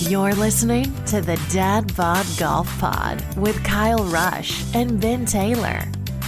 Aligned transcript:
You're 0.00 0.34
listening 0.34 0.92
to 1.06 1.22
the 1.22 1.42
Dad 1.50 1.96
Bod 1.96 2.26
Golf 2.38 2.68
Pod 2.78 3.24
with 3.38 3.64
Kyle 3.64 4.04
Rush 4.04 4.62
and 4.74 5.00
Ben 5.00 5.24
Taylor. 5.24 5.80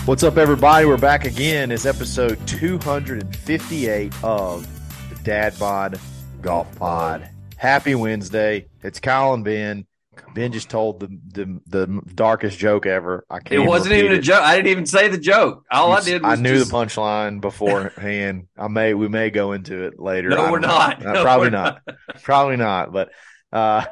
What's 0.06 0.23
up, 0.23 0.39
everybody? 0.39 0.87
We're 0.87 0.97
back 0.97 1.27
again. 1.27 1.70
It's 1.70 1.84
episode 1.84 2.45
258 2.47 4.25
of 4.25 4.67
the 5.11 5.23
Dad 5.23 5.57
Bod 5.59 6.01
Golf 6.41 6.75
Pod. 6.77 7.29
Happy 7.57 7.95
Wednesday. 7.95 8.69
It's 8.83 9.01
Kyle 9.01 9.34
and 9.34 9.45
Ben. 9.45 9.87
Ben 10.35 10.51
just 10.51 10.70
told 10.70 11.01
the 11.01 11.09
the, 11.33 11.61
the 11.67 12.01
darkest 12.14 12.59
joke 12.59 12.87
ever. 12.87 13.27
I 13.29 13.41
can't. 13.41 13.62
It 13.62 13.67
wasn't 13.67 13.92
repeat 13.92 14.05
even 14.07 14.19
a 14.19 14.23
joke. 14.23 14.42
I 14.42 14.57
didn't 14.57 14.70
even 14.70 14.87
say 14.87 15.09
the 15.09 15.19
joke. 15.19 15.64
All 15.70 15.92
I 15.92 16.01
did 16.01 16.23
was 16.23 16.39
I 16.39 16.42
knew 16.42 16.59
just, 16.59 16.70
the 16.70 16.77
punchline 16.77 17.42
beforehand. 17.42 18.47
I 18.57 18.69
may 18.69 18.95
we 18.95 19.09
may 19.09 19.29
go 19.31 19.53
into 19.53 19.85
it 19.85 20.01
later. 20.01 20.31
No, 20.31 20.51
we're 20.51 20.59
don't 20.59 20.62
know. 20.62 20.69
Uh, 20.69 21.12
No, 21.12 21.23
probably 21.23 21.47
we're 21.47 21.51
not. 21.51 21.83
Probably 22.23 22.57
not. 22.57 22.92
But 22.92 23.11
uh, 23.53 23.85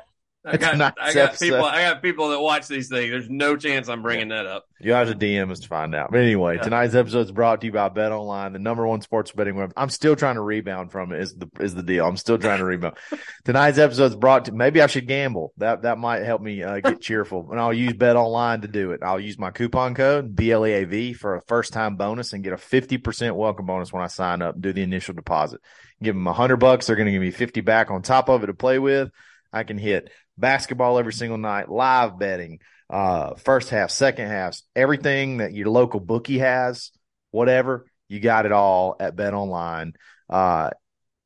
I 0.49 0.59
got, 0.59 0.75
I 0.75 1.13
got 1.13 1.17
episode- 1.31 1.45
people. 1.45 1.65
I 1.65 1.83
got 1.83 2.03
people 2.03 2.29
that 2.29 2.39
watch 2.39 2.69
these 2.69 2.89
things. 2.89 3.11
There's 3.11 3.29
no 3.29 3.57
chance 3.57 3.89
I'm 3.89 4.03
bringing 4.03 4.29
that 4.29 4.47
up. 4.47 4.65
You 4.79 4.93
have 4.93 5.09
to 5.09 5.15
DM 5.17 5.51
us 5.51 5.59
to 5.59 5.67
find 5.67 5.93
out. 5.93 6.13
But 6.13 6.21
anyway, 6.21 6.55
Yeah. 6.55 6.63
tonight's 6.63 6.95
episode 6.95 7.23
is 7.23 7.33
brought 7.33 7.63
to 7.63 7.67
you 7.67 7.73
by 7.73 7.89
Bet 7.89 8.13
Online, 8.13 8.53
the 8.53 8.61
number 8.61 8.87
one 8.87 9.01
sports 9.01 9.33
betting 9.33 9.57
web. 9.57 9.73
I'm 9.77 9.89
still 9.89 10.15
trying 10.15 10.37
to 10.37 10.41
rebound 10.43 10.93
from 10.93 11.11
it. 11.11 11.21
Is 11.21 11.35
the 11.35 11.49
is 11.59 11.75
the 11.75 11.83
deal? 11.83 12.07
I'm 12.07 12.17
still 12.17 12.39
trying 12.39 12.59
to 12.61 12.65
rebound. 12.65 12.95
tonight's 13.45 13.79
episode 13.79 14.05
is 14.05 14.15
brought 14.15 14.45
to. 14.45 14.53
Maybe 14.53 14.81
I 14.81 14.87
should 14.87 15.09
gamble. 15.09 15.53
That 15.57 15.83
that 15.83 15.99
might 15.99 16.23
help 16.23 16.43
me 16.43 16.63
uh, 16.63 16.79
get 16.79 17.01
cheerful. 17.01 17.49
And 17.51 17.59
I'll 17.59 17.75
use 17.75 17.95
Bet 17.95 18.15
Online 18.15 18.61
to 18.61 18.69
do 18.69 18.93
it. 18.93 19.01
I'll 19.03 19.19
use 19.19 19.41
my 19.41 19.51
coupon 19.51 19.97
code 19.97 20.37
BLEAV 20.37 21.17
for 21.17 21.35
a 21.35 21.43
first 21.43 21.73
time 21.73 21.97
bonus 21.97 22.33
and 22.33 22.45
get 22.45 22.53
a 22.53 22.57
fifty 22.59 22.99
percent 22.99 23.35
welcome 23.35 23.67
bonus 23.67 23.93
when 23.93 24.05
I 24.05 24.07
sign 24.07 24.43
up. 24.43 24.55
and 24.55 24.63
Do 24.63 24.73
the 24.73 24.83
initial 24.83 25.15
deposit. 25.15 25.61
Give 26.01 26.15
them 26.15 26.29
a 26.29 26.33
hundred 26.33 26.59
bucks. 26.59 26.87
They're 26.87 26.95
going 26.95 27.07
to 27.07 27.13
give 27.13 27.21
me 27.23 27.33
fifty 27.33 27.63
back 27.63 27.91
on 27.91 28.03
top 28.03 28.29
of 28.29 28.45
it 28.45 28.47
to 28.47 28.55
play 28.55 28.79
with. 28.79 29.11
I 29.57 29.65
can 29.65 29.79
hit 29.79 30.11
basketball 30.37 30.99
every 30.99 31.13
single 31.13 31.39
night, 31.39 31.69
live 31.71 32.19
betting 32.19 32.61
uh, 32.91 33.35
first 33.37 33.71
half, 33.71 33.91
second 33.91 34.29
halves, 34.29 34.63
everything 34.77 35.39
that 35.39 35.53
your 35.53 35.69
local 35.69 35.99
bookie 36.01 36.39
has, 36.39 36.93
whatever, 37.31 37.87
you 38.09 38.21
got 38.21 38.47
it 38.47 38.53
all 38.53 38.97
at 39.01 39.17
Bet 39.17 39.35
Online. 39.35 39.95
Uh, 40.31 40.71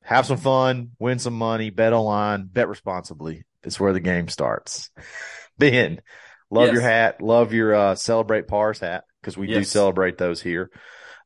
have 0.03 0.25
some 0.27 0.39
fun, 0.39 0.93
win 0.99 1.19
some 1.19 1.35
money, 1.37 1.71
bet 1.71 1.93
online, 1.93 2.47
bet 2.47 2.69
responsibly. 2.69 3.45
It's 3.63 3.79
where 3.79 3.93
the 3.93 4.01
game 4.01 4.29
starts. 4.29 4.91
Ben, 5.59 6.01
love 6.51 6.69
Yes. 6.69 6.73
your 6.73 6.83
hat, 6.83 7.21
love 7.21 7.53
your 7.53 7.75
uh, 7.75 7.95
celebrate 7.95 8.49
Pars 8.49 8.81
hat 8.81 9.05
because 9.21 9.37
we 9.37 9.47
do 9.47 9.63
celebrate 9.63 10.17
those 10.17 10.41
here. 10.41 10.71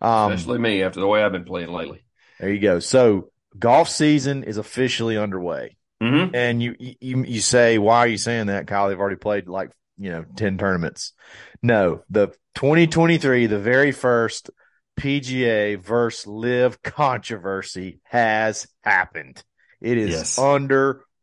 Um, 0.00 0.32
Especially 0.32 0.58
me 0.58 0.82
after 0.82 0.98
the 0.98 1.06
way 1.06 1.22
I've 1.22 1.30
been 1.30 1.44
playing 1.44 1.70
lately. 1.72 2.04
there 2.40 2.50
you 2.52 2.58
go. 2.58 2.80
So 2.80 3.30
golf 3.56 3.88
season 3.88 4.42
is 4.42 4.56
officially 4.56 5.16
underway. 5.16 5.76
Mm-hmm. 6.04 6.34
And 6.34 6.62
you, 6.62 6.74
you 6.78 7.24
you 7.24 7.40
say, 7.40 7.78
why 7.78 7.98
are 8.00 8.06
you 8.06 8.18
saying 8.18 8.46
that, 8.46 8.66
Kyle? 8.66 8.88
They've 8.88 8.98
already 9.00 9.16
played 9.16 9.48
like 9.48 9.70
you 9.98 10.10
know 10.10 10.24
ten 10.36 10.58
tournaments. 10.58 11.12
No, 11.62 12.02
the 12.10 12.28
2023, 12.56 13.46
the 13.46 13.58
very 13.58 13.90
first 13.92 14.50
PGA 15.00 15.76
versus 15.80 16.26
LIV 16.26 16.82
controversy 16.82 18.00
has 18.04 18.66
happened. 18.82 19.42
It 19.80 19.98
is 19.98 20.10
Yes. 20.10 20.38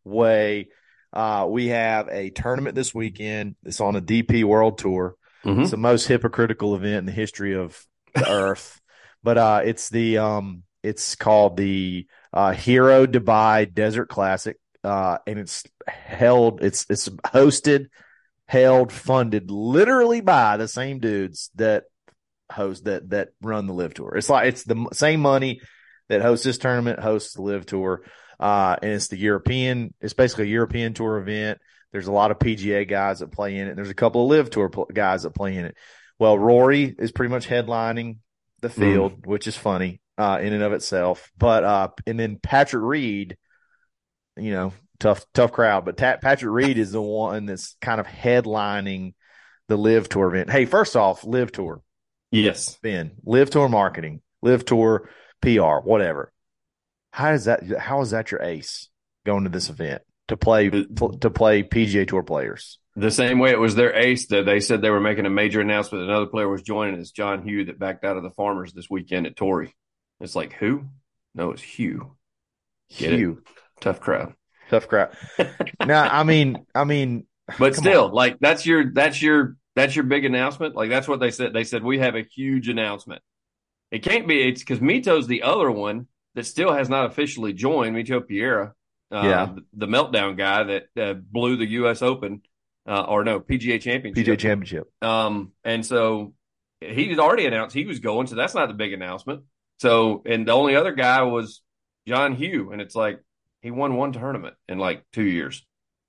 underway. 0.05 0.67
Uh, 1.13 1.45
we 1.49 1.67
have 1.67 2.07
a 2.09 2.29
tournament 2.29 2.75
this 2.75 2.93
weekend. 2.95 3.55
It's 3.63 3.81
on 3.81 3.95
a 3.95 4.01
DP 4.01 4.43
World 4.43 4.77
Tour. 4.77 5.15
Mhm. 5.45 5.61
It's 5.61 5.71
the 5.71 5.77
most 5.77 6.07
hypocritical 6.07 6.75
event 6.75 6.99
in 6.99 7.05
the 7.05 7.11
history 7.11 7.55
of 7.55 7.85
the 8.13 8.29
earth. 8.31 8.79
But 9.23 9.37
uh, 9.37 9.61
it's 9.65 9.89
the 9.89 10.17
um, 10.19 10.63
it's 10.83 11.15
called 11.15 11.57
the 11.57 12.07
uh, 12.33 12.51
Hero 12.51 13.05
Dubai 13.05 13.71
Desert 13.71 14.07
Classic, 14.09 14.57
uh, 14.83 15.17
and 15.27 15.39
it's 15.39 15.63
held. 15.87 16.63
It's 16.63 16.85
it's 16.89 17.09
hosted, 17.09 17.87
held, 18.45 18.91
funded 18.91 19.51
literally 19.51 20.21
by 20.21 20.57
the 20.57 20.67
same 20.67 20.99
dudes 20.99 21.49
that 21.55 21.85
host 22.51 22.85
that 22.85 23.09
that 23.09 23.29
run 23.41 23.67
the 23.67 23.73
LIV 23.73 23.93
Tour. 23.95 24.15
It's 24.15 24.29
like 24.29 24.47
it's 24.47 24.63
the 24.63 24.87
same 24.93 25.21
money 25.21 25.61
that 26.09 26.21
hosts 26.21 26.45
this 26.45 26.57
tournament 26.57 26.99
hosts 26.99 27.33
the 27.33 27.41
LIV 27.41 27.65
Tour, 27.65 28.03
uh, 28.39 28.75
and 28.81 28.91
it's 28.91 29.07
the 29.07 29.17
European. 29.17 29.93
It's 30.01 30.13
basically 30.13 30.45
a 30.45 30.53
European 30.53 30.93
Tour 30.93 31.17
event. 31.17 31.59
There's 31.91 32.07
a 32.07 32.11
lot 32.11 32.31
of 32.31 32.39
PGA 32.39 32.87
guys 32.87 33.19
that 33.19 33.31
play 33.31 33.57
in 33.57 33.67
it. 33.67 33.75
There's 33.75 33.89
a 33.89 33.93
couple 33.93 34.23
of 34.23 34.29
LIV 34.29 34.49
Tour 34.49 34.69
pl- 34.69 34.89
guys 34.93 35.23
that 35.23 35.31
play 35.31 35.55
in 35.55 35.65
it. 35.65 35.75
Well, 36.19 36.37
Rory 36.37 36.95
is 36.97 37.11
pretty 37.11 37.31
much 37.31 37.47
headlining 37.47 38.17
the 38.61 38.69
field, 38.69 39.25
which 39.25 39.47
is 39.47 39.57
funny 39.57 40.01
uh, 40.17 40.39
in 40.41 40.53
and 40.53 40.63
of 40.63 40.73
itself. 40.73 41.31
But 41.37 41.63
uh, 41.63 41.89
and 42.05 42.19
then 42.19 42.37
Patrick 42.37 42.83
Reed, 42.83 43.37
you 44.37 44.51
know, 44.51 44.73
tough 44.99 45.25
tough 45.33 45.51
crowd. 45.51 45.85
But 45.85 45.97
Ta- 45.97 46.17
Patrick 46.21 46.51
Reed 46.51 46.77
is 46.77 46.91
the 46.91 47.01
one 47.01 47.45
that's 47.45 47.75
kind 47.81 47.99
of 47.99 48.07
headlining 48.07 49.13
the 49.67 49.77
LIV 49.77 50.09
Tour 50.09 50.27
event. 50.33 50.49
Hey, 50.49 50.65
first 50.65 50.95
off, 50.95 51.23
LIV 51.23 51.51
Tour, 51.51 51.81
Yes. 52.31 52.77
Ben, 52.81 53.11
LIV 53.25 53.49
Tour 53.51 53.69
marketing, 53.69 54.21
LIV 54.41 54.65
Tour 54.65 55.09
PR, 55.41 55.79
whatever. 55.83 56.31
How 57.11 57.31
is 57.33 57.45
that? 57.45 57.63
How 57.77 58.01
is 58.01 58.11
that 58.11 58.31
your 58.31 58.41
ace 58.41 58.89
going 59.25 59.43
to 59.43 59.49
this 59.49 59.69
event 59.69 60.01
to 60.29 60.37
play 60.37 60.69
to 60.69 61.29
play 61.29 61.63
PGA 61.63 62.07
Tour 62.07 62.23
players? 62.23 62.79
The 62.95 63.11
same 63.11 63.39
way 63.39 63.51
it 63.51 63.59
was 63.59 63.75
their 63.75 63.93
ace 63.95 64.27
that 64.27 64.45
they 64.45 64.59
said 64.59 64.81
they 64.81 64.89
were 64.89 64.99
making 64.99 65.25
a 65.25 65.29
major 65.29 65.61
announcement. 65.61 66.03
Another 66.03 66.25
player 66.25 66.49
was 66.49 66.61
joining. 66.61 66.99
It's 66.99 67.11
John 67.11 67.41
Hugh 67.47 67.65
that 67.65 67.79
backed 67.79 68.03
out 68.03 68.17
of 68.17 68.23
the 68.23 68.31
Farmers 68.31 68.73
this 68.73 68.89
weekend 68.89 69.27
at 69.27 69.35
Torrey. 69.37 69.73
It's 70.19 70.35
like 70.35 70.53
who? 70.53 70.83
No, 71.33 71.51
it's 71.51 71.61
Hugh. 71.61 72.15
Get 72.97 73.13
it? 73.13 73.37
Tough 73.81 73.99
crowd. 73.99 74.33
tough 74.69 74.87
crowd. 74.87 75.15
now, 75.85 76.03
I 76.03 76.23
mean, 76.23 76.65
I 76.73 76.83
mean, 76.85 77.25
But 77.59 77.75
still, 77.75 78.05
on. 78.05 78.11
like 78.13 78.39
that's 78.39 78.65
your 78.65 78.91
that's 78.93 79.21
your 79.21 79.57
that's 79.75 79.95
your 79.95 80.03
big 80.05 80.23
announcement. 80.25 80.75
Like 80.75 80.89
that's 80.89 81.07
what 81.07 81.19
they 81.19 81.31
said. 81.31 81.53
They 81.53 81.63
said 81.65 81.83
we 81.83 81.99
have 81.99 82.15
a 82.15 82.23
huge 82.23 82.69
announcement. 82.69 83.21
It 83.91 84.03
can't 84.03 84.27
be. 84.27 84.47
It's 84.47 84.61
because 84.61 84.79
Mito's 84.79 85.27
the 85.27 85.43
other 85.43 85.69
one 85.69 86.07
that 86.35 86.45
still 86.45 86.71
has 86.73 86.87
not 86.89 87.05
officially 87.07 87.51
joined. 87.53 87.95
Mito 87.95 88.25
Pereira, 88.25 88.73
uh, 89.11 89.21
Yeah. 89.23 89.45
the, 89.55 89.85
the 89.85 89.87
meltdown 89.87 90.37
guy 90.37 90.63
that 90.63 90.83
uh, 90.97 91.13
blew 91.13 91.57
the 91.57 91.65
U.S. 91.71 92.01
Open, 92.01 92.41
uh, 92.87 93.01
or 93.01 93.23
no 93.25 93.41
PGA 93.41 93.81
Championship. 93.81 94.25
PGA 94.25 94.37
Championship. 94.39 94.89
Um, 95.01 95.51
and 95.65 95.85
so 95.85 96.33
he's 96.79 97.19
already 97.19 97.45
announced 97.47 97.75
he 97.75 97.85
was 97.85 97.99
going. 97.99 98.27
So 98.27 98.35
that's 98.35 98.55
not 98.55 98.67
the 98.69 98.73
big 98.75 98.93
announcement. 98.93 99.41
So 99.79 100.21
and 100.25 100.47
the 100.47 100.53
only 100.53 100.75
other 100.77 100.93
guy 100.93 101.23
was 101.23 101.61
John 102.07 102.33
Hugh, 102.35 102.71
and 102.71 102.79
it's 102.81 102.95
like 102.95 103.19
he 103.61 103.71
won 103.71 103.95
one 103.95 104.11
tournament 104.13 104.55
in 104.67 104.77
like 104.77 105.03
two 105.13 105.23
years, 105.23 105.65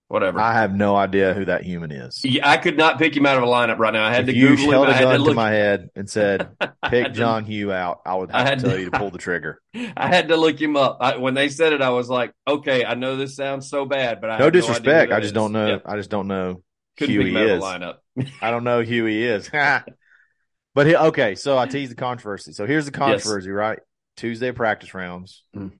whatever. 0.09 0.41
I 0.41 0.55
have 0.55 0.75
no 0.75 0.97
idea 0.97 1.35
who 1.35 1.45
that 1.47 1.63
human 1.63 1.91
is. 1.93 2.25
Yeah, 2.25 2.49
I 2.49 2.57
could 2.57 2.77
not 2.77 2.99
pick 2.99 3.17
him 3.17 3.27
out 3.27 3.37
of 3.37 3.43
a 3.43 3.47
lineup 3.47 3.79
right 3.79 3.93
now. 3.93 4.05
I 4.07 4.11
had 4.13 4.29
if 4.29 4.35
to 4.35 4.39
you 4.39 4.49
Google 4.57 4.71
held 4.73 4.89
him. 4.89 4.93
a 4.93 4.95
I 4.95 4.97
had 4.97 5.05
gun 5.05 5.13
to 5.13 5.19
to, 5.19 5.23
look. 5.25 5.35
my 5.37 5.51
head 5.51 5.89
and 5.95 6.09
said, 6.09 6.49
"Pick 6.89 7.13
John 7.13 7.45
Hugh 7.45 7.73
out," 7.73 8.01
I 8.07 8.15
would 8.15 8.31
I 8.31 8.43
had 8.43 8.59
to 8.61 8.65
tell 8.67 8.75
to- 8.75 8.81
you 8.81 8.91
to 8.91 8.99
pull 8.99 9.11
the 9.11 9.19
trigger. 9.19 9.61
I 9.75 10.09
had 10.09 10.29
to 10.29 10.37
look 10.37 10.61
him 10.61 10.77
up. 10.77 10.99
I, 11.01 11.17
when 11.17 11.35
they 11.35 11.49
said 11.49 11.73
it, 11.73 11.83
I 11.83 11.91
was 11.91 12.09
like, 12.09 12.33
"Okay, 12.49 12.85
I 12.85 12.95
know 12.95 13.17
this 13.17 13.37
sounds 13.37 13.69
so 13.69 13.85
bad, 13.85 14.21
but 14.21 14.31
I 14.31 14.39
No 14.39 14.51
disrespect. 14.51 14.87
idea 15.13 15.17
I 15.17 15.21
just 15.21 15.27
is. 15.31 15.33
don't 15.33 15.53
know. 15.53 15.67
Yeah, 15.69 15.79
I 15.85 15.97
just 15.97 16.11
don't 16.11 16.29
know 16.29 16.63
couldn't 16.97 17.15
who 17.15 17.21
he 17.23 17.31
him 17.31 17.37
out 17.37 17.43
of 17.45 17.51
is. 17.59 17.63
lineup. 17.63 17.95
I 18.43 18.51
don't 18.51 18.65
know 18.65 18.83
who 18.83 19.05
he 19.07 19.25
is. 19.25 19.49
but 20.75 20.87
he, 20.87 20.97
okay, 20.97 21.35
so 21.35 21.57
I 21.59 21.67
teased 21.67 21.91
the 21.91 21.97
controversy. 21.97 22.53
So 22.53 22.67
here's 22.67 22.85
the 22.87 22.93
controversy, 22.93 23.51
right? 23.51 23.79
Tuesday 24.17 24.53
practice 24.53 24.93
rounds. 24.95 25.43
Mm. 25.57 25.73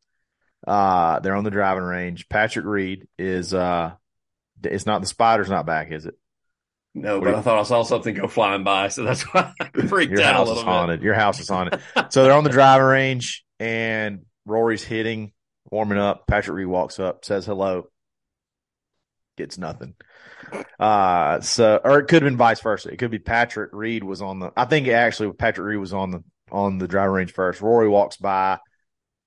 Uh, 0.67 1.21
they're 1.21 1.35
on 1.37 1.45
the 1.45 1.51
driving 1.51 1.83
range. 1.85 2.29
Patrick 2.29 2.65
Reed 2.65 3.09
is 3.19 3.53
uh, 3.53 3.93
it's 4.63 4.87
not 4.87 5.01
the 5.01 5.07
spider's 5.09 5.51
not 5.51 5.67
back, 5.67 5.91
is 5.91 6.07
it? 6.07 6.15
No, 6.95 7.19
What 7.19 7.25
but 7.25 7.31
do 7.33 7.37
I 7.39 7.41
thought 7.43 7.59
I 7.59 7.63
saw 7.63 7.83
something 7.83 8.15
go 8.15 8.29
flying 8.29 8.65
by, 8.65 8.89
so 8.89 9.03
that's 9.03 9.23
why 9.33 9.53
I 9.61 9.65
freaked 9.87 10.13
Your 10.13 10.23
out 10.23 10.35
a 10.35 10.39
house 10.39 10.49
is 10.49 10.49
little 10.57 10.65
bit. 10.65 10.71
haunted. 10.71 11.03
Your 11.03 11.15
house 11.15 11.41
is 11.41 11.49
haunted. 11.49 11.81
so 12.11 12.23
they're 12.23 12.33
on 12.35 12.45
the 12.45 12.51
driving 12.51 12.87
range, 12.87 13.45
and 13.59 14.27
Rory's 14.45 14.85
hitting, 14.85 15.33
warming 15.71 15.99
up. 15.99 16.27
Patrick 16.27 16.55
Reed 16.57 16.67
walks 16.67 17.01
up, 17.01 17.25
says 17.25 17.47
hello, 17.47 17.89
gets 19.39 19.57
nothing. 19.59 19.95
Uh, 20.79 21.41
so 21.41 21.81
or 21.83 21.99
it 22.01 22.09
could 22.09 22.23
have 22.23 22.31
been 22.31 22.37
vice 22.37 22.61
versa. 22.61 22.91
It 22.91 22.99
could 22.99 23.11
be 23.11 23.19
Patrick 23.19 23.71
Reed 23.73 24.05
was 24.05 24.21
on 24.21 24.39
the. 24.41 24.53
I 24.57 24.67
think 24.67 24.87
actually 24.89 25.33
Patrick 25.33 25.67
Reed 25.67 25.79
was 25.79 25.95
on 25.95 26.11
the 26.11 26.23
on 26.51 26.77
the 26.77 26.89
driving 26.89 27.15
range 27.15 27.33
first. 27.33 27.63
Rory 27.63 27.89
walks 27.89 28.19
by, 28.19 28.59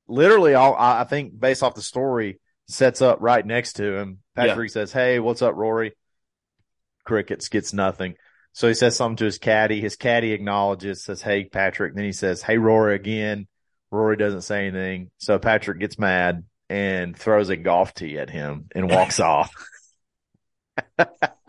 literally. 0.07 0.53
All 0.53 0.75
I 0.77 1.03
think 1.05 1.39
based 1.39 1.63
off 1.63 1.75
the 1.75 1.81
story, 1.81 2.39
sets 2.67 3.01
up 3.01 3.19
right 3.21 3.45
next 3.45 3.73
to 3.73 3.95
him. 3.97 4.19
Patrick 4.35 4.69
Yeah. 4.69 4.73
Says, 4.73 4.91
"Hey, 4.91 5.19
what's 5.19 5.41
up, 5.41 5.55
Rory?" 5.55 5.95
Crickets 7.05 7.49
gets 7.49 7.73
nothing. 7.73 8.15
So 8.53 8.67
he 8.69 8.73
says 8.73 8.95
something 8.95 9.17
to 9.17 9.25
his 9.25 9.37
caddy. 9.37 9.81
His 9.81 9.97
caddy 9.97 10.31
acknowledges, 10.31 11.03
says, 11.03 11.21
Hey, 11.21 11.43
Patrick. 11.43 11.93
Then 11.93 12.05
he 12.05 12.13
says, 12.13 12.41
Hey, 12.41 12.57
Rory 12.57 12.95
again. 12.95 13.47
Rory 13.91 14.15
doesn't 14.15 14.43
say 14.43 14.65
anything. 14.67 15.11
So 15.17 15.37
Patrick 15.37 15.77
gets 15.79 15.99
mad 15.99 16.45
and 16.69 17.17
throws 17.17 17.49
a 17.49 17.57
golf 17.57 17.93
tee 17.93 18.17
at 18.17 18.29
him 18.29 18.67
and 18.73 18.89
walks 18.89 19.19
off. 19.19 19.51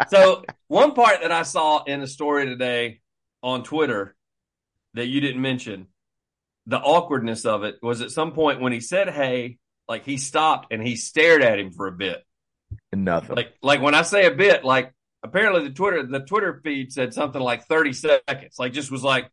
so 0.09 0.45
one 0.69 0.95
part 0.95 1.21
that 1.23 1.33
I 1.33 1.43
saw 1.43 1.85
in 1.85 2.01
the 2.01 2.07
story 2.07 2.47
today 2.47 3.01
on 3.43 3.63
Twitter 3.63 4.17
that 4.95 5.07
you 5.07 5.21
didn't 5.21 5.41
mention, 5.41 5.87
the 6.67 6.79
awkwardness 6.79 7.45
of 7.45 7.65
it 7.65 7.77
was 7.83 8.01
at 8.01 8.11
some 8.11 8.33
point 8.33 8.61
when 8.61 8.73
he 8.73 8.81
said 8.81 9.09
hey, 9.09 9.59
like 9.89 10.05
he 10.05 10.17
stopped 10.17 10.73
and 10.73 10.83
he 10.87 10.97
stared 10.97 11.43
at 11.43 11.59
him 11.59 11.71
for 11.71 11.87
a 11.87 11.93
bit. 11.93 12.23
Nothing. 12.93 13.37
Like 13.37 13.55
like 13.63 13.81
when 13.81 13.95
I 13.95 14.03
say 14.03 14.27
a 14.27 14.33
bit, 14.35 14.65
like 14.65 14.93
apparently 15.23 15.65
the 15.69 15.75
Twitter 15.75 16.05
the 16.05 16.21
Twitter 16.21 16.61
feed 16.65 16.93
said 16.93 17.15
something 17.15 17.41
like 17.41 17.67
30 17.67 17.93
seconds. 17.93 18.57
Like 18.59 18.73
just 18.73 18.91
was 18.91 19.05
like, 19.05 19.31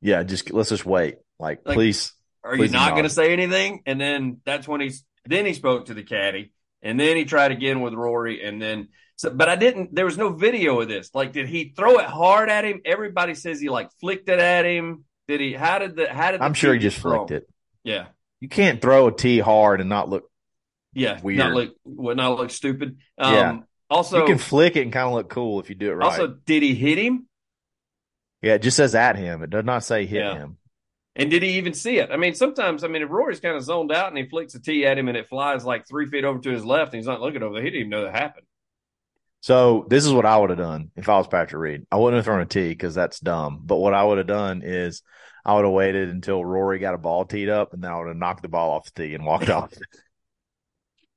yeah, 0.00 0.22
just 0.22 0.50
let's 0.52 0.68
just 0.70 0.86
wait. 0.86 1.16
Like, 1.38 1.60
Like- 1.64 1.74
please. 1.76 2.12
Are 2.44 2.56
Please 2.56 2.70
you 2.70 2.78
not 2.78 2.90
not. 2.90 2.96
gonna 2.96 3.10
say 3.10 3.32
anything? 3.32 3.82
And 3.84 4.00
then 4.00 4.40
that's 4.46 4.66
when 4.68 4.80
he's 4.80 5.04
then 5.26 5.44
he 5.44 5.52
spoke 5.54 5.86
to 5.86 5.94
the 5.94 6.04
caddy 6.04 6.52
and 6.82 6.98
then 6.98 7.16
he 7.16 7.24
tried 7.24 7.50
again 7.50 7.80
with 7.80 7.92
Rory 7.94 8.42
and 8.46 8.62
then 8.62 8.88
so 9.16 9.28
but 9.30 9.48
I 9.48 9.56
didn't 9.56 9.94
there 9.94 10.04
was 10.04 10.16
no 10.16 10.30
video 10.32 10.80
of 10.80 10.88
this. 10.88 11.10
Like 11.12 11.32
did 11.32 11.48
he 11.48 11.74
throw 11.76 11.98
it 11.98 12.06
hard 12.06 12.48
at 12.48 12.64
him? 12.64 12.80
Everybody 12.84 13.34
says 13.34 13.60
he 13.60 13.68
like 13.68 13.90
flicked 14.00 14.28
it 14.28 14.38
at 14.38 14.64
him. 14.64 15.04
Did 15.28 15.40
he 15.40 15.52
how 15.52 15.78
did 15.78 15.94
the 15.96 16.08
how 16.12 16.30
did 16.32 16.40
the 16.40 16.44
I'm 16.44 16.54
sure 16.54 16.72
he 16.72 16.80
just 16.80 16.96
get 16.96 17.02
thrown? 17.02 17.28
flicked 17.28 17.44
it. 17.44 17.50
Yeah. 17.84 18.06
You 18.40 18.48
can't 18.48 18.80
throw 18.80 19.08
a 19.08 19.12
tee 19.14 19.38
hard 19.38 19.80
and 19.80 19.88
not 19.88 20.08
look. 20.08 20.30
Yeah. 20.94 21.20
Weird. 21.20 21.38
Not 21.38 21.52
look 21.52 21.74
would 21.84 22.16
not 22.16 22.38
look 22.38 22.50
stupid. 22.50 22.98
Um 23.18 23.34
Yeah. 23.34 23.58
also 23.90 24.20
you 24.20 24.26
can 24.26 24.38
flick 24.38 24.76
it 24.76 24.82
and 24.82 24.92
kind 24.92 25.06
of 25.06 25.12
look 25.14 25.28
cool 25.28 25.60
if 25.60 25.68
you 25.68 25.74
do 25.74 25.90
it 25.90 25.94
right. 25.94 26.06
also 26.06 26.28
did 26.28 26.62
he 26.62 26.74
hit 26.74 26.98
him? 26.98 27.26
yeah, 28.42 28.54
it 28.54 28.62
just 28.62 28.76
says 28.76 28.94
at 28.94 29.16
him. 29.16 29.42
It 29.42 29.50
does 29.50 29.64
not 29.64 29.84
say 29.84 30.06
hit 30.06 30.20
Yeah. 30.20 30.34
him. 30.34 30.56
And 31.16 31.30
did 31.30 31.42
he 31.42 31.58
even 31.58 31.74
see 31.74 31.98
it? 31.98 32.10
I 32.12 32.16
mean, 32.16 32.34
sometimes, 32.34 32.84
I 32.84 32.86
mean, 32.88 33.02
if 33.02 33.10
Rory's 33.10 33.40
kind 33.40 33.56
of 33.56 33.64
zoned 33.64 33.90
out 33.90 34.06
and 34.06 34.16
he 34.16 34.28
flicks 34.28 34.54
a 34.54 34.60
tee 34.60 34.86
at 34.86 34.96
him 34.96 35.08
and 35.08 35.16
it 35.16 35.28
flies 35.28 35.64
like 35.64 35.84
three 35.88 36.06
feet 36.06 36.22
over 36.24 36.38
to 36.38 36.50
his 36.50 36.64
left 36.64 36.92
and 36.92 37.00
he's 37.00 37.08
not 37.08 37.20
looking 37.20 37.42
over 37.42 37.54
there, 37.54 37.62
he 37.64 37.70
didn't 37.70 37.80
even 37.80 37.90
know 37.90 38.04
that 38.04 38.14
happened. 38.14 38.46
So 39.40 39.86
this 39.88 40.04
is 40.04 40.12
what 40.12 40.26
I 40.26 40.36
would 40.36 40.50
have 40.50 40.58
done 40.58 40.90
if 40.96 41.08
I 41.08 41.16
was 41.16 41.28
Patrick 41.28 41.60
Reed. 41.60 41.86
I 41.90 41.96
wouldn't 41.96 42.18
have 42.18 42.24
thrown 42.24 42.40
a 42.40 42.46
tee 42.46 42.68
because 42.68 42.94
that's 42.94 43.20
dumb. 43.20 43.60
But 43.64 43.76
what 43.76 43.94
I 43.94 44.02
would 44.02 44.18
have 44.18 44.26
done 44.26 44.62
is 44.64 45.02
I 45.44 45.54
would 45.54 45.64
have 45.64 45.72
waited 45.72 46.08
until 46.08 46.44
Rory 46.44 46.78
got 46.78 46.94
a 46.94 46.98
ball 46.98 47.24
teed 47.24 47.48
up, 47.48 47.72
and 47.72 47.82
then 47.82 47.90
I 47.90 47.98
would 47.98 48.08
have 48.08 48.16
knocked 48.16 48.42
the 48.42 48.48
ball 48.48 48.72
off 48.72 48.92
the 48.92 49.02
tee 49.02 49.14
and 49.14 49.24
walked 49.24 49.48
off. 49.48 49.72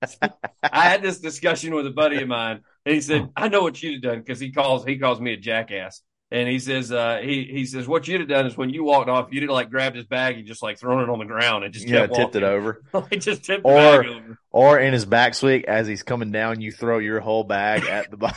I 0.64 0.90
had 0.90 1.02
this 1.02 1.20
discussion 1.20 1.74
with 1.76 1.86
a 1.88 1.92
buddy 1.92 2.22
of 2.22 2.28
mine, 2.28 2.62
and 2.86 2.96
he 2.96 3.02
said, 3.02 3.30
"I 3.36 3.50
know 3.50 3.62
what 3.62 3.82
you'd 3.82 4.04
have 4.04 4.14
done 4.14 4.20
because 4.20 4.40
he 4.40 4.52
calls 4.52 4.86
he 4.86 4.98
calls 4.98 5.20
me 5.20 5.34
a 5.34 5.38
jackass." 5.38 6.02
And 6.34 6.48
he 6.48 6.60
says, 6.60 6.94
uh, 6.94 7.20
he 7.22 7.44
he 7.44 7.66
says, 7.66 7.88
what 7.88 8.08
you'd 8.08 8.22
have 8.22 8.30
done 8.30 8.48
is 8.48 8.56
when 8.56 8.70
you 8.70 8.86
walked 8.86 9.10
off, 9.10 9.28
you'd 9.32 9.44
have 9.44 9.52
like 9.52 9.70
grabbed 9.70 9.98
his 9.98 10.06
bag 10.06 10.38
and 10.38 10.48
just 10.48 10.64
like 10.64 10.80
thrown 10.80 11.04
it 11.04 11.10
on 11.10 11.20
the 11.20 11.26
ground 11.26 11.66
and 11.66 11.74
just 11.74 11.86
yeah, 11.86 12.08
kept 12.08 12.16
tipped 12.16 12.36
it 12.38 12.44
over. 12.44 12.82
He 13.10 13.18
just 13.18 13.44
tipped 13.44 13.64
the 13.64 13.70
Or- 13.70 14.02
bag 14.04 14.12
over. 14.12 14.38
Or 14.50 14.80
in 14.80 14.94
his 14.94 15.06
back 15.06 15.34
backswing, 15.34 15.66
as 15.66 15.88
he's 15.88 16.04
coming 16.04 16.32
down, 16.32 16.62
you 16.62 16.72
throw 16.72 17.00
your 17.00 17.20
whole 17.20 17.44
bag 17.44 17.86
at 17.86 18.10
the 18.12 18.18
ball. 18.18 18.32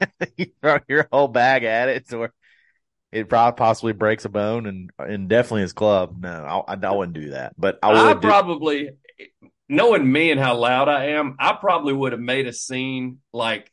you 0.36 0.46
throw 0.60 0.78
your 0.88 1.08
whole 1.12 1.28
bag 1.28 1.62
at 1.64 1.88
it, 1.88 2.08
to 2.08 2.18
where 2.18 2.32
it 3.12 3.28
probably 3.28 3.56
possibly 3.56 3.92
breaks 3.92 4.24
a 4.24 4.28
bone, 4.28 4.66
and 4.66 4.90
and 4.98 5.28
definitely 5.28 5.62
his 5.62 5.72
club. 5.72 6.16
No, 6.20 6.64
I, 6.68 6.74
I 6.74 6.90
wouldn't 6.92 7.14
do 7.14 7.30
that. 7.30 7.54
But 7.56 7.78
I 7.82 7.90
I, 7.90 8.08
would. 8.08 8.20
do, 8.20 8.28
probably, 8.28 8.90
knowing 9.68 10.10
me 10.10 10.30
and 10.30 10.40
how 10.40 10.56
loud 10.56 10.88
I 10.88 11.10
am, 11.10 11.36
I 11.38 11.52
probably 11.52 11.92
would 11.92 12.12
have 12.12 12.20
made 12.20 12.46
a 12.46 12.52
scene 12.52 13.18
like 13.32 13.70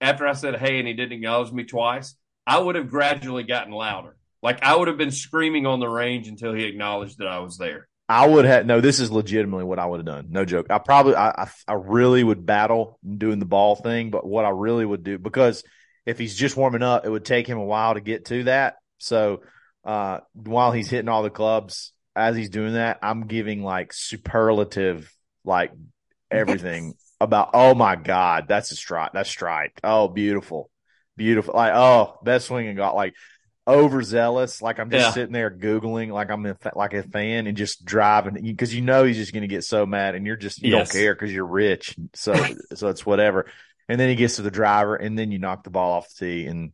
after 0.00 0.26
I 0.26 0.32
said 0.32 0.56
hey 0.56 0.78
and 0.78 0.88
he 0.88 0.94
didn't 0.94 1.12
acknowledge 1.12 1.52
me 1.52 1.64
twice. 1.64 2.16
I 2.46 2.58
would 2.58 2.74
have 2.74 2.90
gradually 2.90 3.42
gotten 3.42 3.72
louder. 3.72 4.16
Like 4.42 4.62
I 4.62 4.76
would 4.76 4.88
have 4.88 4.98
been 4.98 5.10
screaming 5.10 5.66
on 5.66 5.80
the 5.80 5.88
range 5.88 6.28
until 6.28 6.52
he 6.52 6.64
acknowledged 6.64 7.18
that 7.18 7.28
I 7.28 7.38
was 7.38 7.56
there. 7.56 7.88
I 8.08 8.28
would 8.28 8.44
have 8.44 8.66
no. 8.66 8.80
This 8.82 9.00
is 9.00 9.10
legitimately 9.10 9.64
what 9.64 9.78
I 9.78 9.86
would 9.86 9.98
have 9.98 10.06
done. 10.06 10.26
No 10.28 10.44
joke. 10.44 10.66
I 10.68 10.78
probably, 10.78 11.16
I, 11.16 11.48
I, 11.66 11.72
really 11.72 12.22
would 12.22 12.44
battle 12.44 12.98
doing 13.02 13.38
the 13.38 13.46
ball 13.46 13.76
thing. 13.76 14.10
But 14.10 14.26
what 14.26 14.44
I 14.44 14.50
really 14.50 14.84
would 14.84 15.02
do, 15.02 15.18
because 15.18 15.64
if 16.04 16.18
he's 16.18 16.34
just 16.34 16.56
warming 16.56 16.82
up, 16.82 17.06
it 17.06 17.10
would 17.10 17.24
take 17.24 17.46
him 17.46 17.56
a 17.56 17.64
while 17.64 17.94
to 17.94 18.02
get 18.02 18.26
to 18.26 18.44
that. 18.44 18.76
So 18.98 19.40
uh, 19.84 20.20
while 20.34 20.72
he's 20.72 20.90
hitting 20.90 21.08
all 21.08 21.22
the 21.22 21.30
clubs, 21.30 21.92
as 22.14 22.36
he's 22.36 22.50
doing 22.50 22.74
that, 22.74 22.98
I'm 23.02 23.26
giving 23.26 23.62
like 23.62 23.94
superlative, 23.94 25.10
like 25.44 25.72
everything 26.30 26.94
about. 27.20 27.50
Oh 27.54 27.74
my 27.74 27.96
god, 27.96 28.46
that's 28.48 28.70
a 28.70 28.76
strike. 28.76 29.12
That's 29.14 29.30
strike. 29.30 29.80
Oh, 29.82 30.08
beautiful, 30.08 30.70
beautiful. 31.16 31.54
Like 31.54 31.72
oh, 31.74 32.18
best 32.22 32.46
swing 32.46 32.68
and 32.68 32.76
got 32.76 32.94
like 32.94 33.14
overzealous. 33.66 34.60
Like 34.62 34.78
I'm 34.78 34.90
just 34.90 35.06
Yeah. 35.06 35.12
sitting 35.12 35.32
there 35.32 35.50
googling, 35.50 36.10
like 36.12 36.30
I'm 36.30 36.44
a, 36.46 36.56
like 36.74 36.94
a 36.94 37.02
fan 37.02 37.46
and 37.46 37.56
just 37.56 37.84
driving 37.84 38.34
because 38.34 38.74
you 38.74 38.82
know 38.82 39.04
he's 39.04 39.16
just 39.16 39.32
going 39.32 39.42
to 39.42 39.48
get 39.48 39.64
so 39.64 39.86
mad, 39.86 40.14
and 40.14 40.26
you're 40.26 40.36
just 40.36 40.62
you 40.62 40.70
Yes. 40.70 40.88
don't 40.88 40.90
care 40.90 41.14
because 41.14 41.32
you're 41.32 41.46
rich, 41.46 41.96
so 42.14 42.54
so 42.74 42.88
it's 42.88 43.06
whatever. 43.06 43.46
And 43.88 44.00
then 44.00 44.08
he 44.08 44.14
gets 44.14 44.36
to 44.36 44.42
the 44.42 44.50
driver, 44.50 44.96
and 44.96 45.18
then 45.18 45.30
you 45.30 45.38
knock 45.38 45.64
the 45.64 45.70
ball 45.70 45.92
off 45.92 46.08
the 46.14 46.26
tee, 46.26 46.46
and 46.46 46.72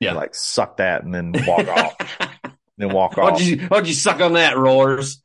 Yeah. 0.00 0.14
like 0.14 0.34
suck 0.34 0.78
that, 0.78 1.02
and 1.04 1.14
then 1.14 1.32
walk 1.46 1.68
off, 1.68 1.96
then 2.78 2.92
walk 2.92 3.16
Why'd 3.16 3.34
off. 3.34 3.40
you, 3.40 3.58
why'd 3.68 3.86
you 3.86 3.94
suck 3.94 4.20
on 4.20 4.34
that, 4.34 4.56
Roars? 4.56 5.20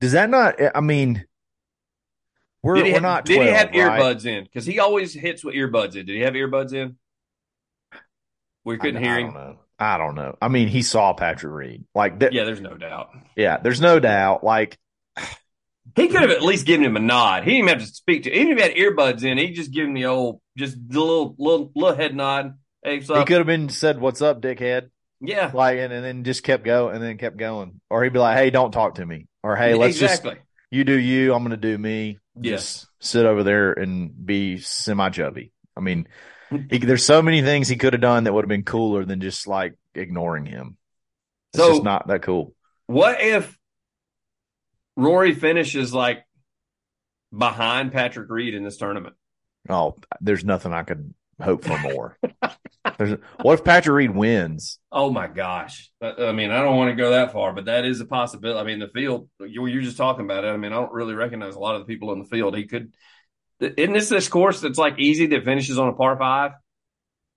Does 0.00 0.12
that 0.12 0.30
not? 0.30 0.56
I 0.74 0.80
mean, 0.80 1.24
we're 2.62 2.76
did 2.76 2.86
he 2.86 2.92
we're 2.92 2.94
have, 2.94 3.02
not. 3.02 3.24
did 3.26 3.42
he 3.42 3.48
have 3.48 3.68
right? 3.70 4.00
earbuds 4.00 4.26
in? 4.26 4.44
Because 4.44 4.64
he 4.66 4.78
always 4.78 5.12
hits 5.12 5.44
with 5.44 5.54
earbuds 5.54 5.96
in. 5.96 6.06
Did 6.06 6.14
he 6.14 6.20
have 6.20 6.34
earbuds 6.34 6.72
in? 6.72 6.96
We 8.64 8.76
couldn't 8.78 8.98
I, 8.98 9.00
hear 9.00 9.14
I 9.14 9.20
him. 9.20 9.34
know. 9.34 9.56
I 9.78 9.96
don't 9.96 10.14
know. 10.14 10.36
I 10.42 10.48
mean, 10.48 10.68
he 10.68 10.82
saw 10.82 11.14
Patrick 11.14 11.52
Reed. 11.52 11.84
Like, 11.94 12.20
th- 12.20 12.32
Yeah, 12.32 12.44
there's 12.44 12.60
no 12.60 12.76
doubt. 12.76 13.10
yeah, 13.36 13.56
there's 13.58 13.80
no 13.80 13.98
doubt. 13.98 14.44
Like, 14.44 14.78
He 15.96 16.08
could 16.08 16.20
have 16.20 16.30
at 16.30 16.42
least 16.42 16.66
given 16.66 16.84
him 16.84 16.96
a 16.96 17.00
nod. 17.00 17.44
He 17.44 17.50
didn't 17.50 17.58
even 17.68 17.78
have 17.80 17.88
to 17.88 17.94
speak 17.94 18.24
to. 18.24 18.32
Even 18.32 18.52
if 18.52 18.58
he 18.58 18.62
had 18.62 18.76
earbuds 18.76 19.24
in, 19.24 19.38
he 19.38 19.50
just 19.52 19.72
give 19.72 19.86
him 19.86 19.94
the 19.94 20.06
old, 20.06 20.40
just 20.56 20.76
the 20.88 21.00
little, 21.00 21.34
little, 21.38 21.72
little 21.74 21.96
head 21.96 22.14
nod. 22.14 22.58
Hey, 22.82 23.00
he 23.00 23.06
could 23.06 23.38
have 23.38 23.46
been 23.46 23.68
said, 23.68 24.00
"What's 24.00 24.22
up, 24.22 24.40
dickhead?" 24.40 24.90
yeah, 25.20 25.50
Like, 25.52 25.78
and, 25.78 25.92
and 25.92 26.02
then 26.04 26.24
just 26.24 26.42
kept 26.42 26.64
going, 26.64 26.94
and 26.94 27.04
then 27.04 27.18
kept 27.18 27.36
going, 27.36 27.80
or 27.90 28.02
he'd 28.04 28.12
be 28.12 28.18
like, 28.18 28.38
"Hey, 28.38 28.48
don't 28.50 28.72
talk 28.72 28.94
to 28.94 29.04
me," 29.04 29.26
or 29.42 29.54
"Hey, 29.56 29.74
let's 29.74 30.00
exactly. 30.00 30.36
just 30.36 30.46
you 30.70 30.84
do 30.84 30.98
you, 30.98 31.34
I'm 31.34 31.42
gonna 31.42 31.58
do 31.58 31.76
me." 31.76 32.18
Yes. 32.40 32.60
Just 32.60 32.86
sit 33.00 33.26
over 33.26 33.42
there 33.42 33.72
and 33.72 34.24
be 34.24 34.58
semi 34.58 35.10
chubby. 35.10 35.52
I 35.76 35.80
mean, 35.80 36.08
he, 36.70 36.78
there's 36.78 37.04
so 37.04 37.22
many 37.22 37.42
things 37.42 37.68
he 37.68 37.76
could 37.76 37.92
have 37.92 38.02
done 38.02 38.24
that 38.24 38.32
would 38.32 38.44
have 38.44 38.48
been 38.48 38.64
cooler 38.64 39.04
than 39.04 39.20
just 39.20 39.46
like 39.46 39.74
ignoring 39.94 40.46
him. 40.46 40.76
It's 41.52 41.62
So- 41.62 41.70
just 41.70 41.84
not 41.84 42.08
that 42.08 42.22
cool. 42.22 42.54
What 42.86 43.20
if 43.20 43.56
Rory 44.96 45.34
finishes 45.34 45.94
like 45.94 46.24
behind 47.36 47.92
Patrick 47.92 48.28
Reed 48.30 48.54
in 48.54 48.64
this 48.64 48.76
tournament? 48.76 49.14
Oh, 49.68 49.96
there's 50.20 50.44
nothing 50.44 50.72
I 50.72 50.82
could 50.82 51.14
hope 51.40 51.64
for 51.64 51.78
more. 51.78 52.18
there's, 52.98 53.18
what 53.42 53.54
if 53.54 53.64
Patrick 53.64 53.94
Reed 53.94 54.10
wins? 54.14 54.78
Oh 54.90 55.10
my 55.10 55.26
gosh! 55.28 55.90
I 56.02 56.32
mean, 56.32 56.50
I 56.50 56.62
don't 56.62 56.76
want 56.76 56.90
to 56.90 56.96
go 57.00 57.10
that 57.10 57.32
far, 57.32 57.52
but 57.52 57.66
that 57.66 57.84
is 57.84 58.00
a 58.00 58.06
possibility. 58.06 58.58
I 58.58 58.64
mean, 58.64 58.78
the 58.80 58.88
field 58.88 59.28
you 59.38 59.66
you're 59.66 59.82
just 59.82 59.96
talking 59.96 60.24
about 60.24 60.44
it. 60.44 60.48
I 60.48 60.56
mean, 60.56 60.72
I 60.72 60.76
don't 60.76 60.92
really 60.92 61.14
recognize 61.14 61.54
a 61.54 61.60
lot 61.60 61.76
of 61.76 61.82
the 61.82 61.86
people 61.86 62.12
in 62.12 62.18
the 62.18 62.24
field. 62.28 62.56
He 62.56 62.66
could. 62.66 62.94
Isn't 63.60 63.92
this 63.92 64.08
this 64.08 64.28
course 64.28 64.60
that's 64.60 64.78
like 64.78 64.98
easy 64.98 65.26
that 65.28 65.44
finishes 65.44 65.78
on 65.78 65.88
a 65.88 65.92
par 65.92 66.16
five? 66.18 66.52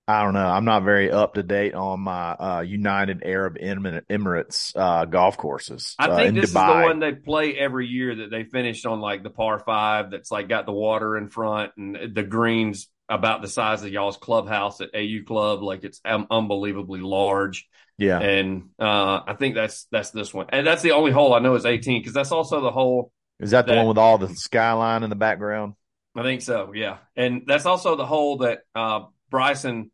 I 0.07 0.23
don't 0.23 0.33
know. 0.33 0.45
I'm 0.45 0.65
not 0.65 0.83
very 0.83 1.09
up 1.09 1.35
to 1.35 1.43
date 1.43 1.73
on 1.73 2.01
my 2.01 2.31
uh, 2.33 2.61
United 2.61 3.23
Arab 3.23 3.57
Emirates 3.57 4.75
uh, 4.75 5.05
golf 5.05 5.37
courses. 5.37 5.95
I 5.97 6.07
uh, 6.07 6.15
think 6.17 6.29
in 6.29 6.35
this 6.35 6.53
Dubai. 6.53 6.69
is 6.69 6.75
the 6.75 6.87
one 6.87 6.99
they 6.99 7.13
play 7.13 7.57
every 7.57 7.87
year 7.87 8.15
that 8.15 8.29
they 8.29 8.43
finished 8.43 8.85
on 8.85 8.99
like 8.99 9.23
the 9.23 9.29
par 9.29 9.59
five 9.59 10.11
that's 10.11 10.29
like 10.29 10.49
got 10.49 10.65
the 10.65 10.73
water 10.73 11.15
in 11.17 11.29
front 11.29 11.71
and 11.77 12.13
the 12.13 12.23
greens 12.23 12.89
about 13.07 13.41
the 13.41 13.47
size 13.47 13.83
of 13.83 13.91
y'all's 13.91 14.17
clubhouse 14.17 14.81
at 14.81 14.89
AU 14.93 15.23
Club. 15.25 15.63
Like 15.63 15.85
it's 15.85 16.01
um, 16.03 16.27
unbelievably 16.29 16.99
large. 16.99 17.67
Yeah, 17.97 18.19
And 18.19 18.69
uh, 18.79 19.21
I 19.25 19.35
think 19.37 19.55
that's 19.55 19.85
that's 19.91 20.09
this 20.09 20.33
one. 20.33 20.47
And 20.49 20.65
that's 20.65 20.81
the 20.81 20.91
only 20.91 21.11
hole 21.11 21.33
I 21.33 21.39
know 21.39 21.55
is 21.55 21.65
18 21.65 22.01
because 22.01 22.13
that's 22.13 22.31
also 22.31 22.59
the 22.59 22.71
hole 22.71 23.11
Is 23.39 23.51
that 23.51 23.67
the 23.67 23.75
one 23.75 23.87
with 23.87 23.99
all 23.99 24.17
the 24.17 24.29
skyline 24.35 25.03
in 25.03 25.09
the 25.09 25.15
background? 25.15 25.75
I 26.15 26.21
think 26.21 26.41
so, 26.41 26.73
yeah. 26.73 26.97
And 27.15 27.43
that's 27.47 27.65
also 27.65 27.95
the 27.95 28.05
hole 28.05 28.37
that 28.37 28.59
uh, 28.75 29.05
Bryson 29.29 29.91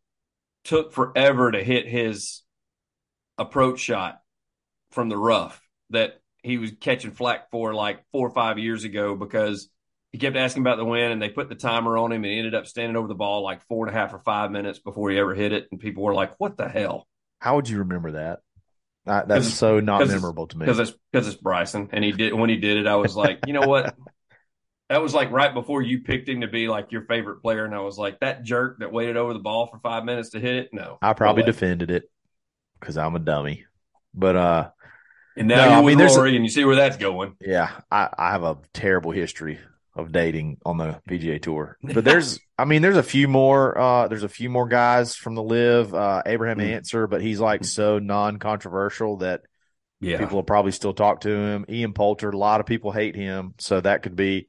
took 0.66 0.92
forever 0.92 1.52
to 1.52 1.64
hit 1.64 1.88
his 1.88 2.42
approach 3.38 3.80
shot 3.80 4.20
from 4.92 5.08
the 5.10 5.18
rough 5.18 5.62
that 5.92 6.20
he 6.44 6.58
was 6.58 6.72
catching 6.80 7.12
flack 7.12 7.50
for 7.52 7.74
like 7.74 8.04
four 8.12 8.28
or 8.28 8.32
five 8.32 8.60
years 8.60 8.84
ago 8.84 9.16
because 9.16 9.70
he 10.12 10.18
kept 10.18 10.36
asking 10.36 10.64
about 10.64 10.78
the 10.78 10.86
win 10.86 11.12
and 11.12 11.22
they 11.22 11.30
put 11.30 11.50
the 11.50 11.56
timer 11.56 11.98
on 11.98 12.12
him 12.12 12.24
and 12.24 12.32
he 12.32 12.38
ended 12.38 12.56
up 12.56 12.68
standing 12.68 12.96
over 12.96 13.08
the 13.08 13.16
ball 13.16 13.44
like 13.44 13.62
four 13.68 13.88
and 13.88 13.96
a 13.96 14.00
half 14.00 14.14
or 14.14 14.20
five 14.20 14.52
minutes 14.52 14.80
before 14.80 15.10
he 15.12 15.18
ever 15.18 15.36
hit 15.36 15.54
it. 15.54 15.68
And 15.72 15.80
people 15.80 16.04
were 16.04 16.14
like, 16.14 16.40
what 16.40 16.58
the 16.58 16.68
hell? 16.68 17.08
How 17.40 17.56
would 17.56 17.70
you 17.70 17.80
remember 17.80 18.14
that? 18.14 18.40
Uh, 19.08 19.24
that's 19.26 19.54
so 19.54 19.80
not 19.80 20.06
memorable 20.08 20.48
to 20.48 20.58
me. 20.58 20.66
Because 20.66 20.80
it's, 20.80 20.98
because 21.12 21.28
it's 21.28 21.42
Bryson. 21.42 21.90
And 21.94 22.04
he 22.04 22.12
did, 22.12 22.34
when 22.34 22.50
he 22.50 22.58
did 22.58 22.78
it, 22.78 22.88
I 22.88 22.96
was 22.96 23.16
like, 23.16 23.40
you 23.48 23.54
know 23.54 23.68
what? 23.68 23.96
That 24.90 25.02
was 25.04 25.14
like 25.14 25.32
right 25.32 25.54
before 25.54 25.82
you 25.84 26.02
picked 26.02 26.28
him 26.28 26.42
to 26.42 26.48
be 26.48 26.68
like 26.68 26.92
your 26.92 27.04
favorite 27.04 27.42
player. 27.42 27.64
And 27.64 27.76
I 27.76 27.80
was 27.82 27.98
like, 27.98 28.20
that 28.22 28.44
jerk 28.44 28.80
that 28.80 28.92
waited 28.92 29.18
over 29.18 29.34
the 29.34 29.40
ball 29.40 29.68
for 29.68 29.80
five 29.80 30.04
minutes 30.04 30.32
to 30.32 30.40
hit 30.40 30.56
it. 30.56 30.70
No. 30.74 30.98
I 31.02 31.14
probably 31.14 31.44
defended 31.44 31.92
it 31.92 32.10
because 32.80 32.98
I'm 32.98 33.16
a 33.16 33.20
dummy. 33.20 33.66
But 34.16 34.36
uh, 34.36 34.70
And 35.38 35.48
now 35.48 35.56
No, 35.58 35.64
you're 35.66 35.74
I 35.74 35.80
with 35.82 35.98
mean, 36.00 36.08
a- 36.08 36.36
and 36.36 36.44
you 36.44 36.50
see 36.50 36.66
where 36.66 36.76
that's 36.76 36.98
going. 36.98 37.36
yeah, 37.40 37.70
I, 37.92 38.10
I 38.18 38.32
have 38.32 38.44
a 38.44 38.58
terrible 38.74 39.12
history 39.12 39.60
of 39.96 40.12
dating 40.12 40.58
on 40.66 40.78
the 40.78 41.00
PGA 41.08 41.40
Tour. 41.42 41.78
But 41.84 42.04
there's, 42.04 42.40
I 42.58 42.66
mean, 42.66 42.82
there's 42.82 42.98
a 42.98 43.04
few 43.04 43.28
more. 43.28 43.78
Uh, 43.78 44.08
there's 44.08 44.24
a 44.24 44.30
few 44.30 44.50
more 44.50 44.68
guys 44.68 45.16
from 45.16 45.36
the 45.36 45.44
LIV. 45.44 45.94
Uh, 45.94 46.24
Abraham 46.26 46.58
Mm. 46.58 46.74
Ancer, 46.78 47.06
but 47.06 47.22
he's 47.22 47.40
like 47.40 47.64
so 47.64 48.00
non-controversial 48.00 49.18
that 49.18 49.42
Yeah. 50.00 50.18
people 50.18 50.38
will 50.38 50.44
probably 50.44 50.72
still 50.72 50.94
talk 50.94 51.22
to 51.22 51.30
him. 51.30 51.66
Ian 51.70 51.94
Poulter, 51.94 52.30
a 52.32 52.38
lot 52.38 52.60
of 52.60 52.66
people 52.66 52.92
hate 52.92 53.16
him, 53.16 53.54
so 53.60 53.80
that 53.82 54.02
could 54.04 54.16
be 54.16 54.48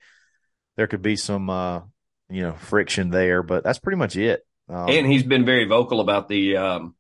there 0.76 0.86
could 0.86 1.02
be 1.02 1.16
some 1.16 1.50
uh, 1.50 1.80
you 2.28 2.42
know 2.42 2.52
friction 2.52 3.10
there. 3.10 3.42
But 3.42 3.64
that's 3.64 3.78
pretty 3.78 3.98
much 3.98 4.16
it. 4.16 4.46
Um, 4.68 4.88
and 4.88 5.06
he's 5.06 5.24
been 5.24 5.44
very 5.44 5.66
vocal 5.66 6.00
about 6.00 6.28
the 6.28 6.56
um, 6.56 6.94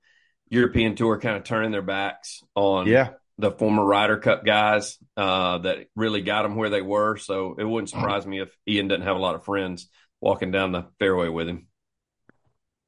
European 0.48 0.96
tour 0.96 1.20
kind 1.20 1.36
of 1.36 1.44
turning 1.44 1.70
their 1.70 1.82
backs 1.82 2.42
on 2.54 2.86
yeah, 2.88 3.10
the 3.38 3.52
former 3.52 3.84
Ryder 3.84 4.18
Cup 4.18 4.44
guys 4.44 4.98
uh, 5.16 5.58
that 5.58 5.86
really 5.94 6.20
got 6.22 6.42
them 6.42 6.56
where 6.56 6.70
they 6.70 6.82
were. 6.82 7.16
So 7.16 7.54
it 7.58 7.64
wouldn't 7.64 7.90
surprise 7.90 8.26
me 8.26 8.40
if 8.40 8.50
Ian 8.68 8.88
doesn't 8.88 9.06
have 9.06 9.16
a 9.16 9.20
lot 9.20 9.34
of 9.36 9.44
friends 9.44 9.88
walking 10.20 10.50
down 10.50 10.72
the 10.72 10.86
fairway 10.98 11.28
with 11.28 11.48
him. 11.48 11.66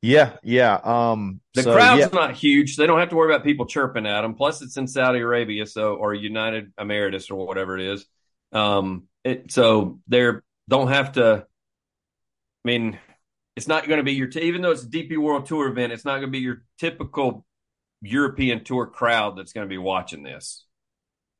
yeah, 0.03 0.37
yeah. 0.43 0.75
Um, 0.83 1.41
The 1.55 1.63
so, 1.63 1.75
crowd's 1.75 2.01
yeah. 2.01 2.09
not 2.13 2.35
huge. 2.35 2.77
They 2.77 2.87
don't 2.87 2.99
have 2.99 3.11
to 3.11 3.17
worry 3.17 3.33
about 3.33 3.45
people 3.45 3.67
chirping 3.67 4.07
at 4.07 4.23
them. 4.23 4.35
Plus, 4.35 4.61
it's 4.63 4.77
in 4.77 4.89
Saudi 4.89 5.21
Arabia, 5.21 5.65
so 5.67 5.95
or 5.95 6.13
United 6.13 6.75
Emirates 6.77 7.31
or 7.31 7.37
whatever 7.47 7.79
it 7.79 7.87
is. 7.87 8.05
Um, 8.53 9.05
it 9.25 9.53
so 9.53 10.01
they're 10.09 10.43
don't 10.69 10.89
have 10.89 11.13
to. 11.13 11.47
I 12.65 12.69
mean, 12.69 12.99
it's 13.57 13.69
not 13.69 13.87
going 13.87 13.99
to 13.99 14.05
be 14.05 14.13
your 14.13 14.29
t- 14.29 14.43
even 14.43 14.63
though 14.63 14.71
it's 14.71 14.85
a 14.85 14.89
DP 14.89 15.19
World 15.19 15.47
Tour 15.47 15.69
event. 15.69 15.93
It's 15.93 16.05
not 16.05 16.15
going 16.15 16.29
to 16.29 16.31
be 16.31 16.39
your 16.39 16.63
typical 16.79 17.45
European 18.01 18.65
Tour 18.65 18.87
crowd 18.87 19.37
that's 19.37 19.53
going 19.53 19.67
to 19.67 19.71
be 19.71 19.79
watching 19.79 20.23
this. 20.23 20.65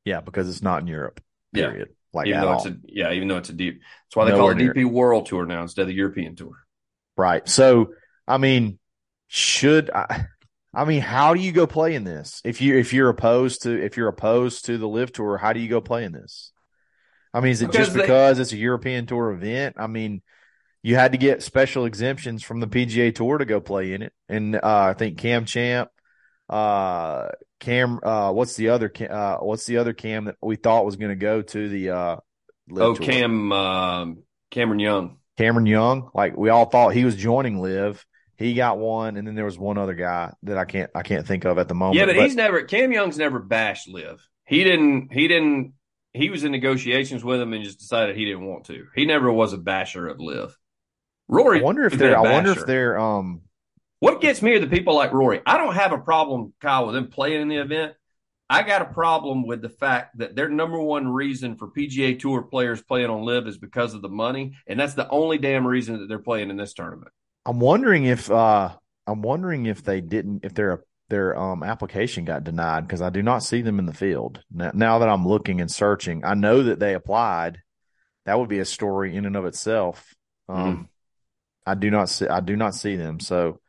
yeah, 0.05 0.21
because 0.21 0.49
it's 0.49 0.61
not 0.61 0.81
in 0.81 0.87
Europe. 0.87 1.21
Yeah. 1.51 1.71
Like 2.13 2.27
even 2.27 2.41
though 2.41 2.49
all. 2.49 2.57
it's 2.57 2.65
a 2.67 2.77
yeah, 2.85 3.11
even 3.11 3.27
though 3.27 3.37
it's 3.37 3.49
a 3.49 3.53
deep. 3.53 3.81
That's 4.05 4.15
why 4.15 4.25
they 4.25 4.31
Nowhere 4.31 4.53
call 4.53 4.61
it 4.61 4.63
near. 4.63 4.73
DP 4.73 4.89
World 4.89 5.25
Tour 5.25 5.45
now 5.45 5.61
instead 5.63 5.83
of 5.83 5.87
the 5.87 5.95
European 5.95 6.35
Tour. 6.35 6.63
Right. 7.17 7.47
So, 7.49 7.93
I 8.27 8.37
mean, 8.37 8.79
should 9.27 9.89
I? 9.89 10.27
I 10.75 10.85
mean, 10.85 11.01
how 11.01 11.33
do 11.33 11.39
you 11.39 11.51
go 11.51 11.67
play 11.67 11.93
in 11.95 12.03
this? 12.03 12.41
If 12.43 12.61
you 12.61 12.77
if 12.77 12.93
you're 12.93 13.09
opposed 13.09 13.63
to 13.63 13.83
if 13.83 13.97
you're 13.97 14.07
opposed 14.07 14.65
to 14.65 14.77
the 14.77 14.87
LIV 14.87 15.11
tour, 15.13 15.37
how 15.37 15.53
do 15.53 15.59
you 15.59 15.69
go 15.69 15.81
play 15.81 16.03
in 16.03 16.11
this? 16.11 16.51
I 17.33 17.39
mean, 17.39 17.51
is 17.51 17.61
it 17.61 17.71
just 17.71 17.93
Because 17.93 18.37
they- 18.37 18.41
it's 18.41 18.53
a 18.53 18.57
European 18.57 19.05
tour 19.05 19.31
event? 19.31 19.75
I 19.77 19.87
mean, 19.87 20.21
you 20.83 20.95
had 20.95 21.13
to 21.13 21.17
get 21.17 21.41
special 21.41 21.85
exemptions 21.85 22.43
from 22.43 22.59
the 22.59 22.67
PGA 22.67 23.13
Tour 23.15 23.37
to 23.37 23.45
go 23.45 23.61
play 23.61 23.93
in 23.93 24.01
it, 24.01 24.13
and 24.27 24.55
uh, 24.55 24.59
I 24.63 24.93
think 24.93 25.17
Cam 25.17 25.45
Champ, 25.45 25.89
uh, 26.49 27.29
Cam, 27.59 27.99
uh, 28.03 28.31
what's 28.33 28.55
the 28.57 28.69
other, 28.69 28.91
uh, 29.09 29.37
what's 29.37 29.65
the 29.65 29.77
other 29.77 29.93
Cam 29.93 30.25
that 30.25 30.35
we 30.41 30.57
thought 30.57 30.85
was 30.85 30.97
going 30.97 31.11
to 31.11 31.15
go 31.15 31.41
to 31.41 31.69
the 31.69 31.89
uh, 31.89 32.15
Oh, 32.71 32.95
Tour? 32.95 33.05
Cam 33.05 33.51
um, 33.51 34.23
Cameron 34.51 34.79
Young. 34.79 35.17
Cameron 35.37 35.65
Young, 35.65 36.09
like 36.13 36.37
we 36.37 36.49
all 36.49 36.65
thought 36.65 36.93
he 36.93 37.05
was 37.05 37.15
joining 37.15 37.59
LIV. 37.59 38.05
He 38.37 38.53
got 38.53 38.77
one, 38.77 39.17
and 39.17 39.27
then 39.27 39.35
there 39.35 39.45
was 39.45 39.57
one 39.57 39.77
other 39.77 39.93
guy 39.93 40.33
that 40.43 40.57
I 40.57 40.65
can't 40.65 40.91
I 40.93 41.01
can't 41.01 41.25
think 41.25 41.45
of 41.45 41.57
at 41.57 41.67
the 41.67 41.73
moment. 41.75 41.97
Yeah, 41.97 42.05
but, 42.05 42.15
he's 42.17 42.35
never 42.35 42.63
Cam 42.63 42.91
Young's 42.91 43.17
never 43.17 43.39
bashed 43.39 43.87
LIV. 43.89 44.19
He 44.45 44.63
didn't. 44.63 45.11
He 45.11 45.27
didn't. 45.27 45.73
He 46.13 46.29
was 46.29 46.43
in 46.43 46.51
negotiations 46.51 47.23
with 47.23 47.41
him 47.41 47.53
and 47.53 47.63
just 47.63 47.79
decided 47.79 48.15
he 48.15 48.25
didn't 48.25 48.45
want 48.45 48.65
to. 48.65 48.85
He 48.95 49.05
never 49.05 49.31
was 49.31 49.53
a 49.53 49.57
basher 49.57 50.07
of 50.07 50.19
Liv. 50.19 50.57
Rory. 51.27 51.59
I 51.59 51.63
wonder 51.63 51.85
if 51.85 51.93
they're. 51.93 52.17
I 52.17 52.21
wonder 52.21 52.51
if 52.51 52.65
they're. 52.65 52.99
Um. 52.99 53.41
What 53.99 54.21
gets 54.21 54.41
me 54.41 54.53
are 54.53 54.59
the 54.59 54.67
people 54.67 54.95
like 54.95 55.13
Rory. 55.13 55.41
I 55.45 55.57
don't 55.57 55.75
have 55.75 55.93
a 55.93 55.97
problem, 55.97 56.53
Kyle, 56.59 56.85
with 56.85 56.95
them 56.95 57.07
playing 57.07 57.41
in 57.41 57.47
the 57.47 57.57
event. 57.57 57.93
I 58.49 58.61
got 58.61 58.81
a 58.81 58.93
problem 58.93 59.47
with 59.47 59.61
the 59.61 59.69
fact 59.69 60.17
that 60.17 60.35
their 60.35 60.49
number 60.49 60.79
one 60.79 61.07
reason 61.07 61.55
for 61.55 61.69
PGA 61.69 62.19
Tour 62.19 62.43
players 62.43 62.81
playing 62.81 63.09
on 63.09 63.23
LIV 63.23 63.47
is 63.47 63.57
because 63.57 63.93
of 63.93 64.01
the 64.01 64.09
money, 64.09 64.55
and 64.67 64.79
that's 64.79 64.93
the 64.93 65.09
only 65.09 65.37
damn 65.37 65.65
reason 65.65 65.99
that 65.99 66.07
they're 66.07 66.19
playing 66.19 66.49
in 66.49 66.57
this 66.57 66.73
tournament. 66.73 67.11
I'm 67.45 67.59
wondering 67.59 68.05
if. 68.05 68.29
Uh. 68.29 68.75
I'm 69.05 69.21
wondering 69.21 69.65
if 69.65 69.83
they 69.83 69.99
didn't. 69.99 70.45
If 70.45 70.53
their 70.53 70.83
their 71.13 71.37
um 71.37 71.63
application 71.63 72.25
got 72.25 72.43
denied 72.43 72.81
because 72.87 73.01
I 73.01 73.09
do 73.09 73.21
not 73.21 73.43
see 73.43 73.61
them 73.61 73.79
in 73.79 73.85
the 73.85 73.93
field 73.93 74.41
now. 74.51 74.71
Now 74.73 74.99
that 74.99 75.09
I'm 75.09 75.27
looking 75.27 75.61
and 75.61 75.71
searching, 75.71 76.25
I 76.25 76.33
know 76.33 76.63
that 76.63 76.79
they 76.79 76.93
applied. 76.95 77.59
That 78.25 78.39
would 78.39 78.49
be 78.49 78.59
a 78.59 78.65
story 78.65 79.15
in 79.15 79.25
and 79.25 79.35
of 79.35 79.45
itself. 79.45 80.13
Um. 80.49 80.89
I 81.65 81.75
do 81.75 81.89
not 81.89 82.09
see. 82.09 82.27
I 82.27 82.41
do 82.41 82.57
not 82.57 82.75
see 82.75 82.97
them. 82.97 83.21
So 83.21 83.61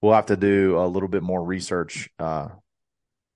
we'll 0.00 0.14
have 0.14 0.26
to 0.26 0.36
do 0.36 0.78
a 0.78 0.86
little 0.86 1.08
bit 1.08 1.24
more 1.24 1.42
research 1.42 2.08
uh, 2.20 2.50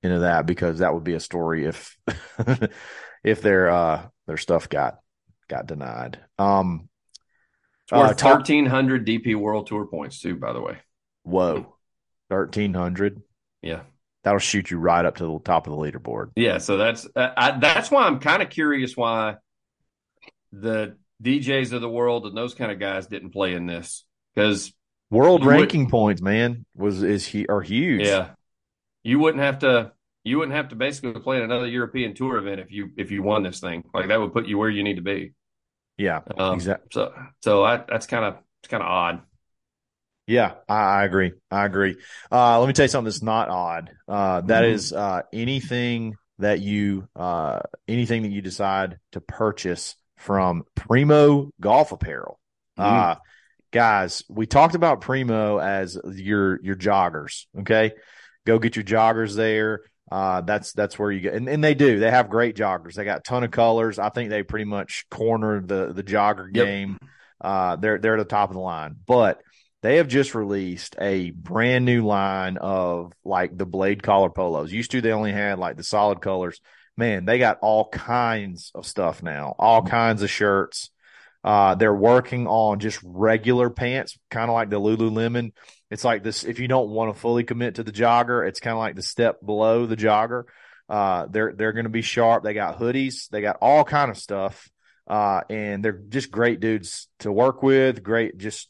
into 0.03 0.21
that 0.21 0.47
because 0.47 0.79
that 0.79 0.95
would 0.95 1.03
be 1.03 1.15
a 1.15 1.21
story 1.21 1.67
if 1.67 1.99
if 3.25 3.43
their 3.43 3.69
uh, 3.69 4.07
their 4.29 4.37
stuff 4.37 4.69
got 4.69 5.01
got 5.49 5.67
denied. 5.67 6.21
Um, 6.39 6.89
Uh, 7.91 8.15
thirteen 8.15 8.67
hundred 8.67 9.05
DP 9.05 9.35
World 9.35 9.67
Tour 9.67 9.87
points 9.87 10.21
too. 10.21 10.37
By 10.37 10.53
the 10.53 10.61
way, 10.61 10.79
whoa, 11.25 11.75
thirteen 12.29 12.75
hundred. 12.75 13.23
Yeah. 13.63 13.83
That'll 14.23 14.39
shoot 14.39 14.71
you 14.71 14.79
right 14.79 15.05
up 15.05 15.17
to 15.17 15.25
the 15.25 15.39
top 15.45 15.67
of 15.67 15.73
the 15.73 15.79
leaderboard. 15.79 16.33
Yeah, 16.37 16.59
so 16.59 16.77
that's 16.77 17.07
uh, 17.17 17.31
I, 17.37 17.59
that's 17.59 17.91
why 17.91 18.05
I'm 18.05 18.21
kind 18.21 18.43
of 18.43 18.51
curious 18.51 18.95
why 18.97 19.37
the 20.53 20.97
DJs 21.23 21.73
of 21.73 21.81
the 21.81 21.89
world 21.89 22.27
and 22.27 22.37
those 22.37 22.55
kind 22.55 22.71
of 22.73 22.79
guys 22.79 23.07
didn't 23.07 23.31
play 23.31 23.55
in 23.55 23.67
this 23.67 24.05
because 24.35 24.73
World 25.11 25.41
You 25.43 25.49
would- 25.49 25.53
ranking 25.57 25.91
points, 25.91 26.23
man, 26.23 26.65
was 26.77 27.03
is 27.03 27.27
he 27.27 27.47
are 27.47 27.61
huge. 27.63 28.07
yeah, 28.07 28.31
you 29.03 29.19
wouldn't 29.19 29.43
have 29.43 29.61
to 29.61 29.93
you 30.23 30.39
wouldn't 30.39 30.55
have 30.57 30.69
to 30.69 30.77
basically 30.77 31.19
play 31.21 31.39
in 31.39 31.43
another 31.43 31.67
European 31.67 32.15
Tour 32.15 32.37
event 32.37 32.61
if 32.61 32.71
you 32.71 32.91
if 32.97 33.11
you 33.11 33.23
won 33.23 33.43
this 33.43 33.59
thing 33.61 33.83
like 33.95 34.09
that 34.09 34.21
would 34.21 34.33
put 34.33 34.47
you 34.47 34.59
where 34.59 34.69
you 34.71 34.83
need 34.85 34.97
to 34.97 35.03
be. 35.03 35.33
yeah, 35.97 36.21
Um, 36.37 36.55
exactly. 36.55 36.89
So 36.93 37.13
so 37.43 37.65
I, 37.65 37.79
that's 37.89 38.07
kind 38.07 38.25
of 38.25 38.37
it's 38.63 38.69
kind 38.69 38.83
of 38.83 38.89
odd. 38.89 39.23
Yeah, 40.31 40.53
I, 40.69 41.01
I 41.01 41.05
agree. 41.05 41.33
I 41.51 41.65
agree. 41.65 41.97
Uh, 42.31 42.61
let 42.61 42.67
me 42.69 42.73
tell 42.73 42.85
you 42.85 42.89
something 42.89 43.07
that's 43.07 43.21
not 43.23 43.49
odd. 43.49 43.91
Uh, 44.07 44.43
that 44.43 44.63
Mhm. 44.63 44.73
is 44.73 44.93
uh, 44.93 45.23
anything 45.33 46.15
that 46.39 46.61
you 46.61 47.09
uh, 47.17 47.59
anything 47.89 48.23
that 48.23 48.31
you 48.31 48.41
decide 48.41 48.99
to 49.13 49.21
purchase 49.21 49.97
from 50.17 50.63
Primo 50.77 51.51
Golf 51.61 51.91
Apparel. 51.91 52.39
Uh, 52.79 53.17
guys, 53.73 54.23
we 54.29 54.47
talked 54.47 54.77
about 54.77 55.01
Primo 55.01 55.59
as 55.59 55.99
your 56.15 56.61
your 56.63 56.77
joggers. 56.77 57.47
Okay, 57.59 57.93
go 58.47 58.61
get 58.61 58.77
your 58.77 58.85
joggers 58.85 59.35
there. 59.35 59.81
Uh, 60.13 60.43
that's 60.43 60.73
that's 60.73 60.97
where 60.99 61.11
you 61.11 61.21
get, 61.21 61.35
and, 61.35 61.49
and 61.49 61.63
they 61.63 61.75
do. 61.75 61.99
They 61.99 62.11
have 62.11 62.31
great 62.31 62.55
joggers. 62.57 62.95
They 62.95 63.05
got 63.05 63.19
a 63.19 63.23
ton 63.23 63.43
of 63.43 63.51
colors. 63.51 63.99
I 63.99 64.11
think 64.11 64.31
they 64.31 64.45
pretty 64.45 64.65
much 64.65 65.07
cornered 65.11 65.67
the 65.67 65.93
the 65.93 66.05
jogger 66.05 66.49
Yep. 66.53 66.67
game. 66.67 66.99
Uh, 67.41 67.77
they're 67.77 67.99
they're 67.99 68.15
at 68.15 68.19
the 68.19 68.25
top 68.25 68.51
of 68.51 68.55
the 68.55 68.61
line, 68.61 68.97
but 69.07 69.41
they 69.83 69.97
have 69.97 70.09
just 70.09 70.35
released 70.35 70.97
a 71.01 71.31
brand 71.31 71.85
new 71.85 72.05
line 72.05 72.59
of 72.59 73.13
like 73.25 73.57
the 73.57 73.67
blade 73.67 74.03
collar 74.03 74.31
polos. 74.31 74.73
Used 74.73 74.91
to 74.91 75.01
they 75.01 75.13
only 75.13 75.33
had 75.33 75.59
like 75.59 75.77
the 75.77 75.85
solid 75.85 76.21
colors. 76.21 76.61
Man, 76.97 77.25
they 77.25 77.39
got 77.39 77.59
all 77.63 77.89
kinds 77.89 78.73
of 78.75 78.87
stuff 78.87 79.23
now, 79.23 79.55
all 79.59 79.83
kinds 79.83 80.23
of 80.23 80.31
shirts. 80.31 80.91
Uh, 81.43 81.75
they're 81.75 81.95
working 81.95 82.47
on 82.47 82.81
just 82.81 83.01
regular 83.03 83.71
pants, 83.71 84.19
kind 84.31 84.51
of 84.51 84.55
like 84.55 84.69
the 84.69 84.81
Lululemon. 84.81 85.53
It's 85.91 86.05
like 86.05 86.23
this. 86.23 86.45
If 86.45 86.59
you 86.59 86.69
don't 86.69 86.91
want 86.91 87.15
to 87.15 87.19
fully 87.19 87.45
commit 87.45 87.77
to 87.77 87.83
the 87.83 87.93
jogger, 87.93 88.47
it's 88.47 88.61
kind 88.61 88.75
of 88.75 88.79
like 88.79 88.97
the 88.97 89.03
step 89.03 89.39
below 89.45 89.87
the 89.87 89.97
jogger. 89.97 90.45
Uh, 90.91 91.27
they're, 91.31 91.55
they're 91.55 91.73
going 91.73 91.85
to 91.85 91.91
be 91.91 92.03
sharp. 92.03 92.45
They 92.45 92.53
got 92.53 92.79
hoodies. 92.79 93.29
They 93.31 93.41
got 93.41 93.57
all 93.63 93.85
kind 93.85 94.11
of 94.11 94.19
stuff. 94.19 94.69
Uh, 95.07 95.41
and 95.49 95.83
they're 95.83 96.03
just 96.09 96.31
great 96.31 96.61
dudes 96.61 97.09
to 97.21 97.33
work 97.33 97.63
with. 97.63 98.03
Great, 98.03 98.37
just 98.37 98.69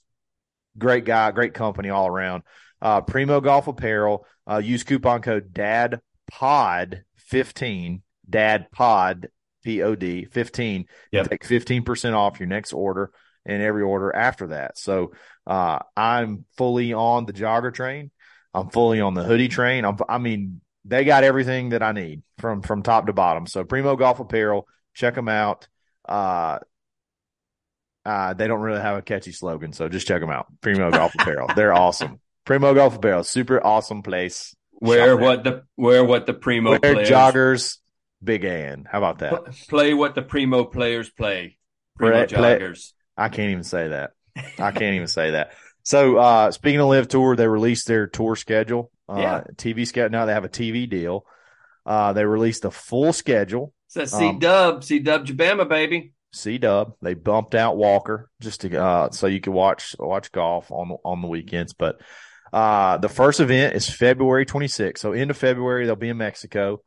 great 0.80 1.04
guy, 1.04 1.30
great 1.30 1.54
company 1.54 1.90
all 1.90 2.08
around. 2.08 2.42
Uh, 2.82 3.02
Primo 3.02 3.40
Golf 3.40 3.68
Apparel. 3.68 4.26
Uh, 4.50 4.58
use 4.58 4.82
coupon 4.82 5.22
code 5.22 5.52
DADPOD15, 5.52 8.00
DADPOD 8.28 9.28
P 9.62 9.82
O 9.82 9.94
D, 9.94 9.94
P 9.94 9.94
O 9.94 9.94
D 9.94 10.24
15. 10.24 10.86
Yep. 11.12 11.30
Take 11.30 11.46
15% 11.46 12.14
off 12.14 12.40
your 12.40 12.48
next 12.48 12.72
order 12.72 13.12
and 13.46 13.62
every 13.62 13.82
order 13.82 14.14
after 14.14 14.48
that. 14.48 14.76
So 14.78 15.12
uh, 15.46 15.78
I'm 15.96 16.44
fully 16.56 16.92
on 16.92 17.26
the 17.26 17.32
jogger 17.32 17.72
train. 17.72 18.10
I'm 18.52 18.70
fully 18.70 19.00
on 19.00 19.14
the 19.14 19.22
hoodie 19.22 19.48
train. 19.48 19.84
I'm, 19.84 19.96
I 20.08 20.18
mean, 20.18 20.60
they 20.84 21.04
got 21.04 21.24
everything 21.24 21.70
that 21.70 21.82
I 21.82 21.92
need 21.92 22.22
from 22.38 22.62
from 22.62 22.82
top 22.82 23.06
to 23.06 23.12
bottom. 23.12 23.46
So 23.46 23.64
Primo 23.64 23.96
Golf 23.96 24.18
Apparel, 24.18 24.66
check 24.94 25.14
them 25.14 25.28
out. 25.28 25.68
Uh, 26.08 26.58
uh, 28.04 28.34
they 28.34 28.46
don't 28.46 28.60
really 28.60 28.80
have 28.80 28.96
a 28.96 29.02
catchy 29.02 29.32
slogan, 29.32 29.72
so 29.72 29.88
just 29.88 30.06
check 30.06 30.20
them 30.20 30.30
out. 30.30 30.46
Primo 30.60 30.90
Golf 30.90 31.14
Apparel, 31.14 31.48
they're 31.54 31.72
awesome. 31.72 32.20
Primo 32.44 32.74
Golf 32.74 32.96
Apparel, 32.96 33.24
super 33.24 33.64
awesome 33.64 34.02
place. 34.02 34.54
Where 34.72 35.12
Shop 35.14 35.20
what 35.20 35.44
the 35.44 35.62
where 35.76 36.04
what 36.04 36.26
the 36.26 36.32
primo 36.32 36.78
there. 36.78 36.94
players 36.94 37.10
joggers, 37.10 37.78
Big 38.24 38.44
Ann. 38.44 38.86
How 38.90 38.98
about 38.98 39.18
that? 39.18 39.54
play 39.68 39.92
what 39.94 40.14
the 40.14 40.22
primo 40.22 40.64
players 40.64 41.10
play. 41.10 41.58
Primo 41.98 42.26
Play- 42.26 42.36
play- 42.36 42.58
joggers. 42.58 42.92
I 43.16 43.28
can't 43.28 43.50
even 43.50 43.64
say 43.64 43.88
that. 43.88 44.12
I 44.58 44.70
can't 44.70 44.94
even 44.94 45.06
say 45.08 45.32
that. 45.32 45.52
So, 45.82 46.16
uh, 46.16 46.50
speaking 46.50 46.80
of 46.80 46.88
LIV 46.88 47.08
Tour, 47.08 47.36
they 47.36 47.46
released 47.48 47.86
their 47.86 48.06
tour 48.06 48.36
schedule, 48.36 48.90
uh, 49.08 49.16
Yeah. 49.18 49.42
TV 49.56 49.86
schedule. 49.86 50.10
Now 50.10 50.24
they 50.24 50.32
have 50.32 50.44
a 50.44 50.48
TV 50.48 50.88
deal. 50.88 51.26
Uh, 51.84 52.12
they 52.14 52.24
released 52.24 52.64
a 52.64 52.70
full 52.70 53.12
schedule. 53.12 53.74
It's 53.86 53.94
that 53.96 54.08
C 54.08 54.28
Um, 54.28 54.38
Dub, 54.38 54.84
C 54.84 54.98
Dub 55.00 55.26
Jabama, 55.26 55.68
baby. 55.68 56.12
C 56.32 56.58
Dub. 56.58 56.94
They 57.02 57.14
bumped 57.14 57.54
out 57.54 57.76
Walker 57.76 58.30
just 58.40 58.62
to 58.62 58.80
uh, 58.80 59.10
so 59.10 59.26
you 59.26 59.40
could 59.40 59.52
watch 59.52 59.96
watch 59.98 60.32
golf 60.32 60.70
on 60.70 60.96
on 61.04 61.22
the 61.22 61.28
weekends. 61.28 61.72
But 61.72 62.00
uh, 62.52 62.98
the 62.98 63.08
first 63.08 63.40
event 63.40 63.74
is 63.74 63.88
February 63.88 64.46
26th. 64.46 64.98
So 64.98 65.12
end 65.12 65.30
of 65.30 65.36
February 65.36 65.86
they'll 65.86 65.96
be 65.96 66.08
in 66.08 66.18
Mexico, 66.18 66.82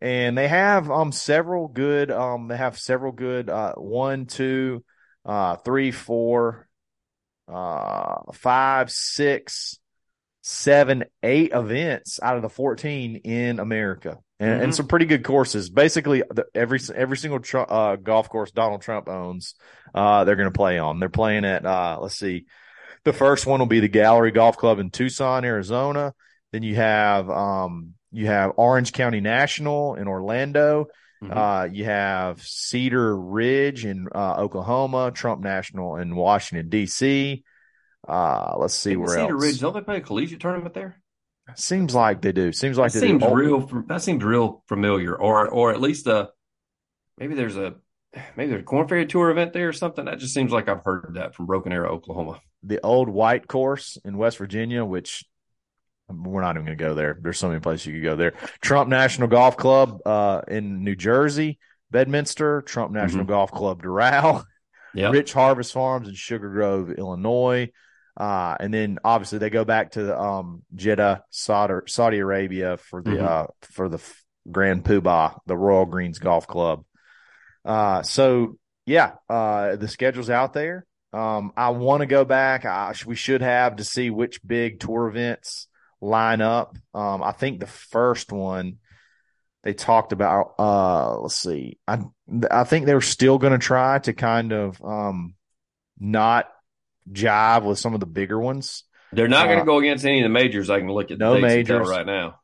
and 0.00 0.36
they 0.36 0.48
have 0.48 0.90
um 0.90 1.12
several 1.12 1.68
good 1.68 2.10
um 2.10 2.48
they 2.48 2.56
have 2.56 2.78
several 2.78 3.12
good 3.12 3.48
uh 3.48 3.74
one 3.74 4.26
two 4.26 4.84
uh 5.24 5.56
three 5.56 5.90
four 5.90 6.68
uh 7.48 8.18
five 8.32 8.90
six 8.90 9.78
seven 10.48 11.02
eight 11.24 11.50
events 11.52 12.20
out 12.22 12.36
of 12.36 12.42
the 12.42 12.48
14 12.48 13.16
in 13.16 13.58
America. 13.58 14.18
And, 14.38 14.62
and 14.62 14.72
Mhm. 14.72 14.76
some 14.76 14.86
pretty 14.86 15.06
good 15.06 15.24
courses. 15.24 15.70
Basically, 15.70 16.22
the, 16.30 16.44
every 16.54 16.78
every 16.94 17.16
single 17.16 17.40
tr- 17.40 17.64
uh, 17.68 17.96
golf 17.96 18.28
course 18.28 18.52
Donald 18.52 18.82
Trump 18.82 19.08
owns, 19.08 19.54
uh, 19.92 20.22
they're 20.24 20.36
going 20.36 20.52
to 20.52 20.56
play 20.56 20.78
on. 20.78 21.00
They're 21.00 21.08
playing 21.08 21.44
at 21.44 21.66
uh, 21.66 21.98
let's 22.00 22.16
see, 22.16 22.44
the 23.04 23.12
first 23.12 23.44
one 23.46 23.58
will 23.58 23.66
be 23.66 23.80
the 23.80 23.88
Gallery 23.88 24.30
Golf 24.30 24.56
Club 24.56 24.78
in 24.78 24.90
Tucson, 24.90 25.44
Arizona. 25.44 26.14
Then 26.52 26.62
you 26.62 26.76
have 26.76 27.28
um, 27.28 27.94
you 28.12 28.26
have 28.26 28.52
Orange 28.56 28.92
County 28.92 29.20
National 29.20 29.94
in 29.96 30.06
Orlando. 30.06 30.86
Mhm. 31.24 31.34
Uh, 31.34 31.68
you 31.72 31.86
have 31.86 32.40
Cedar 32.42 33.16
Ridge 33.18 33.84
in 33.86 34.06
uh, 34.14 34.34
Oklahoma, 34.36 35.10
Trump 35.12 35.42
National 35.42 35.96
in 35.96 36.14
Washington 36.14 36.68
D.C. 36.68 37.42
Uh, 38.08 38.54
let's 38.58 38.74
see 38.74 38.96
where 38.96 39.08
Cedar 39.08 39.34
else. 39.34 39.42
Ridge, 39.42 39.60
don't 39.60 39.74
they 39.74 39.80
play 39.80 39.96
a 39.98 40.00
collegiate 40.00 40.40
tournament 40.40 40.74
there? 40.74 41.00
Seems 41.54 41.94
like 41.94 42.22
they 42.22 42.32
do. 42.32 42.52
Seems 42.52 42.76
like 42.76 42.92
that 42.92 43.00
they 43.00 43.06
seems 43.08 43.22
do. 43.22 43.28
Oh, 43.28 43.34
real. 43.34 43.84
That 43.86 44.02
seems 44.02 44.22
real 44.24 44.64
familiar, 44.68 45.14
or 45.14 45.48
or 45.48 45.72
at 45.72 45.80
least 45.80 46.06
a 46.06 46.30
maybe 47.18 47.34
there's 47.34 47.56
a 47.56 47.74
maybe 48.36 48.50
there's 48.50 48.62
a 48.62 48.64
Corn 48.64 48.88
Ferry 48.88 49.06
Tour 49.06 49.30
event 49.30 49.52
there 49.52 49.68
or 49.68 49.72
something. 49.72 50.04
That 50.06 50.18
just 50.18 50.34
seems 50.34 50.50
like 50.52 50.68
I've 50.68 50.84
heard 50.84 51.12
that 51.14 51.34
from 51.34 51.46
Broken 51.46 51.72
Arrow, 51.72 51.92
Oklahoma. 51.92 52.40
the 52.62 52.80
old 52.82 53.08
white 53.08 53.46
course 53.46 53.96
in 54.04 54.18
West 54.18 54.38
Virginia, 54.38 54.84
which 54.84 55.24
we're 56.08 56.40
not 56.42 56.56
even 56.56 56.66
going 56.66 56.78
to 56.78 56.84
go 56.84 56.94
there. 56.94 57.18
There's 57.20 57.38
so 57.38 57.48
many 57.48 57.60
places 57.60 57.86
you 57.86 57.94
could 57.94 58.04
go 58.04 58.16
there. 58.16 58.34
Trump 58.60 58.88
National 58.88 59.28
Golf 59.28 59.56
Club 59.56 60.00
uh, 60.06 60.42
in 60.48 60.82
New 60.84 60.94
Jersey, 60.96 61.58
Bedminster, 61.90 62.62
Trump 62.62 62.92
National 62.92 63.24
Golf 63.24 63.50
Club 63.50 63.82
Doral, 63.82 64.44
Yeah, 64.94 65.10
Rich 65.10 65.32
Harvest 65.32 65.72
Farms 65.72 66.08
in 66.08 66.14
Sugar 66.14 66.48
Grove, 66.50 66.90
Illinois. 66.90 67.70
Uh, 68.16 68.56
and 68.58 68.72
then 68.72 68.98
obviously 69.04 69.38
they 69.38 69.50
go 69.50 69.64
back 69.64 69.92
to 69.92 70.18
um, 70.18 70.62
Jeddah, 70.74 71.22
Saudi, 71.30 71.74
Saudi 71.86 72.18
Arabia 72.18 72.76
for 72.78 73.02
the 73.02 73.10
Mhm. 73.10 73.22
uh, 73.22 73.46
for 73.62 73.88
the 73.88 74.00
Grand 74.50 74.84
Poobah, 74.84 75.38
the 75.46 75.56
Royal 75.56 75.86
Greens 75.86 76.18
Golf 76.18 76.46
Club. 76.46 76.84
Uh, 77.64 78.02
so 78.02 78.58
yeah, 78.86 79.12
uh, 79.28 79.76
the 79.76 79.88
schedule's 79.88 80.30
out 80.30 80.52
there. 80.52 80.86
Um, 81.12 81.52
I 81.56 81.70
want 81.70 82.00
to 82.02 82.06
go 82.06 82.24
back. 82.24 82.64
I, 82.64 82.94
we 83.06 83.16
should 83.16 83.42
have 83.42 83.76
to 83.76 83.84
see 83.84 84.10
which 84.10 84.40
big 84.46 84.80
tour 84.80 85.08
events 85.08 85.68
line 86.00 86.40
up. 86.40 86.76
Um, 86.94 87.22
I 87.22 87.32
think 87.32 87.58
the 87.60 87.66
first 87.66 88.32
one 88.32 88.78
they 89.62 89.74
talked 89.74 90.12
about. 90.12 90.54
Uh, 90.58 91.18
let's 91.18 91.36
see. 91.36 91.78
I 91.88 92.00
I 92.50 92.64
think 92.64 92.86
they 92.86 92.94
were 92.94 93.00
still 93.00 93.38
going 93.38 93.52
to 93.52 93.58
try 93.58 93.98
to 94.00 94.12
kind 94.12 94.52
of 94.52 94.80
um 94.82 95.34
not 95.98 96.48
jive 97.10 97.64
with 97.64 97.78
some 97.78 97.94
of 97.94 98.00
the 98.00 98.06
bigger 98.06 98.38
ones. 98.38 98.84
they're 99.12 99.28
not 99.28 99.46
going 99.46 99.58
uh, 99.58 99.62
to 99.62 99.66
go 99.66 99.78
against 99.78 100.04
any 100.04 100.20
of 100.20 100.24
the 100.24 100.28
majors. 100.28 100.70
I 100.70 100.78
can 100.80 100.88
look 100.88 101.10
at 101.10 101.18
the 101.18 101.24
no 101.24 101.38
majors. 101.38 101.88
right 101.88 102.06
now. 102.06 102.40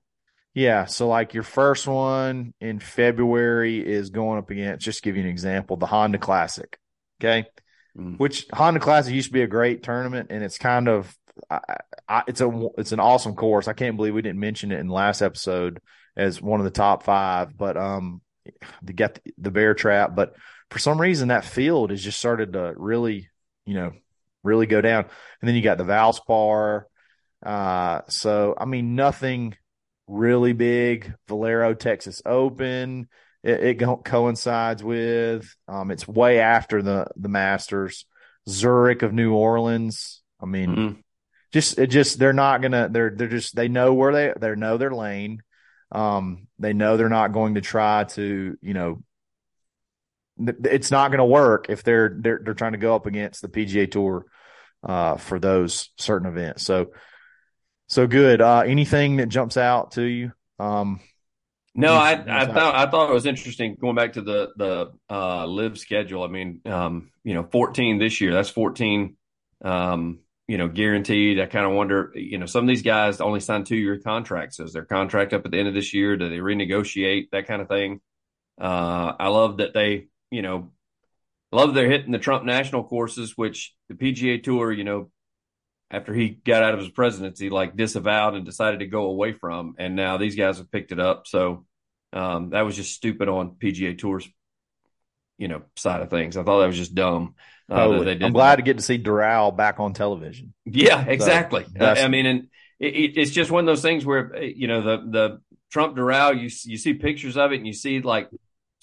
Yeah, 0.55 0.85
so 0.85 1.09
like 1.09 1.33
your 1.33 1.42
first 1.44 1.87
one 1.87 2.53
in 2.61 2.79
February 2.79 3.79
is 3.79 4.11
going 4.11 4.38
up 4.38 4.51
against. 4.51 4.85
Just 4.85 5.03
give 5.03 5.16
you 5.16 5.22
an 5.22 5.29
example, 5.29 5.77
the 5.77 5.87
Honda 5.87 6.18
Classic. 6.18 6.79
Okay, 7.20 7.46
Mm. 7.96 8.18
which 8.18 8.46
Honda 8.51 8.81
Classic 8.81 9.12
used 9.12 9.29
to 9.29 9.33
be 9.35 9.42
a 9.42 9.46
great 9.46 9.83
tournament, 9.83 10.29
and 10.31 10.42
it's 10.42 10.57
kind 10.57 10.88
of 10.88 11.14
I, 11.51 11.61
I, 12.09 12.22
it's 12.27 12.40
a 12.40 12.68
it's 12.79 12.92
an 12.92 13.01
awesome 13.01 13.35
course. 13.35 13.68
I 13.68 13.75
can't 13.75 13.96
believe 13.96 14.14
we 14.14 14.22
didn't 14.22 14.40
mention 14.40 14.72
it 14.72 14.81
in 14.81 14.88
the 14.88 14.94
last 14.94 15.20
episode 15.20 15.79
as 16.16 16.40
one 16.40 16.59
of 16.61 16.64
the 16.64 16.70
top 16.70 17.03
five, 17.03 17.55
but 17.57 17.77
um, 17.77 18.22
to 18.87 18.92
get 18.94 19.16
the, 19.22 19.33
the 19.38 19.51
bear 19.51 19.75
trap, 19.75 20.14
but 20.14 20.35
for 20.70 20.79
some 20.79 20.98
reason 21.01 21.29
that 21.29 21.44
field 21.44 21.90
has 21.90 22.03
just 22.03 22.18
started 22.18 22.55
to 22.55 22.72
really, 22.77 23.29
you 23.66 23.75
know, 23.75 23.92
really 24.42 24.66
go 24.66 24.81
down. 24.81 25.05
And 25.40 25.48
then 25.48 25.55
you 25.55 25.62
got 25.62 25.78
the 25.78 25.85
Valspar. 25.85 26.85
Uh, 27.44 28.02
so 28.09 28.55
I 28.59 28.64
mean, 28.64 28.94
nothing 28.94 29.57
really 30.07 30.52
big. 30.52 31.14
Valero 31.28 31.74
Texas 31.74 32.22
Open. 32.24 33.09
It, 33.42 33.61
it 33.64 33.78
co- 33.81 33.96
coincides 33.96 34.85
with. 34.85 35.55
Um, 35.66 35.90
it's 35.90 36.07
way 36.07 36.38
after 36.40 36.83
the 36.83 37.07
the 37.16 37.28
Masters. 37.28 38.07
Zurich 38.48 39.02
of 39.02 39.12
New 39.12 39.35
Orleans. 39.35 40.20
I 40.40 40.46
mean, 40.46 40.68
Mhm. 40.76 41.02
just 41.52 41.78
it 41.78 41.88
just 41.88 42.18
they're 42.18 42.33
not 42.33 42.61
gonna. 42.62 42.88
They're 42.90 43.11
they're 43.11 43.28
just 43.28 43.55
they 43.55 43.68
know 43.68 43.94
where 43.94 44.12
they 44.12 44.33
they 44.38 44.55
know 44.57 44.76
their 44.76 44.90
lane. 44.90 45.42
Um, 45.92 46.48
they 46.59 46.72
know 46.72 46.96
they're 46.96 47.09
not 47.09 47.33
going 47.33 47.55
to 47.55 47.61
try 47.61 48.05
to 48.05 48.57
you 48.61 48.74
know. 48.74 49.02
It's 50.38 50.90
not 50.90 51.09
going 51.11 51.18
to 51.18 51.25
work 51.25 51.66
if 51.68 51.83
they're 51.83 52.16
they're 52.18 52.40
they're 52.42 52.55
trying 52.55 52.73
to 52.73 52.79
go 52.79 52.95
up 52.95 53.07
against 53.07 53.42
the 53.42 53.49
PGA 53.49 53.90
Tour 53.90 54.25
uh, 54.83 55.16
for 55.16 55.38
those 55.38 55.90
certain 55.99 56.27
events. 56.29 56.64
So, 56.64 56.92
so 57.88 58.07
good. 58.07 58.40
Uh, 58.40 58.61
anything 58.66 59.16
that 59.16 59.29
jumps 59.29 59.57
out 59.57 59.92
to 59.92 60.03
you? 60.03 60.33
Um, 60.59 61.01
No, 61.75 61.92
I 61.95 62.12
I 62.12 62.16
thought- 62.47 62.55
thought 62.55 62.75
I 62.75 62.90
thought 62.90 63.11
it 63.11 63.14
was 63.14 63.27
interesting 63.27 63.77
going 63.81 63.95
back 63.95 64.14
to 64.14 64.23
the 64.23 64.51
the 64.57 64.92
uh 65.11 65.47
LIV 65.47 65.79
schedule. 65.79 66.23
I 66.23 66.29
mean, 66.29 66.61
um, 66.64 67.11
you 67.25 67.35
know, 67.35 67.45
14 67.53 67.99
this 67.99 68.21
year. 68.21 68.33
That's 68.33 68.51
14 68.51 69.16
um, 69.64 70.18
you 70.49 70.59
know, 70.59 70.66
guaranteed. 70.68 71.38
I 71.40 71.47
kind 71.47 71.64
of 71.64 71.73
wonder, 71.73 72.11
you 72.16 72.37
know, 72.38 72.47
some 72.47 72.64
of 72.64 72.68
these 72.68 72.83
guys 72.83 73.21
only 73.21 73.38
sign 73.40 73.62
two 73.64 73.77
year 73.77 74.01
contracts. 74.01 74.59
Is 74.59 74.73
their 74.73 74.85
contract 74.85 75.33
up 75.33 75.45
at 75.45 75.53
the 75.53 75.59
end 75.59 75.68
of 75.68 75.75
this 75.75 75.95
year? 75.95 76.16
Do 76.16 76.29
they 76.29 76.38
renegotiate 76.38 77.31
that 77.31 77.47
kind 77.47 77.62
of 77.62 77.68
thing? 77.68 78.01
Uh, 78.61 79.12
I 79.18 79.29
love 79.29 79.59
that 79.59 79.73
they, 79.73 80.09
you 80.33 80.42
know, 80.42 80.73
love 81.53 81.75
they're 81.75 81.90
hitting 81.90 82.12
the 82.12 82.18
Trump 82.18 82.45
national 82.45 82.85
courses, 82.85 83.37
which 83.37 83.75
the 83.88 83.95
PGA 83.95 84.42
Tour, 84.42 84.73
you 84.73 84.85
know, 84.85 85.11
after 85.90 86.14
he 86.14 86.31
got 86.31 86.62
out 86.62 86.73
of 86.75 86.81
his 86.81 86.88
presidency, 86.88 87.51
like 87.51 87.77
disavowed 87.77 88.35
and 88.35 88.47
decided 88.47 88.81
to 88.81 88.87
go 88.87 89.05
away 89.05 89.33
from, 89.35 89.75
and 89.79 89.95
now 89.95 90.16
these 90.16 90.35
guys 90.35 90.57
have 90.59 90.73
picked 90.73 90.90
it 90.90 90.99
up. 90.99 91.27
So 91.27 91.66
um, 92.14 92.51
that 92.51 92.62
was 92.62 92.75
just 92.77 92.95
stupid 92.95 93.29
on 93.29 93.57
PGA 93.62 93.97
Tour's, 93.99 94.27
you 95.37 95.49
know, 95.49 95.62
side 95.77 96.01
of 96.01 96.09
things. 96.09 96.37
I 96.37 96.45
thought 96.45 96.61
that 96.61 96.66
was 96.66 96.79
just 96.79 96.95
dumb. 96.95 97.35
uh, 97.68 97.75
that 97.77 97.85
totally. 97.85 98.05
they 98.07 98.14
did 98.14 98.25
I'm 98.25 98.33
glad 98.33 98.57
to 98.57 98.62
get 98.62 98.79
to 98.79 98.83
see 98.83 98.99
Doral 98.99 99.55
back 99.55 99.81
on 99.81 99.92
television. 99.92 100.55
Yeah, 100.64 101.05
exactly. 101.07 101.66
that's- 101.75 102.03
I 102.03 102.09
mean, 102.09 102.27
and 102.27 102.49
it, 102.81 102.95
it, 102.95 103.18
it's 103.18 103.31
just 103.31 103.51
one 103.51 103.61
of 103.61 103.66
those 103.66 103.83
things 103.83 104.05
where 104.07 104.42
you 104.42 104.66
know 104.68 104.83
the 104.83 104.97
the 105.11 105.40
Trump 105.71 105.97
Doral, 105.97 106.35
you 106.35 106.51
you 106.71 106.77
see 106.77 106.95
pictures 106.95 107.37
of 107.37 107.53
it, 107.53 107.57
and 107.57 107.66
you 107.66 107.73
see 107.73 108.01
like, 108.01 108.29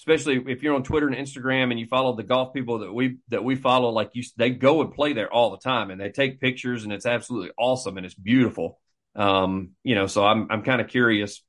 especially 0.00 0.42
if 0.50 0.62
you're 0.62 0.74
on 0.74 0.82
Twitter 0.82 1.06
and 1.06 1.16
Instagram, 1.16 1.70
and 1.70 1.78
you 1.78 1.86
follow 1.86 2.16
the 2.16 2.22
golf 2.22 2.54
people 2.54 2.78
that 2.78 2.92
we 2.92 3.18
that 3.28 3.44
we 3.44 3.54
follow, 3.54 3.90
like 3.90 4.10
you, 4.14 4.22
they 4.36 4.48
go 4.48 4.80
and 4.80 4.94
play 4.94 5.12
there 5.12 5.30
all 5.30 5.50
the 5.50 5.58
time, 5.58 5.90
and 5.90 6.00
they 6.00 6.10
take 6.10 6.40
pictures, 6.40 6.84
and 6.84 6.92
it's 6.92 7.04
absolutely 7.04 7.50
awesome, 7.58 7.98
and 7.98 8.06
it's 8.06 8.14
beautiful. 8.14 8.80
Um, 9.14 9.72
you 9.84 9.94
know, 9.94 10.06
so 10.06 10.24
I'm 10.24 10.48
I'm 10.50 10.62
kind 10.62 10.80
of 10.80 10.88
curious. 10.88 11.42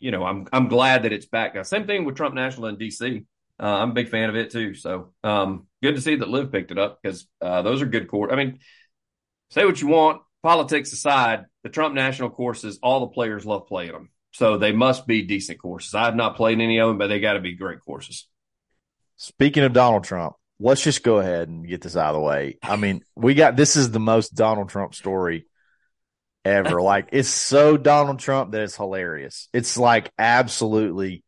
You 0.00 0.10
know, 0.10 0.22
I'm 0.22 0.46
I'm 0.52 0.68
glad 0.68 1.04
that 1.04 1.14
it's 1.14 1.24
back 1.24 1.54
now. 1.54 1.62
Same 1.62 1.86
thing 1.86 2.04
with 2.04 2.14
Trump 2.14 2.34
National 2.34 2.66
in 2.66 2.76
DC. 2.76 3.24
Uh, 3.58 3.64
I'm 3.64 3.90
a 3.90 3.94
big 3.94 4.10
fan 4.10 4.28
of 4.28 4.36
it 4.36 4.50
too. 4.50 4.74
So 4.74 5.14
um, 5.22 5.66
good 5.82 5.94
to 5.94 6.00
see 6.02 6.16
that 6.16 6.28
LIV 6.28 6.52
picked 6.52 6.72
it 6.72 6.78
up 6.78 6.98
because 7.00 7.26
uh, 7.40 7.62
those 7.62 7.80
are 7.80 7.86
good 7.86 8.08
court. 8.08 8.32
I 8.32 8.36
mean, 8.36 8.58
say 9.50 9.64
what 9.64 9.80
you 9.80 9.88
want, 9.88 10.20
politics 10.42 10.92
aside, 10.92 11.44
the 11.62 11.70
Trump 11.70 11.94
National 11.94 12.28
courses, 12.28 12.78
all 12.82 13.00
the 13.00 13.14
players 13.14 13.46
love 13.46 13.66
playing 13.66 13.92
them. 13.92 14.10
So 14.34 14.58
they 14.58 14.72
must 14.72 15.06
be 15.06 15.22
decent 15.22 15.60
courses. 15.60 15.94
I 15.94 16.06
have 16.06 16.16
not 16.16 16.34
played 16.34 16.60
any 16.60 16.80
of 16.80 16.88
them, 16.88 16.98
but 16.98 17.06
they 17.06 17.20
got 17.20 17.34
to 17.34 17.40
be 17.40 17.54
great 17.54 17.78
courses. 17.80 18.26
Speaking 19.14 19.62
of 19.62 19.72
Donald 19.72 20.02
Trump, 20.02 20.34
let's 20.58 20.82
just 20.82 21.04
go 21.04 21.20
ahead 21.20 21.48
and 21.48 21.66
get 21.66 21.82
this 21.82 21.96
out 21.96 22.08
of 22.08 22.14
the 22.14 22.20
way. 22.20 22.58
I 22.60 22.74
mean, 22.74 23.02
we 23.14 23.34
got 23.34 23.54
this 23.54 23.76
is 23.76 23.92
the 23.92 24.00
most 24.00 24.34
Donald 24.34 24.70
Trump 24.70 24.92
story 24.96 25.46
ever. 26.44 26.82
like 26.82 27.10
it's 27.12 27.28
so 27.28 27.76
Donald 27.76 28.18
Trump 28.18 28.50
that 28.50 28.62
it's 28.62 28.74
hilarious. 28.74 29.48
It's 29.52 29.78
like 29.78 30.10
absolutely 30.18 31.22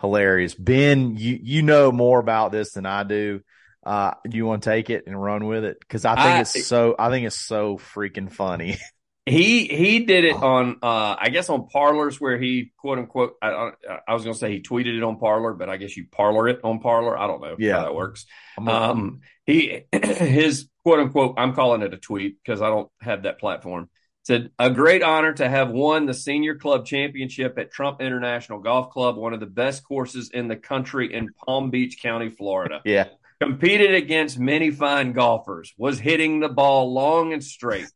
hilarious. 0.00 0.54
Ben, 0.54 1.16
you 1.16 1.40
you 1.42 1.62
know 1.62 1.90
more 1.90 2.20
about 2.20 2.52
this 2.52 2.72
than 2.74 2.86
I 2.86 3.02
do. 3.02 3.40
Uh, 3.84 4.12
do 4.28 4.36
you 4.36 4.46
want 4.46 4.62
to 4.62 4.70
take 4.70 4.90
it 4.90 5.08
and 5.08 5.20
run 5.20 5.44
with 5.46 5.64
it? 5.64 5.78
Because 5.80 6.04
I 6.04 6.14
think 6.14 6.26
I- 6.26 6.40
it's 6.42 6.68
so 6.68 6.94
I 6.96 7.10
think 7.10 7.26
it's 7.26 7.40
so 7.40 7.78
freaking 7.78 8.30
funny. 8.30 8.78
He 9.24 9.66
he 9.68 10.00
did 10.00 10.24
it 10.24 10.34
on 10.34 10.78
uh 10.82 11.14
I 11.18 11.28
guess 11.30 11.48
on 11.48 11.68
Parlors 11.68 12.20
where 12.20 12.38
he 12.38 12.72
quote 12.76 12.98
unquote 12.98 13.34
I 13.40 13.70
I, 14.08 14.14
was 14.14 14.24
gonna 14.24 14.34
say 14.34 14.50
he 14.52 14.60
tweeted 14.62 14.96
it 14.96 15.02
on 15.04 15.18
Parlor, 15.18 15.54
but 15.54 15.68
I 15.68 15.76
guess 15.76 15.96
you 15.96 16.06
parlor 16.10 16.48
it 16.48 16.60
on 16.64 16.80
Parlor. 16.80 17.16
I 17.16 17.28
don't 17.28 17.40
know 17.40 17.54
Yeah. 17.58 17.76
how 17.76 17.82
that 17.84 17.94
works. 17.94 18.26
Um 18.58 19.20
he 19.46 19.82
his 19.92 20.68
quote 20.84 20.98
unquote 20.98 21.34
I'm 21.38 21.54
calling 21.54 21.82
it 21.82 21.94
a 21.94 21.98
tweet 21.98 22.38
because 22.42 22.60
I 22.60 22.68
don't 22.68 22.90
have 23.00 23.22
that 23.22 23.38
platform. 23.38 23.88
Said 24.24 24.50
a 24.58 24.70
great 24.70 25.02
honor 25.04 25.32
to 25.34 25.48
have 25.48 25.70
won 25.70 26.06
the 26.06 26.14
senior 26.14 26.56
club 26.56 26.84
championship 26.86 27.58
at 27.58 27.72
Trump 27.72 28.00
International 28.00 28.58
Golf 28.60 28.90
Club, 28.90 29.16
one 29.16 29.32
of 29.34 29.40
the 29.40 29.46
best 29.46 29.84
courses 29.84 30.30
in 30.32 30.46
the 30.48 30.54
country 30.56 31.12
in 31.12 31.28
Palm 31.44 31.70
Beach 31.70 31.98
County, 32.00 32.30
Florida. 32.30 32.80
yeah, 32.84 33.08
competed 33.40 33.94
against 33.94 34.38
many 34.38 34.70
fine 34.70 35.12
golfers, 35.12 35.72
was 35.76 35.98
hitting 35.98 36.38
the 36.38 36.48
ball 36.48 36.92
long 36.92 37.32
and 37.32 37.42
straight. 37.42 37.86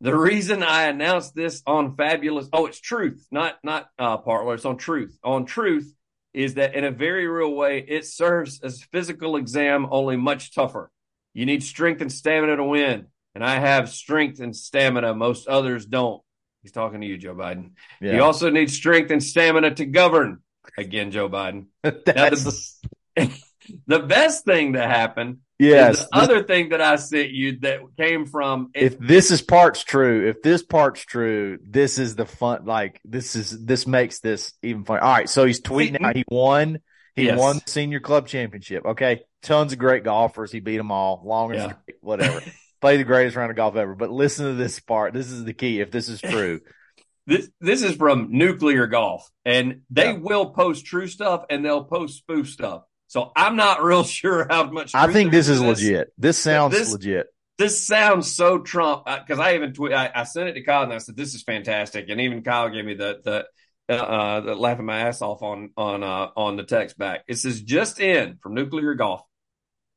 The 0.00 0.16
reason 0.16 0.62
I 0.62 0.84
announced 0.84 1.34
this 1.34 1.62
on 1.66 1.96
Fabulous, 1.96 2.48
oh, 2.52 2.66
it's 2.66 2.80
Truth, 2.80 3.26
not 3.32 3.56
not 3.64 3.88
uh, 3.98 4.18
Parlor. 4.18 4.54
It's 4.54 4.64
on 4.64 4.76
Truth. 4.76 5.18
On 5.24 5.44
Truth 5.44 5.92
is 6.32 6.54
that 6.54 6.74
in 6.76 6.84
a 6.84 6.90
very 6.92 7.26
real 7.26 7.52
way, 7.54 7.78
it 7.86 8.04
serves 8.06 8.60
as 8.62 8.82
physical 8.92 9.36
exam, 9.36 9.88
only 9.90 10.16
much 10.16 10.54
tougher. 10.54 10.90
You 11.34 11.46
need 11.46 11.62
strength 11.64 12.00
and 12.00 12.12
stamina 12.12 12.56
to 12.56 12.64
win, 12.64 13.06
and 13.34 13.44
I 13.44 13.58
have 13.58 13.88
strength 13.88 14.38
and 14.40 14.54
stamina. 14.54 15.14
Most 15.14 15.48
others 15.48 15.84
don't. 15.84 16.22
He's 16.62 16.72
talking 16.72 17.00
to 17.00 17.06
you, 17.06 17.16
Joe 17.18 17.34
Biden. 17.34 17.70
yeah. 18.00 18.12
He 18.14 18.20
also 18.20 18.50
need 18.50 18.70
strength 18.70 19.10
and 19.10 19.22
stamina 19.22 19.74
to 19.76 19.84
govern. 19.86 20.42
Again, 20.76 21.10
Joe 21.10 21.28
Biden. 21.28 21.66
Now, 21.84 21.92
That's- 22.04 22.78
the, 23.16 23.30
the 23.86 23.98
best 24.00 24.44
thing 24.44 24.74
to 24.74 24.82
happen 24.82 25.40
yes. 25.58 26.00
is 26.00 26.08
the 26.08 26.16
other 26.16 26.42
thing 26.42 26.70
that 26.70 26.80
I 26.80 26.96
sent 26.96 27.30
you 27.30 27.58
that 27.60 27.80
came 27.98 28.26
from 28.26 28.70
it, 28.74 28.82
if 28.94 28.98
this 28.98 29.30
is 29.30 29.42
part's 29.42 29.84
true, 29.84 30.28
if 30.28 30.42
this 30.42 30.62
part's 30.62 31.04
true, 31.04 31.58
this 31.62 31.98
is 31.98 32.14
the 32.16 32.26
fun. 32.26 32.64
Like 32.64 33.00
this 33.04 33.36
is 33.36 33.64
this 33.64 33.86
makes 33.86 34.20
this 34.20 34.52
even 34.62 34.84
fun. 34.84 35.00
All 35.00 35.12
right, 35.12 35.28
so 35.28 35.44
he's 35.44 35.60
tweeting 35.60 36.02
out 36.02 36.16
he 36.16 36.24
won. 36.30 36.78
He 37.16 37.24
Yes. 37.24 37.38
won 37.38 37.56
the 37.56 37.70
senior 37.70 37.98
club 37.98 38.28
championship. 38.28 38.84
Okay, 38.86 39.22
tons 39.42 39.72
of 39.72 39.78
great 39.80 40.04
golfers. 40.04 40.52
He 40.52 40.60
beat 40.60 40.76
them 40.76 40.92
all, 40.92 41.20
long 41.24 41.50
and 41.50 41.58
Yeah. 41.60 41.66
straight, 41.82 41.96
whatever. 42.00 42.40
Played 42.80 43.00
the 43.00 43.04
greatest 43.04 43.34
round 43.36 43.50
of 43.50 43.56
golf 43.56 43.74
ever. 43.74 43.96
But 43.96 44.10
listen 44.10 44.46
to 44.46 44.54
this 44.54 44.78
part. 44.78 45.12
This 45.12 45.28
is 45.32 45.44
the 45.44 45.52
key. 45.52 45.80
If 45.80 45.90
this 45.90 46.08
is 46.08 46.20
true, 46.20 46.60
this 47.26 47.50
this 47.60 47.82
is 47.82 47.96
from 47.96 48.28
Nuclear 48.30 48.86
Golf, 48.86 49.28
and 49.44 49.80
they 49.90 50.12
Yeah. 50.12 50.18
will 50.18 50.50
post 50.50 50.86
true 50.86 51.08
stuff 51.08 51.44
and 51.50 51.64
they'll 51.64 51.82
post 51.84 52.18
spoof 52.18 52.48
stuff. 52.48 52.82
So 53.08 53.32
I'm 53.34 53.56
not 53.56 53.82
real 53.82 54.04
sure 54.04 54.46
how 54.48 54.70
much. 54.70 54.94
I 54.94 55.12
think 55.12 55.32
this 55.32 55.48
is 55.48 55.60
to 55.60 55.66
legit. 55.66 56.12
This 56.16 56.38
sounds 56.38 56.74
This- 56.74 56.92
legit. 56.92 57.26
This 57.58 57.84
sounds 57.84 58.32
so 58.32 58.60
Trump 58.60 59.04
because 59.04 59.40
I 59.40 59.56
even 59.56 59.72
tweet. 59.72 59.92
I, 59.92 60.12
I 60.14 60.22
sent 60.22 60.48
it 60.48 60.52
to 60.52 60.62
Kyle 60.62 60.84
and 60.84 60.92
I 60.92 60.98
said 60.98 61.16
this 61.16 61.34
is 61.34 61.42
fantastic, 61.42 62.08
and 62.08 62.20
even 62.20 62.44
Kyle 62.44 62.68
gave 62.70 62.84
me 62.84 62.94
the 62.94 63.20
the. 63.24 63.46
Uh, 63.90 63.94
uh, 63.94 64.40
the 64.40 64.54
laughing 64.54 64.84
my 64.84 64.98
ass 64.98 65.22
off 65.22 65.42
on 65.42 65.70
on 65.74 66.02
uh, 66.02 66.28
on 66.36 66.56
the 66.56 66.62
text 66.62 66.98
back. 66.98 67.24
It 67.26 67.36
says 67.36 67.62
just 67.62 67.98
in 67.98 68.36
from 68.42 68.52
Nuclear 68.52 68.92
Golf. 68.92 69.22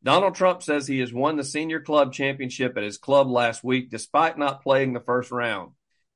Donald 0.02 0.34
Trump 0.34 0.64
says 0.64 0.88
he 0.88 1.00
has 1.00 1.14
won 1.14 1.36
the 1.36 1.44
senior 1.44 1.82
club 1.82 2.14
championship 2.14 2.78
at 2.78 2.84
his 2.84 2.98
club 2.98 3.30
last 3.30 3.66
week 3.66 3.90
despite 3.90 4.38
not 4.38 4.64
playing 4.64 4.94
the 4.94 5.02
first 5.02 5.30
round. 5.30 5.74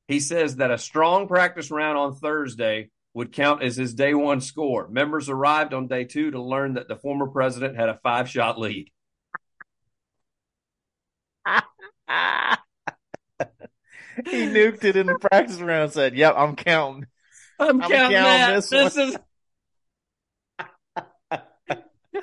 He 0.08 0.22
says 0.22 0.56
that 0.56 0.72
a 0.72 0.78
strong 0.78 1.28
practice 1.28 1.70
round 1.70 1.98
on 1.98 2.16
Thursday 2.16 2.92
would 3.16 3.32
count 3.32 3.64
as 3.64 3.78
his 3.78 3.94
day 3.96 4.14
one 4.14 4.42
score. 4.42 4.88
Members 4.90 5.30
arrived 5.30 5.74
on 5.74 5.88
day 5.88 6.04
two 6.04 6.32
to 6.32 6.42
learn 6.42 6.74
that 6.74 6.90
the 6.90 6.98
former 6.98 7.28
president 7.28 7.78
had 7.78 7.88
a 7.90 7.98
five 8.04 8.30
shot 8.30 8.60
lead. 8.60 8.92
he 14.26 14.48
nuked 14.48 14.84
it 14.84 14.98
in 14.98 15.08
the 15.08 15.18
practice 15.20 15.60
round. 15.60 15.84
and 15.84 15.94
Said, 15.94 16.16
"Yep, 16.16 16.36
I'm 16.38 16.56
counting." 16.58 17.08
I'm, 17.58 17.82
I'm 17.82 17.90
counting, 17.90 18.18
counting 18.18 18.56
this 18.56 18.70
This, 18.70 18.96
one. 18.96 19.10
is. 19.10 19.18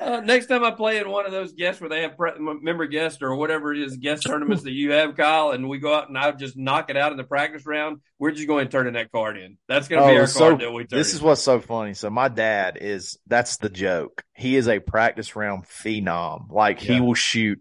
Uh, 0.00 0.20
next 0.20 0.46
time 0.46 0.64
I 0.64 0.70
play 0.70 0.98
in 0.98 1.08
one 1.10 1.26
of 1.26 1.32
those 1.32 1.52
guests 1.52 1.80
where 1.80 1.90
they 1.90 2.02
have 2.02 2.16
pre- 2.16 2.38
member 2.38 2.86
guest 2.86 3.22
or 3.22 3.34
whatever 3.34 3.72
it 3.72 3.80
is 3.80 3.96
guest 3.96 4.24
tournaments 4.26 4.62
that 4.64 4.72
you 4.72 4.92
have, 4.92 5.16
Kyle, 5.16 5.50
and 5.50 5.68
we 5.68 5.78
go 5.78 5.94
out 5.94 6.08
and 6.08 6.16
I 6.18 6.30
just 6.32 6.56
knock 6.56 6.90
it 6.90 6.96
out 6.96 7.12
in 7.12 7.18
the 7.18 7.24
practice 7.24 7.66
round, 7.66 8.00
we're 8.18 8.30
just 8.30 8.46
going 8.48 8.64
to 8.66 8.70
turn 8.70 8.86
in 8.86 8.94
that 8.94 9.12
card 9.12 9.36
in. 9.36 9.58
That's 9.68 9.88
going 9.88 10.02
to 10.02 10.08
be 10.08 10.16
Oh, 10.16 10.20
our 10.20 10.26
so 10.26 10.48
card 10.50 10.60
that 10.60 10.72
we 10.72 10.84
turn. 10.84 10.98
This 10.98 11.12
in. 11.12 11.16
is 11.16 11.22
what's 11.22 11.42
so 11.42 11.60
funny. 11.60 11.94
So 11.94 12.10
my 12.10 12.28
dad 12.28 12.78
is 12.80 13.18
that's 13.26 13.58
the 13.58 13.68
joke. 13.70 14.22
He 14.34 14.56
is 14.56 14.68
a 14.68 14.78
practice 14.80 15.36
round 15.36 15.64
phenom. 15.66 16.50
Like 16.50 16.80
he 16.80 17.00
will 17.00 17.14
shoot 17.14 17.60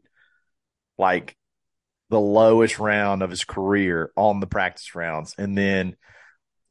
like 0.98 1.36
the 2.10 2.20
lowest 2.20 2.78
round 2.80 3.24
of 3.24 3.30
his 3.30 3.44
career 3.46 4.12
on 4.16 4.40
the 4.40 4.48
practice 4.48 4.94
rounds 4.96 5.34
and 5.38 5.58
then 5.58 5.96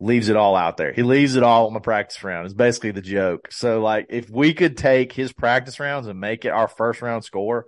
leaves 0.00 0.30
it 0.30 0.36
all 0.36 0.56
out 0.56 0.78
there. 0.78 0.92
He 0.92 1.02
leaves 1.02 1.36
it 1.36 1.42
all 1.42 1.66
on 1.66 1.74
the 1.74 1.80
practice 1.80 2.22
round. 2.24 2.46
It's 2.46 2.54
basically 2.54 2.92
the 2.92 3.02
joke. 3.02 3.48
So 3.52 3.80
like 3.80 4.06
if 4.08 4.30
we 4.30 4.54
could 4.54 4.76
take 4.76 5.12
his 5.12 5.32
practice 5.32 5.78
rounds 5.78 6.06
and 6.06 6.18
make 6.18 6.44
it 6.44 6.50
our 6.50 6.68
first 6.68 7.02
round 7.02 7.22
score, 7.22 7.66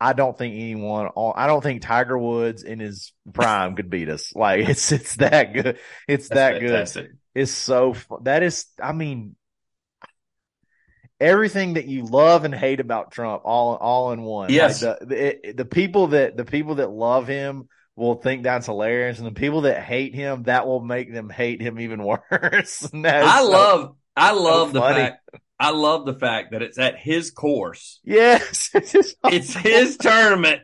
I 0.00 0.14
don't 0.14 0.36
think 0.36 0.54
anyone 0.54 1.10
I 1.36 1.46
don't 1.46 1.62
think 1.62 1.82
Tiger 1.82 2.18
Woods 2.18 2.62
in 2.62 2.80
his 2.80 3.12
prime 3.32 3.76
could 3.76 3.90
beat 3.90 4.08
us. 4.08 4.32
Like 4.34 4.68
it's 4.68 4.90
it's 4.92 5.16
that 5.16 5.52
good. 5.52 5.78
It's 6.08 6.28
That's 6.28 6.60
that 6.62 6.96
good 6.96 7.18
It's 7.34 7.52
so 7.52 7.94
that 8.22 8.42
is 8.42 8.66
I 8.82 8.92
mean 8.92 9.36
everything 11.20 11.74
that 11.74 11.86
you 11.86 12.04
love 12.04 12.44
and 12.44 12.54
hate 12.54 12.80
about 12.80 13.12
Trump 13.12 13.42
all 13.44 13.76
all 13.76 14.12
in 14.12 14.22
one. 14.22 14.50
Yes. 14.50 14.82
Like 14.82 15.00
the, 15.00 15.06
the 15.44 15.52
the 15.52 15.64
people 15.66 16.08
that 16.08 16.36
the 16.36 16.46
people 16.46 16.76
that 16.76 16.90
love 16.90 17.28
him 17.28 17.68
will 17.96 18.16
think 18.16 18.42
that's 18.42 18.66
hilarious 18.66 19.18
and 19.18 19.26
the 19.26 19.32
people 19.32 19.62
that 19.62 19.82
hate 19.82 20.14
him 20.14 20.44
that 20.44 20.66
will 20.66 20.80
make 20.80 21.12
them 21.12 21.30
hate 21.30 21.60
him 21.60 21.78
even 21.80 22.02
worse. 22.04 22.88
I 22.94 23.40
so- 23.42 23.50
love, 23.50 23.96
I 24.16 24.32
love 24.32 24.72
the 24.72 24.80
funny. 24.80 25.00
fact, 25.00 25.28
I 25.58 25.70
love 25.70 26.04
the 26.06 26.14
fact 26.14 26.52
that 26.52 26.62
it's 26.62 26.78
at 26.78 26.98
his 26.98 27.30
course. 27.30 28.00
Yes. 28.04 28.70
It's, 28.74 29.14
It's 29.24 29.54
his 29.54 29.96
tournament 29.96 30.62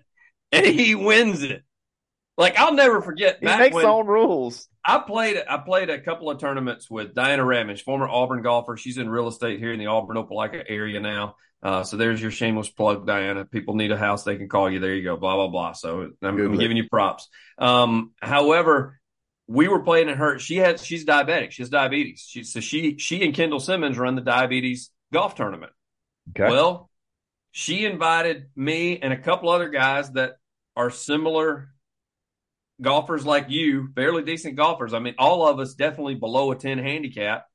and 0.52 0.66
he 0.66 0.94
wins 0.94 1.42
it. 1.42 1.62
Like 2.36 2.58
I'll 2.58 2.74
never 2.74 3.02
forget 3.02 3.38
he 3.40 3.46
makes 3.46 3.74
when, 3.74 3.84
his 3.84 3.90
own 3.90 4.06
rules. 4.06 4.68
I 4.84 4.98
played 4.98 5.42
I 5.48 5.58
played 5.58 5.90
a 5.90 6.00
couple 6.00 6.30
of 6.30 6.38
tournaments 6.38 6.90
with 6.90 7.14
Diana 7.14 7.44
Ramage, 7.44 7.82
former 7.82 8.08
Auburn 8.08 8.42
golfer. 8.42 8.76
She's 8.76 8.98
in 8.98 9.08
real 9.08 9.28
estate 9.28 9.58
here 9.58 9.72
in 9.72 9.78
the 9.78 9.86
Auburn 9.86 10.16
Opelika 10.16 10.64
area 10.68 11.00
now. 11.00 11.36
Uh, 11.62 11.84
so 11.84 11.98
there's 11.98 12.22
your 12.22 12.30
shameless 12.30 12.70
plug, 12.70 13.06
Diana. 13.06 13.44
People 13.44 13.74
need 13.74 13.92
a 13.92 13.96
house, 13.96 14.24
they 14.24 14.36
can 14.36 14.48
call 14.48 14.70
you. 14.70 14.80
There 14.80 14.94
you 14.94 15.04
go. 15.04 15.16
Blah 15.16 15.36
blah 15.36 15.48
blah. 15.48 15.72
So 15.72 16.12
I'm, 16.22 16.38
I'm 16.40 16.56
giving 16.56 16.78
you 16.78 16.88
props. 16.88 17.28
Um, 17.58 18.12
however, 18.20 18.98
we 19.46 19.68
were 19.68 19.80
playing 19.80 20.08
at 20.08 20.16
her. 20.16 20.38
She 20.38 20.56
has 20.56 20.84
she's 20.84 21.04
diabetic. 21.04 21.50
She 21.50 21.62
has 21.62 21.68
diabetes. 21.68 22.24
She 22.26 22.44
so 22.44 22.60
she 22.60 22.96
she 22.96 23.22
and 23.24 23.34
Kendall 23.34 23.60
Simmons 23.60 23.98
run 23.98 24.14
the 24.14 24.22
diabetes 24.22 24.90
golf 25.12 25.34
tournament. 25.34 25.72
Okay. 26.30 26.50
Well, 26.50 26.88
she 27.50 27.84
invited 27.84 28.46
me 28.56 28.98
and 28.98 29.12
a 29.12 29.18
couple 29.18 29.50
other 29.50 29.68
guys 29.68 30.10
that 30.12 30.34
are 30.76 30.90
similar 30.90 31.68
golfers 32.80 33.24
like 33.26 33.46
you, 33.50 33.88
fairly 33.94 34.22
decent 34.22 34.56
golfers. 34.56 34.94
I 34.94 34.98
mean, 34.98 35.14
all 35.18 35.46
of 35.46 35.58
us 35.58 35.74
definitely 35.74 36.14
below 36.14 36.50
a 36.52 36.56
10 36.56 36.78
handicap. 36.78 37.46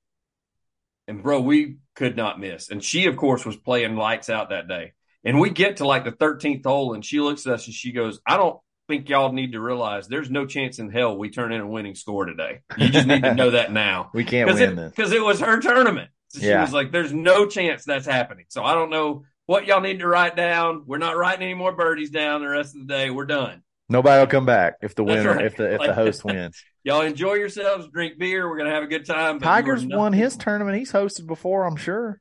And 1.08 1.22
bro, 1.22 1.40
we 1.40 1.78
could 1.96 2.18
not 2.18 2.40
miss. 2.40 2.70
And 2.70 2.84
she, 2.84 3.06
of 3.06 3.16
course, 3.16 3.46
was 3.46 3.56
playing 3.56 3.96
lights 3.96 4.30
out 4.30 4.50
that 4.50 4.68
day. 4.68 4.94
And 5.24 5.40
we 5.40 5.50
get 5.50 5.78
to 5.78 5.88
like 5.88 6.04
the 6.04 6.12
13th 6.12 6.64
hole 6.66 6.94
and 6.94 7.04
she 7.04 7.20
looks 7.20 7.46
at 7.48 7.54
us 7.54 7.66
and 7.66 7.74
she 7.76 7.92
goes, 7.92 8.20
I 8.28 8.38
don't 8.38 8.60
think 8.88 9.10
y'all 9.10 9.32
need 9.32 9.54
to 9.54 9.60
realize 9.60 10.08
there's 10.08 10.30
no 10.30 10.46
chance 10.46 10.78
in 10.78 10.92
hell 10.92 11.18
we 11.18 11.30
turn 11.30 11.52
in 11.52 11.62
a 11.62 11.68
winning 11.68 11.96
score 11.96 12.26
today. 12.26 12.62
You 12.78 12.90
just 12.90 13.08
need 13.08 13.24
to 13.24 13.34
know 13.34 13.52
that 13.52 13.72
now 13.72 14.12
we 14.14 14.24
can't 14.24 14.48
because 14.48 14.60
win 14.62 14.72
it, 14.72 14.76
this. 14.76 14.94
'cause 14.94 15.12
it 15.12 15.24
was 15.24 15.40
her 15.40 15.60
tournament. 15.60 16.10
So 16.30 16.42
she 16.42 16.48
was 16.62 16.74
like, 16.74 16.92
"There's 16.92 17.14
no 17.14 17.46
chance 17.48 17.86
that's 17.86 18.06
happening." 18.06 18.46
So 18.50 18.64
I 18.64 18.74
don't 18.74 18.90
know 18.90 19.24
what 19.46 19.66
y'all 19.66 19.80
need 19.82 20.00
to 20.00 20.08
write 20.08 20.36
down. 20.36 20.84
We're 20.86 20.98
not 20.98 21.18
writing 21.18 21.44
any 21.44 21.54
more 21.54 21.72
birdies 21.72 22.10
down 22.12 22.42
the 22.42 22.50
rest 22.50 22.76
of 22.76 22.82
the 22.82 22.94
day. 22.94 23.10
We're 23.10 23.26
done. 23.26 23.64
Nobody 23.88 24.20
will 24.20 24.28
come 24.28 24.46
back 24.46 24.76
if 24.82 24.96
the 24.96 25.04
winner 25.04 25.36
right. 25.36 25.46
if 25.46 25.56
the 25.58 25.74
if 25.76 25.82
the 25.82 25.94
host 25.94 26.26
wins. 26.26 26.64
Y'all 26.84 27.02
enjoy 27.02 27.34
yourselves, 27.36 27.88
drink 27.92 28.18
beer. 28.18 28.50
We're 28.50 28.58
gonna 28.58 28.72
have 28.74 28.84
a 28.84 28.88
good 28.88 29.06
time. 29.06 29.40
but 29.40 29.46
you 29.46 29.52
are 29.52 29.56
Tiger's 29.56 29.86
won 29.86 30.14
his 30.14 30.36
tournament. 30.38 30.78
He's 30.78 30.92
hosted 30.92 31.28
before, 31.28 31.66
I'm 31.66 31.76
sure. 31.76 32.20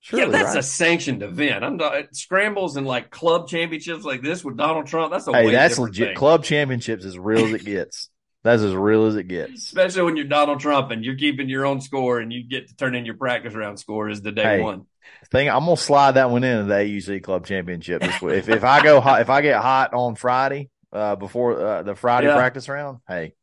Surely, 0.00 0.26
yeah, 0.26 0.30
that's 0.30 0.54
right? 0.54 0.58
a 0.58 0.62
sanctioned 0.62 1.22
event. 1.22 1.64
I'm 1.64 1.78
not 1.78 2.14
scrambles 2.14 2.76
and 2.76 2.86
like 2.86 3.10
club 3.10 3.48
championships 3.48 4.04
like 4.04 4.22
this 4.22 4.44
with 4.44 4.56
Donald 4.56 4.86
Trump. 4.86 5.10
That's 5.12 5.26
a 5.26 5.32
Hey, 5.32 5.50
that's 5.50 5.78
legit. 5.78 6.08
thing. 6.08 6.16
Club 6.16 6.44
championships 6.44 7.04
as 7.04 7.18
real 7.18 7.44
as 7.46 7.54
it 7.54 7.64
gets. 7.64 8.08
That's 8.44 8.62
as 8.62 8.74
real 8.74 9.06
as 9.06 9.16
it 9.16 9.24
gets. 9.26 9.64
Especially 9.64 10.02
when 10.02 10.16
you're 10.16 10.26
Donald 10.26 10.60
Trump 10.60 10.92
and 10.92 11.04
you're 11.04 11.16
keeping 11.16 11.48
your 11.48 11.66
own 11.66 11.80
score 11.80 12.20
and 12.20 12.32
you 12.32 12.44
get 12.44 12.68
to 12.68 12.76
turn 12.76 12.94
in 12.94 13.04
your 13.04 13.16
practice 13.16 13.54
round 13.54 13.80
score 13.80 14.08
as 14.08 14.22
the 14.22 14.30
day 14.30 14.58
Hey. 14.58 14.60
one. 14.60 14.86
Thing 15.32 15.48
I'm 15.48 15.64
gonna 15.64 15.76
slide 15.76 16.12
that 16.12 16.30
one 16.30 16.44
into 16.44 16.64
the 16.64 16.74
AUC 16.74 17.22
Club 17.24 17.44
Championship 17.46 18.02
this 18.02 18.22
week. 18.22 18.34
If 18.36 18.48
if 18.48 18.62
I 18.64 18.82
go 18.82 19.00
hot, 19.00 19.22
if 19.22 19.30
I 19.30 19.40
get 19.40 19.60
hot 19.60 19.92
on 19.94 20.14
Friday 20.14 20.68
uh, 20.92 21.16
before 21.16 21.60
uh, 21.60 21.82
the 21.82 21.94
Friday 21.94 22.28
Yeah. 22.28 22.30
practice 22.30 22.68
round, 22.68 23.00
hey, 23.08 23.34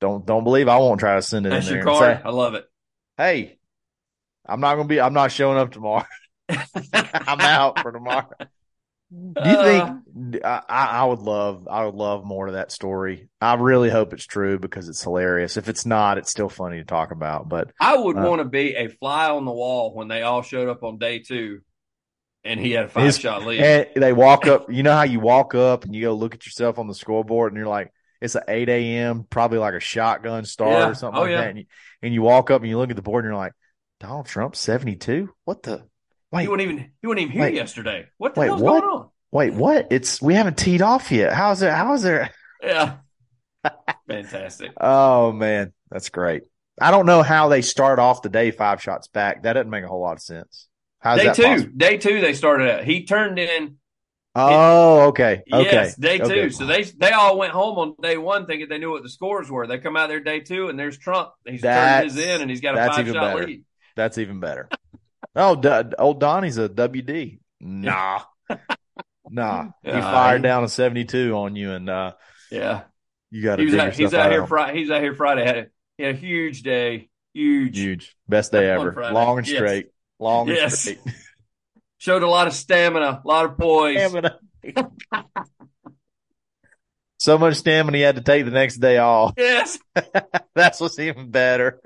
don't 0.00 0.26
don't 0.26 0.44
believe 0.44 0.68
I 0.68 0.78
won't 0.78 1.00
try 1.00 1.16
to 1.16 1.22
send 1.22 1.46
it 1.46 1.50
That's 1.50 1.68
in 1.68 1.68
your 1.68 1.78
card. 1.80 1.92
say, 1.92 2.22
I 2.24 2.30
love 2.30 2.54
it. 2.54 2.66
hey, 3.18 3.58
I'm 4.46 4.60
not 4.60 4.76
gonna 4.76 4.88
be. 4.88 5.00
I'm 5.00 5.14
not 5.14 5.32
showing 5.32 5.58
up 5.58 5.72
tomorrow. 5.72 6.06
I'm 7.26 7.44
out 7.44 7.82
for 7.82 7.92
tomorrow. 7.92 8.28
Do 9.42 9.50
you 9.50 9.56
Uh, 9.56 9.56
think 9.56 9.94
I, 10.44 10.62
I 10.68 10.86
I 11.00 11.04
would 11.04 11.18
love 11.20 11.66
I 11.68 11.84
would 11.84 11.94
love 11.94 12.24
more 12.24 12.46
of 12.46 12.52
that 12.54 12.70
story? 12.72 13.28
I 13.40 13.54
really 13.54 13.90
hope 13.90 14.12
it's 14.12 14.26
true 14.26 14.58
because 14.58 14.88
it's 14.88 15.02
hilarious. 15.02 15.56
If 15.56 15.68
it's 15.68 15.86
not, 15.86 16.18
it's 16.18 16.30
still 16.30 16.48
funny 16.48 16.78
to 16.78 16.84
talk 16.84 17.10
about. 17.10 17.48
But 17.48 17.72
I 17.80 17.96
would 17.96 18.16
Uh, 18.16 18.20
want 18.20 18.40
to 18.40 18.44
be 18.44 18.74
a 18.76 18.88
fly 18.88 19.30
on 19.30 19.44
the 19.44 19.50
wall 19.52 19.94
when 19.94 20.08
they 20.08 20.22
all 20.22 20.42
showed 20.42 20.68
up 20.68 20.82
on 20.82 20.98
day 20.98 21.20
two 21.20 21.62
and 22.44 22.58
he 22.60 22.72
had 22.72 22.86
a 22.86 22.88
five 22.88 23.04
His- 23.04 23.18
shot 23.18 23.44
lead. 23.44 23.60
and 23.60 24.02
they 24.02 24.12
walk 24.12 24.46
up. 24.46 24.72
You 24.72 24.82
know 24.82 24.92
how 24.92 25.02
you 25.04 25.20
walk 25.20 25.54
up 25.54 25.84
and 25.84 25.94
you 25.94 26.02
go 26.02 26.14
look 26.14 26.34
at 26.34 26.46
yourself 26.46 26.78
on 26.78 26.86
the 26.88 26.94
scoreboard 26.94 27.52
and 27.52 27.58
you're 27.58 27.68
like, 27.68 27.92
it's 28.20 28.34
an 28.34 28.42
eight 28.48 28.68
a.m. 28.68 29.24
probably 29.28 29.58
like 29.58 29.74
a 29.74 29.80
shotgun 29.80 30.44
start 30.44 30.72
Yeah. 30.72 30.88
or 30.88 30.94
something 30.94 31.18
Oh, 31.18 31.22
like 31.22 31.30
yeah. 31.30 31.40
that. 31.42 31.48
And 31.50 31.58
you, 31.58 31.64
and 32.02 32.14
you 32.14 32.22
walk 32.22 32.50
up 32.50 32.60
and 32.62 32.68
you 32.70 32.76
look 32.78 32.90
at 32.90 32.96
the 32.96 33.02
board 33.02 33.24
and 33.24 33.32
you're 33.32 33.38
like, 33.40 33.52
Donald 33.98 34.26
Trump 34.26 34.56
seventy 34.56 34.96
two. 34.96 35.30
What 35.44 35.62
the? 35.62 35.84
Wait, 36.32 36.42
he 36.42 36.48
wasn't 36.48 36.62
even 36.70 36.90
he 37.00 37.06
wasn't 37.06 37.20
even 37.22 37.32
here 37.32 37.42
Wait. 37.42 37.54
yesterday. 37.54 38.06
What 38.18 38.34
the 38.34 38.40
Wait, 38.40 38.46
hell's 38.46 38.62
what? 38.62 38.80
going 38.80 38.92
on? 38.94 39.08
wait, 39.32 39.52
what? 39.54 39.88
It's 39.90 40.20
we 40.22 40.34
haven't 40.34 40.56
teed 40.56 40.80
off 40.82 41.10
yet. 41.12 41.32
How's 41.32 41.60
it? 41.62 41.72
How 41.72 41.92
is 41.94 42.02
there? 42.02 42.30
Yeah. 42.62 42.96
Fantastic. 44.08 44.72
Oh 44.80 45.32
man, 45.32 45.72
that's 45.90 46.08
great. 46.08 46.42
I 46.80 46.90
don't 46.90 47.06
know 47.06 47.22
how 47.22 47.48
they 47.48 47.60
start 47.62 47.98
off 47.98 48.22
the 48.22 48.28
day 48.30 48.50
five 48.50 48.82
shots 48.82 49.08
back. 49.08 49.42
That 49.42 49.52
doesn't 49.54 49.70
make 49.70 49.84
a 49.84 49.88
whole 49.88 50.00
lot 50.00 50.16
of 50.16 50.22
sense. 50.22 50.66
How's 51.00 51.20
Day 51.20 51.32
two. 51.32 51.42
possible? 51.42 51.72
Day 51.76 51.96
two 51.98 52.20
they 52.20 52.34
started 52.34 52.70
out. 52.70 52.84
He 52.84 53.04
turned 53.04 53.38
in 53.38 53.76
Oh, 54.36 55.08
okay, 55.08 55.42
okay. 55.52 55.64
Yes, 55.72 55.96
day 55.96 56.20
okay. 56.20 56.42
two. 56.42 56.50
So 56.50 56.64
they 56.64 56.84
they 56.84 57.10
all 57.10 57.36
went 57.36 57.52
home 57.52 57.78
on 57.78 57.94
day 58.00 58.16
one 58.16 58.46
thinking 58.46 58.68
they 58.68 58.78
knew 58.78 58.90
what 58.90 59.02
the 59.02 59.08
scores 59.08 59.50
were. 59.50 59.66
They 59.66 59.78
come 59.78 59.96
out 59.96 60.08
there 60.08 60.20
day 60.20 60.38
two 60.40 60.68
and 60.68 60.78
there's 60.78 60.96
Trump. 60.98 61.30
He's 61.44 61.62
turned 61.62 62.04
his 62.04 62.16
in 62.16 62.40
and 62.40 62.48
he's 62.48 62.60
got 62.60 62.74
a 62.74 62.76
that's 62.78 62.96
five 62.96 63.06
even 63.06 63.14
shot 63.14 63.34
better. 63.34 63.46
lead. 63.46 63.64
That's 63.96 64.18
even 64.18 64.38
better. 64.38 64.68
oh, 65.34 65.56
D- 65.56 65.94
old 65.98 66.20
Donnie's 66.20 66.58
a 66.58 66.68
WD. 66.68 67.40
Nah, 67.60 68.20
nah. 69.30 69.64
He 69.82 69.88
Yeah, 69.88 70.00
fired 70.00 70.42
down 70.42 70.62
a 70.64 70.68
seventy-two 70.68 71.34
on 71.34 71.56
you, 71.56 71.72
and 71.72 71.90
uh, 71.90 72.12
Yeah. 72.52 72.82
you 73.30 73.42
got 73.42 73.56
to 73.56 73.64
He 73.66 73.78
out, 73.78 73.88
he's 73.90 73.98
yourself 74.00 74.24
out 74.26 74.30
here 74.32 74.46
Friday. 74.46 74.78
He's 74.78 74.90
out 74.90 75.02
here 75.02 75.14
Friday. 75.14 75.44
Had 75.44 75.56
a, 75.58 75.66
he 75.98 76.04
had 76.04 76.14
a 76.14 76.18
huge 76.18 76.62
day. 76.62 77.10
Huge. 77.34 77.76
Huge, 77.78 78.16
best 78.28 78.52
day 78.52 78.70
ever. 78.70 78.94
Long 79.12 79.38
and 79.38 79.46
Yes. 79.46 79.56
straight. 79.56 79.86
Long 80.20 80.48
and 80.48 80.56
Yes. 80.56 80.80
straight. 80.80 81.00
Showed 81.98 82.22
a 82.22 82.28
lot 82.28 82.46
of 82.46 82.52
stamina, 82.54 83.20
a 83.24 83.28
lot 83.28 83.44
of 83.46 83.58
poise. 83.58 83.98
Stamina. 83.98 84.38
so 87.18 87.36
much 87.36 87.56
stamina 87.56 87.96
he 87.96 88.02
had 88.02 88.16
to 88.16 88.22
take 88.22 88.44
the 88.44 88.50
next 88.50 88.76
day 88.76 88.98
off. 88.98 89.34
Yes. 89.36 89.78
That's 90.54 90.80
what's 90.80 90.98
even 90.98 91.30
better. 91.30 91.80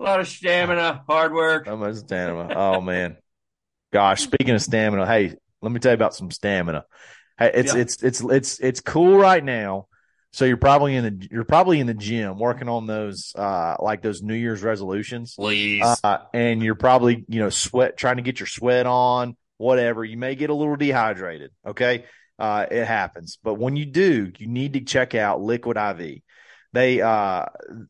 A 0.00 0.02
lot 0.02 0.20
of 0.20 0.26
stamina, 0.28 1.04
hard 1.08 1.32
work. 1.32 1.66
So 1.66 1.76
much 1.76 1.96
stamina. 1.96 2.54
Oh 2.56 2.80
man. 2.80 3.16
Gosh, 3.92 4.22
speaking 4.22 4.54
of 4.54 4.62
stamina, 4.62 5.06
hey, 5.06 5.34
let 5.62 5.70
me 5.70 5.78
tell 5.78 5.92
you 5.92 5.96
about 5.96 6.14
some 6.14 6.30
stamina. 6.30 6.84
Hey, 7.38 7.52
it's 7.54 7.74
Yeah. 7.74 7.80
it's 7.80 8.02
it's 8.02 8.20
it's 8.22 8.58
it's 8.60 8.80
cool 8.80 9.16
right 9.18 9.44
now. 9.44 9.86
So 10.34 10.46
you're 10.46 10.56
probably 10.56 10.96
in 10.96 11.04
the 11.04 11.28
you're 11.30 11.44
probably 11.44 11.78
in 11.78 11.86
the 11.86 11.94
gym 11.94 12.40
working 12.40 12.68
on 12.68 12.88
those 12.88 13.32
uh 13.36 13.76
like 13.78 14.02
those 14.02 14.20
New 14.20 14.34
Year's 14.34 14.64
resolutions. 14.64 15.36
Please. 15.36 15.84
Uh, 16.02 16.18
and 16.34 16.60
you're 16.60 16.74
probably, 16.74 17.24
you 17.28 17.38
know, 17.38 17.50
sweat 17.50 17.96
trying 17.96 18.16
to 18.16 18.22
get 18.22 18.40
your 18.40 18.48
sweat 18.48 18.84
on, 18.84 19.36
whatever. 19.58 20.04
You 20.04 20.16
may 20.18 20.34
get 20.34 20.50
a 20.50 20.54
little 20.54 20.74
dehydrated. 20.74 21.52
Okay. 21.64 22.06
Uh, 22.36 22.66
it 22.68 22.84
happens. 22.84 23.38
But 23.44 23.54
when 23.54 23.76
you 23.76 23.86
do, 23.86 24.32
you 24.36 24.48
need 24.48 24.72
to 24.72 24.80
check 24.80 25.14
out 25.14 25.40
Liquid 25.40 25.76
IV. 25.76 26.22
They, 26.72 27.00
uh, 27.00 27.44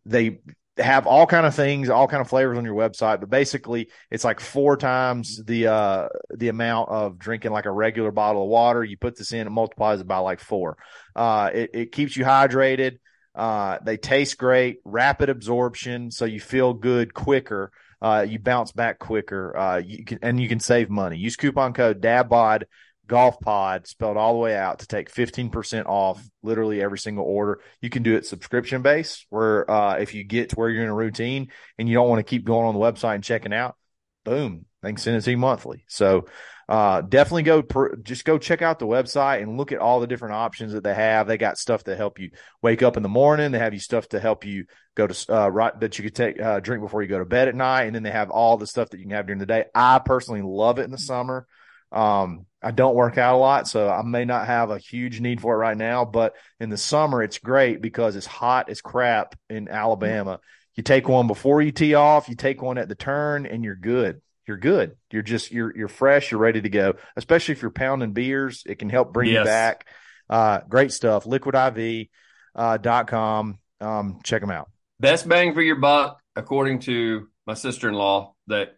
they 0.05 0.41
have 0.77 1.07
all 1.07 1.27
kind 1.27 1.47
of 1.47 1.55
things, 1.55 1.89
all 1.89 2.09
kind 2.09 2.21
of 2.21 2.29
flavors 2.29 2.59
on 2.59 2.65
your 2.65 2.75
website, 2.75 3.21
but 3.21 3.31
basically 3.31 3.91
it's 4.11 4.25
like 4.25 4.41
four 4.41 4.77
times 4.77 5.43
the, 5.45 5.69
uh, 5.69 6.09
the 6.35 6.49
amount 6.49 6.89
of 6.89 7.19
drinking 7.19 7.53
like 7.53 7.67
a 7.67 7.71
regular 7.71 8.11
bottle 8.11 8.43
of 8.43 8.49
water. 8.49 8.83
You 8.83 8.97
put 8.97 9.17
this 9.17 9.33
in, 9.33 9.47
it 9.47 9.51
multiplies 9.51 10.01
it 10.01 10.07
by 10.07 10.19
like 10.19 10.41
four. 10.41 10.77
Uh, 11.15 11.51
it, 11.55 11.71
it 11.75 11.93
keeps 11.93 12.17
you 12.17 12.25
hydrated. 12.25 12.99
Uh, 13.35 13.79
they 13.85 13.97
taste 13.97 14.39
great, 14.39 14.79
rapid 14.85 15.29
absorption, 15.29 16.11
so 16.11 16.25
you 16.25 16.41
feel 16.41 16.73
good 16.73 17.15
quicker. 17.15 17.73
Uh, 18.01 18.25
you 18.29 18.39
bounce 18.39 18.71
back 18.71 18.99
quicker. 18.99 19.57
Uh, 19.57 19.79
you 19.79 20.05
can 20.05 20.19
and 20.23 20.39
you 20.39 20.49
can 20.49 20.61
save 20.61 20.91
money. 20.91 21.17
Use 21.17 21.37
coupon 21.37 21.73
code 21.73 22.01
DABOD 22.01 22.65
Golf 23.07 23.39
Pod 23.41 23.87
spelled 23.87 24.17
all 24.17 24.33
the 24.33 24.39
way 24.39 24.57
out 24.57 24.79
to 24.79 24.87
take 24.87 25.11
fifteen 25.11 25.51
percent 25.51 25.87
off 25.87 26.23
literally 26.43 26.83
every 26.83 26.99
single 26.99 27.25
order. 27.25 27.61
You 27.81 27.91
can 27.91 28.03
do 28.03 28.17
it 28.17 28.27
subscription 28.27 28.83
based, 28.83 29.27
where 29.31 29.71
uh, 29.71 29.97
if 29.97 30.15
you 30.15 30.25
get 30.25 30.51
to 30.51 30.57
where 30.57 30.71
you're 30.71 30.85
in 30.85 30.89
a 30.89 30.95
routine 30.95 31.49
and 31.79 31.89
you 31.89 31.95
don't 31.95 32.09
want 32.09 32.21
to 32.21 32.31
keep 32.31 32.45
going 32.45 32.67
on 32.67 32.75
the 32.75 32.81
website 32.81 33.17
and 33.17 33.25
checking 33.25 33.53
out, 33.53 33.77
boom, 34.25 34.65
they 34.83 34.89
can 34.89 34.97
send 34.97 35.17
it 35.17 35.21
to 35.23 35.31
you 35.31 35.37
monthly. 35.37 35.85
So 35.87 36.27
uh, 36.67 37.03
definitely 37.03 37.43
go 37.43 37.63
pr- 37.63 37.97
just 38.03 38.25
go 38.25 38.39
check 38.39 38.63
out 38.63 38.79
the 38.79 38.87
website 38.87 39.43
and 39.43 39.59
look 39.59 39.71
at 39.71 39.81
all 39.81 40.01
the 40.01 40.07
different 40.07 40.35
options 40.35 40.73
that 40.73 40.83
they 40.83 40.95
have. 40.95 41.27
They 41.27 41.37
got 41.37 41.59
stuff 41.59 41.85
to 41.85 41.95
help 41.95 42.19
you 42.19 42.31
wake 42.63 42.83
up 42.83 42.97
in 42.97 43.03
the 43.03 43.09
morning. 43.11 43.53
They 43.53 43.59
have 43.59 43.75
you 43.75 43.81
stuff 43.81 44.09
to 44.09 44.21
help 44.21 44.47
you 44.47 44.65
go 44.95 45.07
to 45.07 45.35
uh, 45.35 45.49
right 45.49 45.79
that 45.81 45.99
you 45.99 46.05
could 46.05 46.15
take 46.15 46.41
uh, 46.41 46.61
drink 46.61 46.83
before 46.83 47.03
you 47.03 47.09
go 47.09 47.19
to 47.19 47.27
bed 47.27 47.49
at 47.49 47.55
night, 47.55 47.83
and 47.83 47.95
then 47.95 48.03
they 48.03 48.11
have 48.11 48.31
all 48.31 48.57
the 48.57 48.67
stuff 48.67 48.89
that 48.91 48.97
you 48.97 49.05
can 49.05 49.11
have 49.11 49.27
during 49.27 49.41
the 49.41 49.45
day. 49.45 49.67
I 49.75 49.99
personally 49.99 50.41
love 50.41 50.79
it 50.79 50.85
in 50.85 50.91
the 50.91 50.97
summer. 50.97 51.47
Um, 51.95 52.47
I 52.61 52.73
don't 52.73 52.95
work 52.95 53.17
out 53.19 53.37
a 53.37 53.39
lot, 53.39 53.69
so 53.69 53.89
I 53.89 54.03
may 54.03 54.25
not 54.25 54.47
have 54.47 54.71
a 54.71 54.79
huge 54.79 55.21
need 55.21 55.41
for 55.41 55.55
it 55.55 55.59
right 55.59 55.77
now. 55.77 56.05
But 56.05 56.35
in 56.59 56.69
the 56.69 56.77
summer, 56.77 57.23
it's 57.23 57.39
great 57.39 57.81
because 57.81 58.17
it's 58.17 58.27
hot 58.27 58.69
as 58.69 58.81
crap 58.81 59.37
in 59.49 59.69
Alabama. 59.69 60.41
You 60.75 60.83
take 60.83 61.09
one 61.09 61.29
before 61.29 61.63
you 61.63 61.71
tee 61.71 61.95
off, 61.95 62.29
you 62.29 62.35
take 62.35 62.61
one 62.61 62.79
at 62.79 62.89
the 62.89 62.97
turn, 62.97 63.47
and 63.47 63.63
you're 63.63 63.77
good. 63.77 64.21
You're 64.47 64.57
good. 64.57 64.97
You're 65.11 65.23
just 65.23 65.53
you're 65.53 65.75
you're 65.75 65.89
fresh. 65.89 66.31
You're 66.31 66.41
ready 66.41 66.61
to 66.61 66.69
go. 66.69 66.97
Especially 67.17 67.53
if 67.53 67.63
you're 67.63 67.71
pounding 67.71 68.13
beers, 68.13 68.65
it 68.67 68.79
can 68.79 68.91
help 68.91 69.13
bring 69.13 69.31
you 69.31 69.45
back. 69.45 69.87
Uh, 70.29 70.61
great 70.69 70.93
stuff. 70.93 71.25
LiquidIV 71.25 72.11
uh, 72.55 72.77
dot 72.79 73.07
com. 73.07 73.59
Um, 73.81 74.21
check 74.25 74.41
them 74.41 74.51
out. 74.51 74.71
Best 75.01 75.29
bang 75.29 75.55
for 75.55 75.63
your 75.63 75.77
buck, 75.77 76.21
according 76.35 76.81
to 76.81 77.29
my 77.47 77.55
sister 77.55 77.89
in 77.89 77.95
law 77.95 78.35
that 78.49 78.77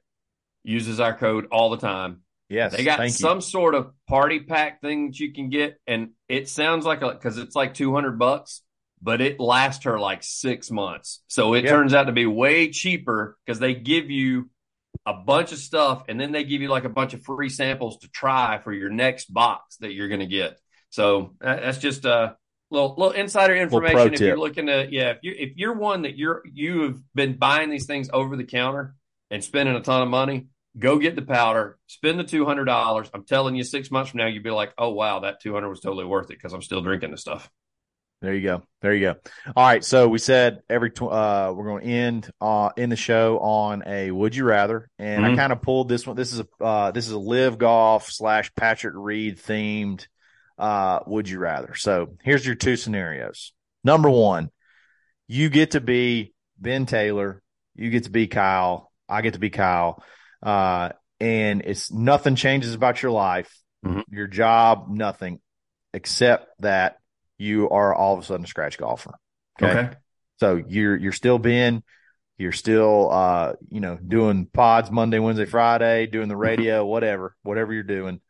uses 0.65 1.01
our 1.01 1.17
code 1.17 1.47
all 1.51 1.71
the 1.71 1.79
time. 1.79 2.23
Yes, 2.49 2.77
They 2.77 2.85
got 2.85 3.11
some 3.11 3.41
sort 3.41 3.75
of 3.75 3.93
party 4.07 4.41
pack 4.41 4.81
thing 4.81 5.09
that 5.09 5.19
you 5.19 5.33
can 5.33 5.51
get, 5.51 5.81
and 5.87 6.11
it 6.29 6.49
sounds 6.49 6.85
like 6.85 7.03
a 7.03 7.13
because 7.13 7.39
it's 7.39 7.57
like 7.57 7.75
two 7.75 7.93
hundred 7.93 8.19
bucks, 8.19 8.63
but 9.03 9.21
it 9.21 9.41
lasts 9.41 9.85
her 9.85 9.99
like 9.99 10.23
six 10.23 10.71
months. 10.71 11.23
So 11.27 11.55
it 11.55 11.65
Yeah. 11.65 11.71
turns 11.71 11.93
out 11.93 12.05
to 12.05 12.13
be 12.13 12.27
way 12.27 12.71
cheaper 12.71 13.37
because 13.45 13.59
they 13.59 13.75
give 13.75 14.11
you 14.11 14.49
a 15.05 15.13
bunch 15.13 15.53
of 15.53 15.59
stuff, 15.59 16.05
and 16.09 16.21
then 16.21 16.33
they 16.33 16.45
give 16.45 16.63
you 16.63 16.69
like 16.69 16.85
a 16.85 16.89
bunch 16.89 17.15
of 17.15 17.23
free 17.23 17.49
samples 17.49 17.99
to 17.99 18.09
try 18.09 18.59
for 18.59 18.73
your 18.73 18.91
next 18.91 19.33
box 19.33 19.77
that 19.79 19.93
you're 19.93 20.09
going 20.09 20.21
to 20.21 20.27
get. 20.27 20.59
So 20.91 21.35
uh, 21.41 21.57
that's 21.57 21.79
just 21.79 22.05
a 22.05 22.37
little 22.71 22.95
little 22.97 23.13
insider 23.13 23.57
information. 23.57 24.15
If 24.15 24.21
you're 24.21 24.39
looking 24.39 24.67
to, 24.67 24.87
yeah, 24.89 25.11
if 25.11 25.19
you 25.23 25.35
if 25.37 25.57
you're 25.57 25.75
one 25.75 26.03
that 26.03 26.17
you're 26.17 26.43
you 26.53 26.83
have 26.83 26.99
been 27.15 27.37
buying 27.37 27.71
these 27.71 27.87
things 27.87 28.09
over 28.13 28.37
the 28.37 28.45
counter 28.45 28.95
and 29.31 29.43
spending 29.43 29.75
a 29.75 29.81
ton 29.81 30.03
of 30.03 30.09
money, 30.09 30.47
go 30.79 30.99
get 30.99 31.17
the 31.17 31.23
powder, 31.23 31.79
spend 31.87 32.19
the 32.19 32.25
two 32.25 32.45
hundred 32.45 32.65
dollars. 32.67 33.09
I'm 33.15 33.25
telling 33.25 33.57
you, 33.57 33.65
six 33.65 33.91
months 33.91 34.11
from 34.11 34.19
now, 34.19 34.27
you'll 34.27 34.43
be 34.43 34.51
like, 34.51 34.73
oh 34.79 34.91
wow, 34.91 35.21
that 35.21 35.41
two 35.41 35.55
hundred 35.55 35.71
was 35.71 35.81
totally 35.81 36.05
worth 36.05 36.31
it 36.31 36.37
because 36.39 36.53
I'm 36.53 36.63
still 36.63 36.83
drinking 36.83 37.11
the 37.11 37.19
stuff. 37.19 37.51
There 38.23 38.35
you 38.35 38.43
go. 38.43 38.63
There 38.81 38.95
you 38.95 39.01
go. 39.01 39.15
All 39.55 39.67
right. 39.67 39.85
So 39.85 40.09
we 40.09 40.19
said 40.19 40.63
every 40.71 40.91
tw- 40.91 41.03
uh 41.03 41.53
we're 41.55 41.67
going 41.67 41.83
to 41.85 41.89
end 41.89 42.31
uh 42.41 42.71
in 42.77 42.89
the 42.89 42.97
show 42.97 43.39
on 43.39 43.83
a 43.87 44.11
would 44.11 44.35
you 44.35 44.45
rather, 44.45 44.89
and 44.99 45.25
I 45.25 45.31
Mhm. 45.31 45.37
kind 45.37 45.53
of 45.53 45.61
pulled 45.61 45.89
this 45.89 46.07
one. 46.07 46.17
This 46.17 46.33
is 46.33 46.41
a 46.41 46.65
uh 46.65 46.91
this 46.93 47.07
is 47.07 47.13
a 47.13 47.19
LIV 47.19 47.59
golf 47.59 48.11
slash 48.11 48.55
Patrick 48.55 48.95
Reed 48.97 49.39
themed 49.39 50.07
uh 50.59 51.01
would 51.07 51.29
you 51.29 51.39
rather. 51.39 51.75
So 51.75 52.17
here's 52.25 52.45
your 52.45 52.55
two 52.55 52.77
scenarios. 52.77 53.53
Number 53.85 54.09
one, 54.09 54.51
you 55.29 55.51
get 55.51 55.73
to 55.73 55.81
be 55.83 56.33
Ben 56.59 56.87
Taylor, 56.87 57.43
you 57.75 57.91
get 57.91 58.05
to 58.05 58.11
be 58.11 58.29
Kyle, 58.29 58.91
I 59.09 59.21
get 59.21 59.35
to 59.35 59.39
be 59.41 59.51
Kyle, 59.51 60.03
uh, 60.47 60.93
and 61.21 61.63
it's 61.65 61.91
nothing 61.93 62.37
changes 62.37 62.75
about 62.75 63.03
your 63.03 63.13
life, 63.13 63.53
Mhm. 63.85 64.05
your 64.11 64.27
job, 64.27 64.89
nothing, 64.89 65.41
except 65.93 66.49
that 66.61 66.99
you 67.39 67.69
are 67.71 67.95
all 67.95 68.15
of 68.15 68.21
a 68.21 68.23
sudden 68.23 68.45
a 68.45 68.49
scratch 68.49 68.79
golfer. 68.79 69.15
Okay. 69.61 69.91
So 70.39 70.57
you're 70.57 70.97
you're 70.97 71.13
still 71.13 71.39
being 71.39 71.83
you're 72.39 72.53
still 72.53 73.11
uh, 73.11 73.55
you 73.71 73.81
know, 73.81 73.97
doing 73.97 74.47
pods 74.47 74.91
Monday, 74.91 75.19
Wednesday, 75.19 75.47
Friday, 75.47 76.07
doing 76.07 76.29
the 76.29 76.37
radio, 76.37 76.85
whatever, 76.85 77.35
whatever 77.43 77.73
you're 77.73 77.83
doing, 77.83 78.21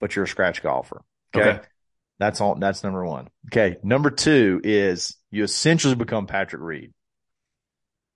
but 0.00 0.14
you're 0.16 0.24
a 0.24 0.28
scratch 0.28 0.62
golfer. 0.62 1.02
Okay. 1.34 1.48
Okay. 1.50 1.60
That's 2.18 2.40
all. 2.40 2.56
That's 2.56 2.82
number 2.84 3.04
one. 3.04 3.28
Okay. 3.46 3.76
Number 3.82 4.10
two 4.10 4.60
is 4.62 5.16
you 5.30 5.44
essentially 5.44 5.94
become 5.94 6.26
Patrick 6.26 6.62
Reed. 6.62 6.92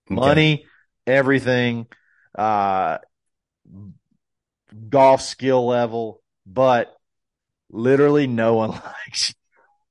Money, 0.09 0.65
everything, 1.05 1.87
uh, 2.37 2.99
golf 4.89 5.21
skill 5.21 5.65
level, 5.65 6.21
but 6.45 6.95
literally 7.69 8.27
no 8.27 8.55
one 8.55 8.71
likes 9.07 9.33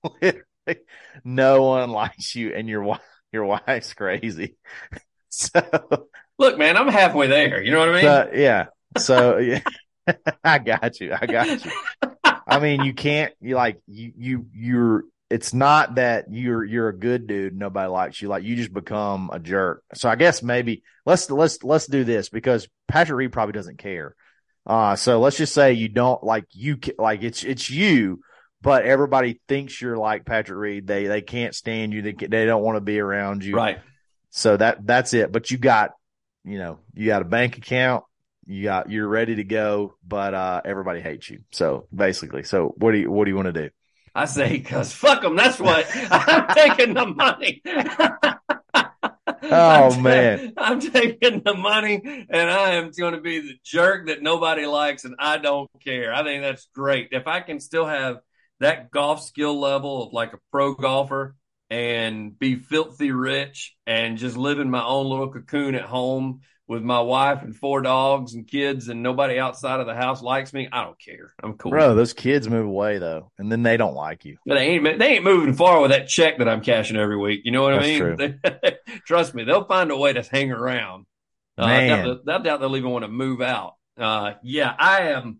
you. 0.03 0.11
literally, 0.23 0.85
no 1.25 1.63
one 1.63 1.91
likes 1.91 2.35
you, 2.35 2.55
and 2.55 2.69
your 2.69 2.83
wife, 2.83 3.01
your 3.33 3.45
wife's 3.45 3.95
crazy. 3.95 4.57
so, 5.29 6.09
Look, 6.39 6.59
man, 6.59 6.77
I'm 6.77 6.89
halfway 6.89 7.29
there. 7.29 7.63
You 7.63 7.73
know 7.73 7.81
what 7.81 7.89
I 7.89 7.93
mean? 7.93 8.03
so 8.03 8.31
yeah. 8.35 8.67
So 8.99 9.39
yeah, 9.39 9.61
I 10.45 10.59
got 10.59 11.01
you. 11.01 11.15
I 11.19 11.27
got 11.27 11.65
you. 11.65 11.71
I 12.47 12.61
mean, 12.61 12.85
you 12.85 12.95
can't. 12.95 13.33
You 13.41 13.57
like 13.57 13.81
you 13.87 14.13
you 14.17 14.47
you're. 14.53 15.05
It's 15.29 15.53
not 15.53 15.97
that 15.97 16.27
you're 16.31 16.65
you're 16.65 16.89
a 16.89 16.97
good 16.97 17.27
dude. 17.27 17.57
Nobody 17.57 17.89
likes 17.89 18.23
you. 18.23 18.29
Like 18.29 18.45
you 18.45 18.55
just 18.55 18.73
become 18.73 19.31
a 19.33 19.41
jerk. 19.41 19.83
So 19.95 20.09
I 20.09 20.15
guess 20.15 20.43
maybe 20.43 20.85
let's 21.05 21.29
let's 21.31 21.63
let's 21.65 21.87
do 21.87 22.05
this 22.05 22.29
because 22.29 22.69
Patrick 22.87 23.17
Reed 23.17 23.33
probably 23.33 23.53
doesn't 23.53 23.79
care. 23.79 24.15
Uh, 24.67 24.97
so 24.97 25.21
let's 25.21 25.37
just 25.37 25.55
say 25.55 25.73
you 25.73 25.89
don't 25.89 26.23
like 26.23 26.45
you 26.53 26.79
like 26.99 27.23
it's 27.23 27.45
it's 27.45 27.71
you, 27.71 28.21
but 28.63 28.85
everybody 28.85 29.41
thinks 29.49 29.81
you're 29.81 29.97
like 29.97 30.25
Patrick 30.25 30.59
Reed. 30.59 30.87
They 30.87 31.07
they 31.07 31.23
can't 31.23 31.55
stand 31.55 31.93
you. 31.93 32.03
They 32.03 32.13
they 32.13 32.47
don't 32.47 32.63
want 32.63 32.77
to 32.77 32.81
be 32.81 32.99
around 33.01 33.45
you. 33.45 33.55
right. 33.55 33.81
So 34.31 34.57
that 34.57 34.85
that's 34.87 35.15
it. 35.15 35.33
But 35.33 35.51
you 35.51 35.59
got, 35.59 35.93
you 36.45 36.59
know, 36.59 36.79
you 36.95 37.07
got 37.07 37.23
a 37.23 37.25
bank 37.25 37.59
account. 37.59 38.05
You 38.45 38.65
got 38.65 38.91
you're 38.91 39.09
ready 39.09 39.37
to 39.37 39.45
go, 39.45 39.95
but 40.07 40.35
uh 40.35 40.61
everybody 40.65 41.01
hates 41.01 41.31
you. 41.31 41.41
So 41.53 41.87
basically, 41.95 42.43
so 42.43 42.75
what 42.77 42.93
do 42.93 42.99
you 42.99 43.11
what 43.11 43.25
do 43.25 43.31
you 43.31 43.37
want 43.37 43.47
to 43.47 43.53
do? 43.53 43.71
I 44.17 44.25
say, 44.25 44.49
because 44.57 44.93
fuck 44.93 45.23
them. 45.23 45.37
That's 45.37 45.61
what 45.61 45.87
I'm 46.11 46.49
taking 46.55 46.95
the 46.95 47.07
money. 47.07 47.63
Oh, 49.49 49.89
I'm 49.89 49.91
ta- 49.93 50.01
man. 50.01 50.53
I'm 50.57 50.81
taking 50.81 51.43
the 51.45 51.55
money 51.55 52.01
and 52.05 52.51
I 52.51 52.75
am 52.75 52.91
going 52.91 53.15
to 53.15 53.21
be 53.21 53.41
the 53.41 53.55
jerk 53.65 54.07
that 54.07 54.23
nobody 54.23 54.67
likes 54.67 55.05
and 55.05 55.17
I 55.19 55.39
don't 55.39 55.71
care. 55.85 56.13
I 56.13 56.23
think 56.25 56.43
that's 56.43 56.69
great. 56.75 57.09
If 57.13 57.27
I 57.27 57.41
can 57.41 57.61
still 57.61 57.87
have 57.87 58.19
that 58.61 58.91
golf 58.91 59.23
skill 59.23 59.59
level 59.59 60.05
of 60.05 60.13
like 60.13 60.33
a 60.33 60.39
pro 60.51 60.75
golfer 60.75 61.37
and 61.71 62.39
be 62.39 62.57
filthy 62.57 63.11
rich 63.11 63.75
and 63.87 64.19
just 64.19 64.37
live 64.37 64.61
in 64.61 64.71
my 64.71 64.85
own 64.85 65.07
little 65.07 65.33
cocoon 65.33 65.75
at 65.75 65.83
home 65.83 66.41
with 66.69 66.83
my 66.83 67.01
wife 67.01 67.43
and 67.43 67.55
four 67.55 67.81
dogs 67.81 68.35
and 68.35 68.47
kids 68.47 68.89
and 68.89 69.03
nobody 69.03 69.39
outside 69.39 69.79
of 69.81 69.87
the 69.87 69.95
house 69.95 70.21
likes 70.21 70.53
me, 70.53 70.69
I 70.71 70.83
don't 70.85 70.99
care. 70.99 71.33
I'm 71.43 71.55
cool. 71.55 71.71
Bro, 71.71 71.95
those 71.95 72.13
kids 72.13 72.49
move 72.49 72.67
away 72.67 72.99
though, 72.99 73.31
and 73.39 73.51
then 73.51 73.63
they 73.63 73.77
don't 73.77 73.95
like 73.95 74.25
you. 74.25 74.39
But 74.45 74.55
they 74.55 74.67
ain't 74.67 74.99
they 74.99 75.15
ain't 75.15 75.25
moving 75.25 75.55
far 75.55 75.81
with 75.81 75.93
that 75.93 76.09
check 76.09 76.39
that 76.39 76.49
I'm 76.49 76.61
cashing 76.61 76.97
every 76.97 77.17
week. 77.17 77.43
You 77.45 77.53
know 77.53 77.63
what 77.63 77.81
That's 77.81 78.21
I 78.21 78.27
mean? 78.27 79.01
Trust 79.07 79.35
me, 79.35 79.45
they'll 79.45 79.65
find 79.65 79.91
a 79.91 79.97
way 79.97 80.13
to 80.13 80.23
hang 80.23 80.51
around. 80.51 81.07
Uh, 81.59 81.65
I, 81.65 81.87
doubt 81.87 82.21
they'll, 82.27 82.35
I 82.35 82.39
doubt 82.43 82.61
they'll 82.61 82.77
even 82.77 82.91
want 82.91 83.05
to 83.05 83.11
move 83.11 83.41
out. 83.41 83.77
Uh, 83.97 84.35
yeah, 84.43 84.75
I 84.79 85.11
am. 85.11 85.39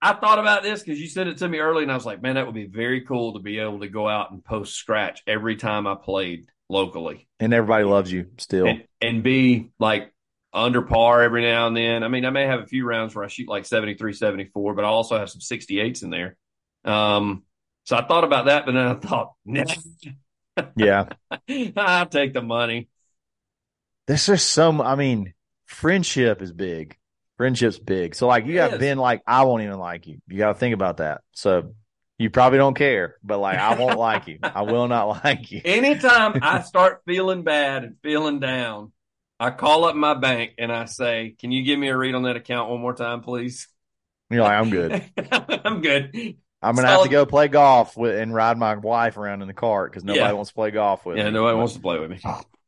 I 0.00 0.14
thought 0.14 0.40
about 0.40 0.64
this 0.64 0.82
because 0.82 1.00
you 1.00 1.06
said 1.06 1.28
it 1.28 1.38
to 1.38 1.48
me 1.48 1.58
early, 1.58 1.84
and 1.84 1.92
I 1.92 1.94
was 1.94 2.06
like, 2.06 2.22
man, 2.22 2.34
that 2.34 2.46
would 2.46 2.56
be 2.56 2.66
very 2.66 3.02
cool 3.02 3.34
to 3.34 3.38
be 3.38 3.58
able 3.60 3.80
to 3.80 3.88
go 3.88 4.08
out 4.08 4.32
and 4.32 4.44
post 4.44 4.74
scratch 4.74 5.22
every 5.28 5.54
time 5.54 5.86
I 5.86 5.94
played 5.94 6.48
locally 6.68 7.28
And 7.38 7.52
everybody 7.52 7.84
loves 7.84 8.10
you 8.10 8.30
still. 8.38 8.66
and, 8.66 8.84
and 9.00 9.22
be 9.22 9.70
like 9.78 10.12
under 10.52 10.82
par 10.82 11.22
every 11.22 11.42
now 11.42 11.66
and 11.66 11.76
then. 11.76 12.02
I 12.02 12.08
mean, 12.08 12.24
I 12.24 12.30
may 12.30 12.46
have 12.46 12.60
a 12.60 12.66
few 12.66 12.84
rounds 12.86 13.14
where 13.14 13.24
I 13.24 13.28
shoot 13.28 13.48
like 13.48 13.64
73, 13.64 14.12
74, 14.12 14.74
but 14.74 14.84
I 14.84 14.88
also 14.88 15.18
have 15.18 15.30
some 15.30 15.40
68s 15.40 16.02
in 16.02 16.10
there. 16.10 16.36
Um, 16.84 17.44
so 17.84 17.96
I 17.96 18.06
thought 18.06 18.24
about 18.24 18.46
that, 18.46 18.66
but 18.66 18.72
then 18.72 18.86
I 18.86 18.94
thought, 18.94 19.32
nah, 19.44 19.64
yeah. 20.76 21.08
I'll 21.76 22.06
take 22.06 22.34
the 22.34 22.42
money. 22.42 22.88
There's 24.06 24.26
just 24.26 24.50
some 24.50 24.80
I 24.80 24.94
mean, 24.96 25.34
friendship 25.64 26.42
is 26.42 26.52
big. 26.52 26.96
Friendship's 27.38 27.78
big. 27.78 28.14
So 28.14 28.26
like 28.26 28.46
you 28.46 28.54
got 28.54 28.74
is. 28.74 28.78
been 28.78 28.98
like, 28.98 29.22
I 29.26 29.44
won't 29.44 29.62
even 29.62 29.78
like 29.78 30.06
you. 30.06 30.20
You 30.28 30.38
gotta 30.38 30.58
think 30.58 30.74
about 30.74 30.98
that. 30.98 31.22
So 31.32 31.74
you 32.18 32.30
probably 32.30 32.58
don't 32.58 32.76
care, 32.76 33.16
but 33.22 33.38
like 33.38 33.58
I 33.58 33.74
won't 33.76 33.98
like 33.98 34.28
you. 34.28 34.38
I 34.42 34.62
will 34.62 34.86
not 34.86 35.24
like 35.24 35.50
you. 35.50 35.60
Anytime 35.64 36.38
I 36.42 36.62
start 36.62 37.02
feeling 37.06 37.42
bad 37.42 37.84
and 37.84 37.96
feeling 38.02 38.38
down, 38.38 38.92
I 39.42 39.50
call 39.50 39.84
up 39.84 39.96
my 39.96 40.14
bank 40.14 40.52
and 40.58 40.70
I 40.72 40.84
say, 40.84 41.34
can 41.38 41.50
you 41.50 41.64
give 41.64 41.78
me 41.78 41.88
a 41.88 41.96
read 41.96 42.14
on 42.14 42.22
that 42.22 42.36
account 42.36 42.70
one 42.70 42.80
more 42.80 42.94
time, 42.94 43.22
please? 43.22 43.66
You're 44.30 44.42
like, 44.42 44.52
I'm 44.52 44.70
good. 44.70 45.02
I'm 45.64 45.80
good. 45.80 46.36
I'm 46.62 46.76
gonna 46.76 46.86
have 46.86 47.02
to 47.02 47.08
go 47.08 47.26
play 47.26 47.48
golf 47.48 47.96
with 47.96 48.16
and 48.16 48.32
ride 48.32 48.56
my 48.56 48.76
wife 48.76 49.16
around 49.16 49.42
in 49.42 49.48
the 49.48 49.54
cart 49.54 49.90
because 49.90 50.04
nobody 50.04 50.20
Yeah. 50.20 50.32
wants 50.32 50.50
to 50.50 50.54
play 50.54 50.70
golf 50.70 51.04
with 51.04 51.16
Yeah, 51.18 51.24
me. 51.24 51.30
nobody 51.32 51.56
wants 51.58 51.74
to 51.74 51.80
play 51.80 51.98
with 51.98 52.10
me. 52.10 52.20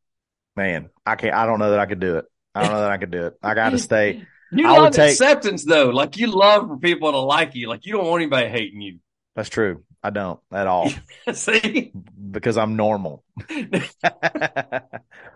Man, 0.57 0.91
I 1.07 1.15
can't. 1.15 1.35
I 1.35 1.47
don't 1.47 1.59
know 1.61 1.71
that 1.71 1.79
I 1.81 1.87
could 1.87 2.01
do 2.01 2.17
it. 2.19 2.25
I 2.55 2.63
don't 2.63 2.73
know 2.73 2.81
that 2.81 2.91
I 2.91 2.97
could 2.99 3.11
do 3.11 3.27
it. 3.27 3.35
I 3.43 3.55
got 3.55 3.71
to 3.71 3.79
stay. 3.91 4.25
You 4.53 4.69
I 4.69 4.79
love 4.79 4.93
take- 4.93 5.13
acceptance 5.13 5.65
though. 5.65 5.91
Like 5.91 6.17
you 6.17 6.27
love 6.27 6.69
for 6.69 6.77
people 6.77 7.13
to 7.13 7.19
like 7.19 7.55
you. 7.55 7.69
Like 7.69 7.87
you 7.87 7.93
don't 7.93 8.07
want 8.07 8.23
anybody 8.23 8.49
hating 8.49 8.81
you. 8.81 8.99
That's 9.37 9.49
true. 9.49 9.85
I 10.05 10.11
don't 10.11 10.39
at 10.53 10.67
all 10.67 10.91
See? 11.33 11.93
because 12.31 12.57
I'm 12.59 12.77
normal. 12.77 13.25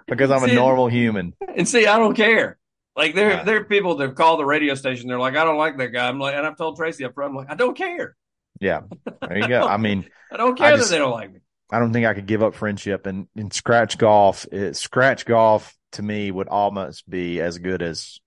because 0.07 0.31
I'm 0.31 0.45
a 0.45 0.53
normal 0.55 0.89
human. 0.89 1.35
And 1.57 1.69
see, 1.69 1.87
I 1.87 1.99
don't 1.99 2.15
care. 2.15 2.59
Like 2.97 3.15
there, 3.15 3.31
Yeah. 3.31 3.43
there 3.45 3.57
are 3.61 3.65
people 3.65 3.97
that 3.97 4.15
call 4.15 4.37
the 4.37 4.45
radio 4.45 4.75
station. 4.75 5.09
They're 5.09 5.19
like, 5.19 5.37
I 5.37 5.45
don't 5.45 5.57
like 5.59 5.79
that 5.79 5.89
guy. 5.89 6.09
I'm 6.09 6.19
like, 6.19 6.35
and 6.35 6.47
I've 6.47 6.57
told 6.57 6.77
Tracy 6.77 7.05
up 7.05 7.15
front, 7.15 7.31
I'm 7.31 7.37
like, 7.37 7.51
I 7.51 7.55
don't 7.55 7.77
care. 7.77 8.17
Yeah, 8.61 8.81
there 9.23 9.39
you 9.39 9.49
go. 9.49 9.63
I 9.67 9.77
mean, 9.77 10.05
I 10.33 10.37
don't 10.37 10.61
I 10.61 10.69
care 10.71 10.77
just- 10.77 10.91
that 10.91 10.97
they 10.97 10.99
don't 11.01 11.13
like 11.13 11.33
me. 11.33 11.41
I 11.71 11.79
don't 11.81 11.93
think 11.93 12.07
I 12.07 12.15
could 12.15 12.27
give 12.27 12.43
up 12.43 12.55
friendship 12.55 13.05
and 13.07 13.29
in 13.37 13.51
scratch 13.51 13.99
golf. 13.99 14.47
It, 14.51 14.75
scratch 14.75 15.27
golf 15.27 15.77
to 15.93 16.03
me 16.03 16.31
would 16.31 16.49
almost 16.49 17.09
be 17.09 17.41
as 17.43 17.59
good 17.59 17.83
as 17.83 18.21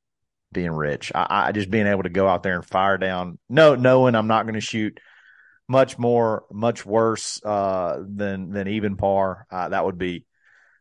being 0.52 0.70
rich. 0.72 1.12
I, 1.16 1.48
I 1.48 1.52
just 1.52 1.72
being 1.72 1.88
able 1.88 2.04
to 2.04 2.10
go 2.10 2.28
out 2.28 2.44
there 2.44 2.56
and 2.56 2.64
fire 2.66 3.00
down. 3.00 3.40
No, 3.50 3.74
knowing 3.74 4.14
I'm 4.14 4.28
not 4.28 4.44
going 4.44 4.54
to 4.54 4.62
shoot 4.62 5.00
much 5.68 5.98
more, 5.98 6.44
much 6.52 6.86
worse 6.86 7.44
uh, 7.44 8.00
than 8.08 8.52
than 8.52 8.68
even 8.68 8.98
par. 8.98 9.46
Uh, 9.50 9.70
that 9.70 9.86
would 9.86 9.98
be 9.98 10.26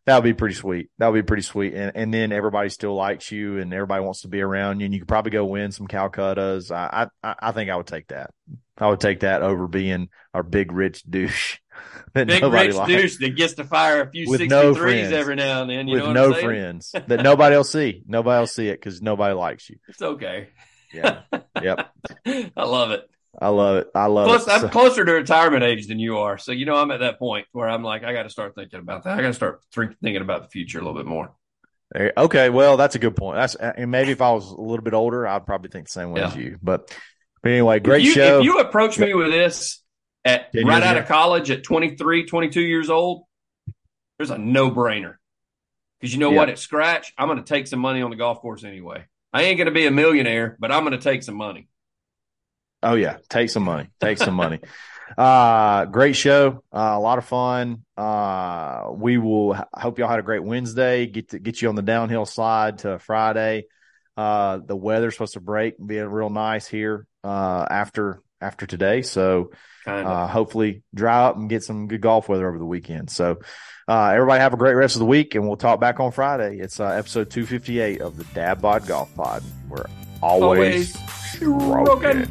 that 0.07 0.17
would 0.17 0.25
be 0.25 0.35
pretty 0.35 0.55
sweet. 0.55 0.91
That 0.99 1.09
would 1.09 1.23
be 1.23 1.27
pretty 1.27 1.43
sweet. 1.43 1.75
And 1.75 1.93
and 1.95 2.13
then 2.13 2.33
everybody 2.33 2.69
still 2.69 2.95
likes 2.95 3.31
you, 3.31 3.59
and 3.59 3.73
everybody 3.73 4.03
wants 4.03 4.23
to 4.23 4.29
be 4.29 4.41
around 4.41 4.81
you, 4.81 4.87
and 4.87 4.95
you 4.95 5.01
could 5.01 5.09
probably 5.09 5.31
go 5.31 5.45
win 5.45 5.73
some 5.73 5.87
Calcuttas. 5.87 6.71
I 6.71 7.09
I, 7.23 7.35
I 7.41 7.53
think 7.53 7.71
I 7.71 7.77
would 7.77 7.87
take 7.87 8.09
that. 8.09 8.31
I 8.79 8.89
would 8.89 9.01
take 9.01 9.21
that 9.21 9.43
over 9.43 9.69
being 9.69 10.09
a 10.33 10.43
big 10.43 10.73
rich 10.73 11.03
douche 11.03 11.59
that 12.15 12.27
Big 12.27 12.41
nobody 12.41 12.69
rich 12.69 12.77
likes 12.77 12.89
douche 12.91 13.17
that 13.19 13.37
gets 13.37 13.55
to 13.55 13.65
fire 13.65 14.01
a 14.01 14.11
few 14.11 14.29
With 14.29 14.41
63s 14.41 14.49
no 14.49 14.75
friends. 14.75 15.13
every 15.13 15.37
now 15.37 15.63
and 15.63 15.71
then. 15.71 15.87
You 15.87 16.03
with 16.03 16.15
no 16.15 16.33
friends 16.33 16.93
that 17.07 17.23
nobody 17.23 17.57
will 17.57 17.65
see. 17.65 18.03
Nobody 18.07 18.41
will 18.41 18.47
see 18.47 18.69
it 18.69 18.81
because 18.81 19.03
nobody 19.03 19.35
likes 19.35 19.69
you. 19.69 19.77
It's 19.89 20.01
okay. 20.01 20.49
Yeah. 20.93 21.21
Yep. 21.63 21.95
I 22.57 22.65
love 22.65 22.91
it. 22.93 23.09
I 23.39 23.49
love 23.49 23.77
it. 23.77 23.89
I 23.95 24.07
love 24.07 24.27
Plus, 24.27 24.47
it. 24.47 24.51
I'm 24.51 24.61
So- 24.63 24.69
closer 24.69 25.05
to 25.05 25.13
retirement 25.13 25.63
age 25.63 25.87
than 25.87 25.99
you 25.99 26.19
are. 26.19 26.37
So, 26.39 26.53
you 26.53 26.67
know, 26.67 26.75
I'm 26.77 26.91
at 26.91 27.01
that 27.01 27.19
point 27.19 27.47
where 27.53 27.69
I'm 27.69 27.83
like, 27.85 28.03
I 28.03 28.13
got 28.13 28.25
to 28.25 28.31
start 28.31 28.55
thinking 28.55 28.81
about 28.81 29.05
that. 29.05 29.19
I 29.19 29.23
got 29.23 29.29
to 29.29 29.35
start 29.35 29.61
think- 29.75 29.99
thinking 30.03 30.23
about 30.23 30.43
the 30.43 30.49
future 30.49 30.79
a 30.79 30.83
little 30.83 30.97
bit 30.97 31.07
more. 31.07 31.33
Okay, 31.97 32.51
well, 32.51 32.77
that's 32.77 32.95
a 32.95 32.99
good 33.01 33.17
point. 33.17 33.37
That's 33.37 33.57
uh, 33.57 33.73
and 33.77 33.91
maybe 33.91 34.13
if 34.13 34.21
I 34.21 34.31
was 34.33 34.51
a 34.51 34.61
little 34.61 34.85
bit 34.85 34.95
older, 34.95 35.27
I'd 35.27 35.45
probably 35.47 35.71
think 35.71 35.87
the 35.87 35.93
same 35.93 36.13
way 36.13 36.21
Yeah. 36.21 36.29
as 36.29 36.37
you. 36.37 36.59
But, 36.63 36.97
but 37.43 37.51
anyway, 37.53 37.81
great 37.81 38.03
if 38.03 38.07
you, 38.07 38.13
show. 38.15 38.39
If 38.39 38.45
you 38.45 38.59
approach 38.59 38.99
me 38.99 39.13
with 39.15 39.33
this 39.33 39.83
at 40.25 40.51
right 40.55 40.83
out 40.83 40.93
ago? 40.97 41.03
of 41.03 41.09
college 41.09 41.51
at 41.51 41.65
23, 41.65 42.27
22 42.27 42.61
years 42.61 42.91
old, 42.91 43.25
there's 44.19 44.31
a 44.31 44.39
no 44.39 44.71
brainer. 44.71 45.17
Because 46.01 46.15
you 46.15 46.21
know 46.21 46.31
Yeah. 46.31 46.37
what? 46.39 46.49
At 46.49 46.59
Scratch, 46.61 47.13
I'm 47.19 47.27
going 47.27 47.39
to 47.39 47.45
take 47.45 47.67
some 47.67 47.81
money 47.81 48.03
on 48.03 48.11
the 48.11 48.17
golf 48.17 48.41
course 48.41 48.63
anyway. 48.65 49.05
I 49.33 49.43
ain't 49.43 49.57
going 49.59 49.67
to 49.67 49.73
be 49.73 49.87
a 49.87 49.91
millionaire, 49.91 50.57
but 50.61 50.71
I'm 50.73 50.85
going 50.85 50.99
to 50.99 51.03
take 51.03 51.23
some 51.23 51.35
money. 51.37 51.69
Oh 52.83 52.95
yeah, 52.95 53.19
take 53.29 53.51
some 53.51 53.65
money. 53.65 53.89
Take 54.01 54.19
some 54.19 54.35
money. 54.35 54.61
Uh, 55.19 55.87
great 55.87 56.15
show. 56.15 56.63
Uh, 56.73 56.93
a 56.95 57.01
lot 57.01 57.19
of 57.19 57.25
fun. 57.25 57.85
Uh, 57.97 58.91
we 58.93 59.19
will 59.19 59.55
I 59.55 59.81
hope 59.81 59.99
y'all 59.99 60.09
had 60.09 60.21
a 60.21 60.23
great 60.23 60.43
Wednesday. 60.45 61.07
Get 61.07 61.31
to 61.31 61.39
get 61.39 61.61
you 61.61 61.69
on 61.69 61.75
the 61.75 61.83
downhill 61.83 62.27
slide 62.27 62.79
to 62.79 62.99
Friday. 62.99 63.65
Uh, 64.17 64.59
the 64.65 64.77
weather's 64.77 65.15
supposed 65.15 65.35
to 65.35 65.41
break 65.41 65.79
and 65.79 65.89
be 65.89 65.99
real 65.99 66.31
nice 66.31 66.67
here. 66.67 67.07
Uh, 67.23 67.67
after 67.71 68.23
after 68.41 68.67
today, 68.67 69.03
so 69.03 69.51
uh, 69.87 70.27
hopefully 70.27 70.83
dry 70.95 71.25
up 71.25 71.37
and 71.37 71.49
get 71.49 71.63
some 71.63 71.89
good 71.89 72.01
golf 72.01 72.29
weather 72.29 72.49
over 72.49 72.59
the 72.59 72.65
weekend. 72.65 73.11
So, 73.11 73.41
uh, 73.89 74.13
everybody 74.15 74.41
have 74.41 74.55
a 74.55 74.57
great 74.57 74.75
rest 74.75 74.97
of 74.97 75.01
the 75.01 75.07
week, 75.07 75.35
and 75.35 75.47
we'll 75.47 75.57
talk 75.57 75.81
back 75.81 76.01
on 76.01 76.13
Friday. 76.13 76.59
It's 76.59 76.81
uh, 76.81 76.87
episode 76.87 77.31
258 77.31 78.01
of 78.01 78.17
the 78.17 78.25
Dad 78.35 78.63
Bod 78.63 78.87
Golf 78.87 79.15
Pod. 79.15 79.43
We're 79.69 79.87
always, 80.23 80.99
stroking. 81.35 82.31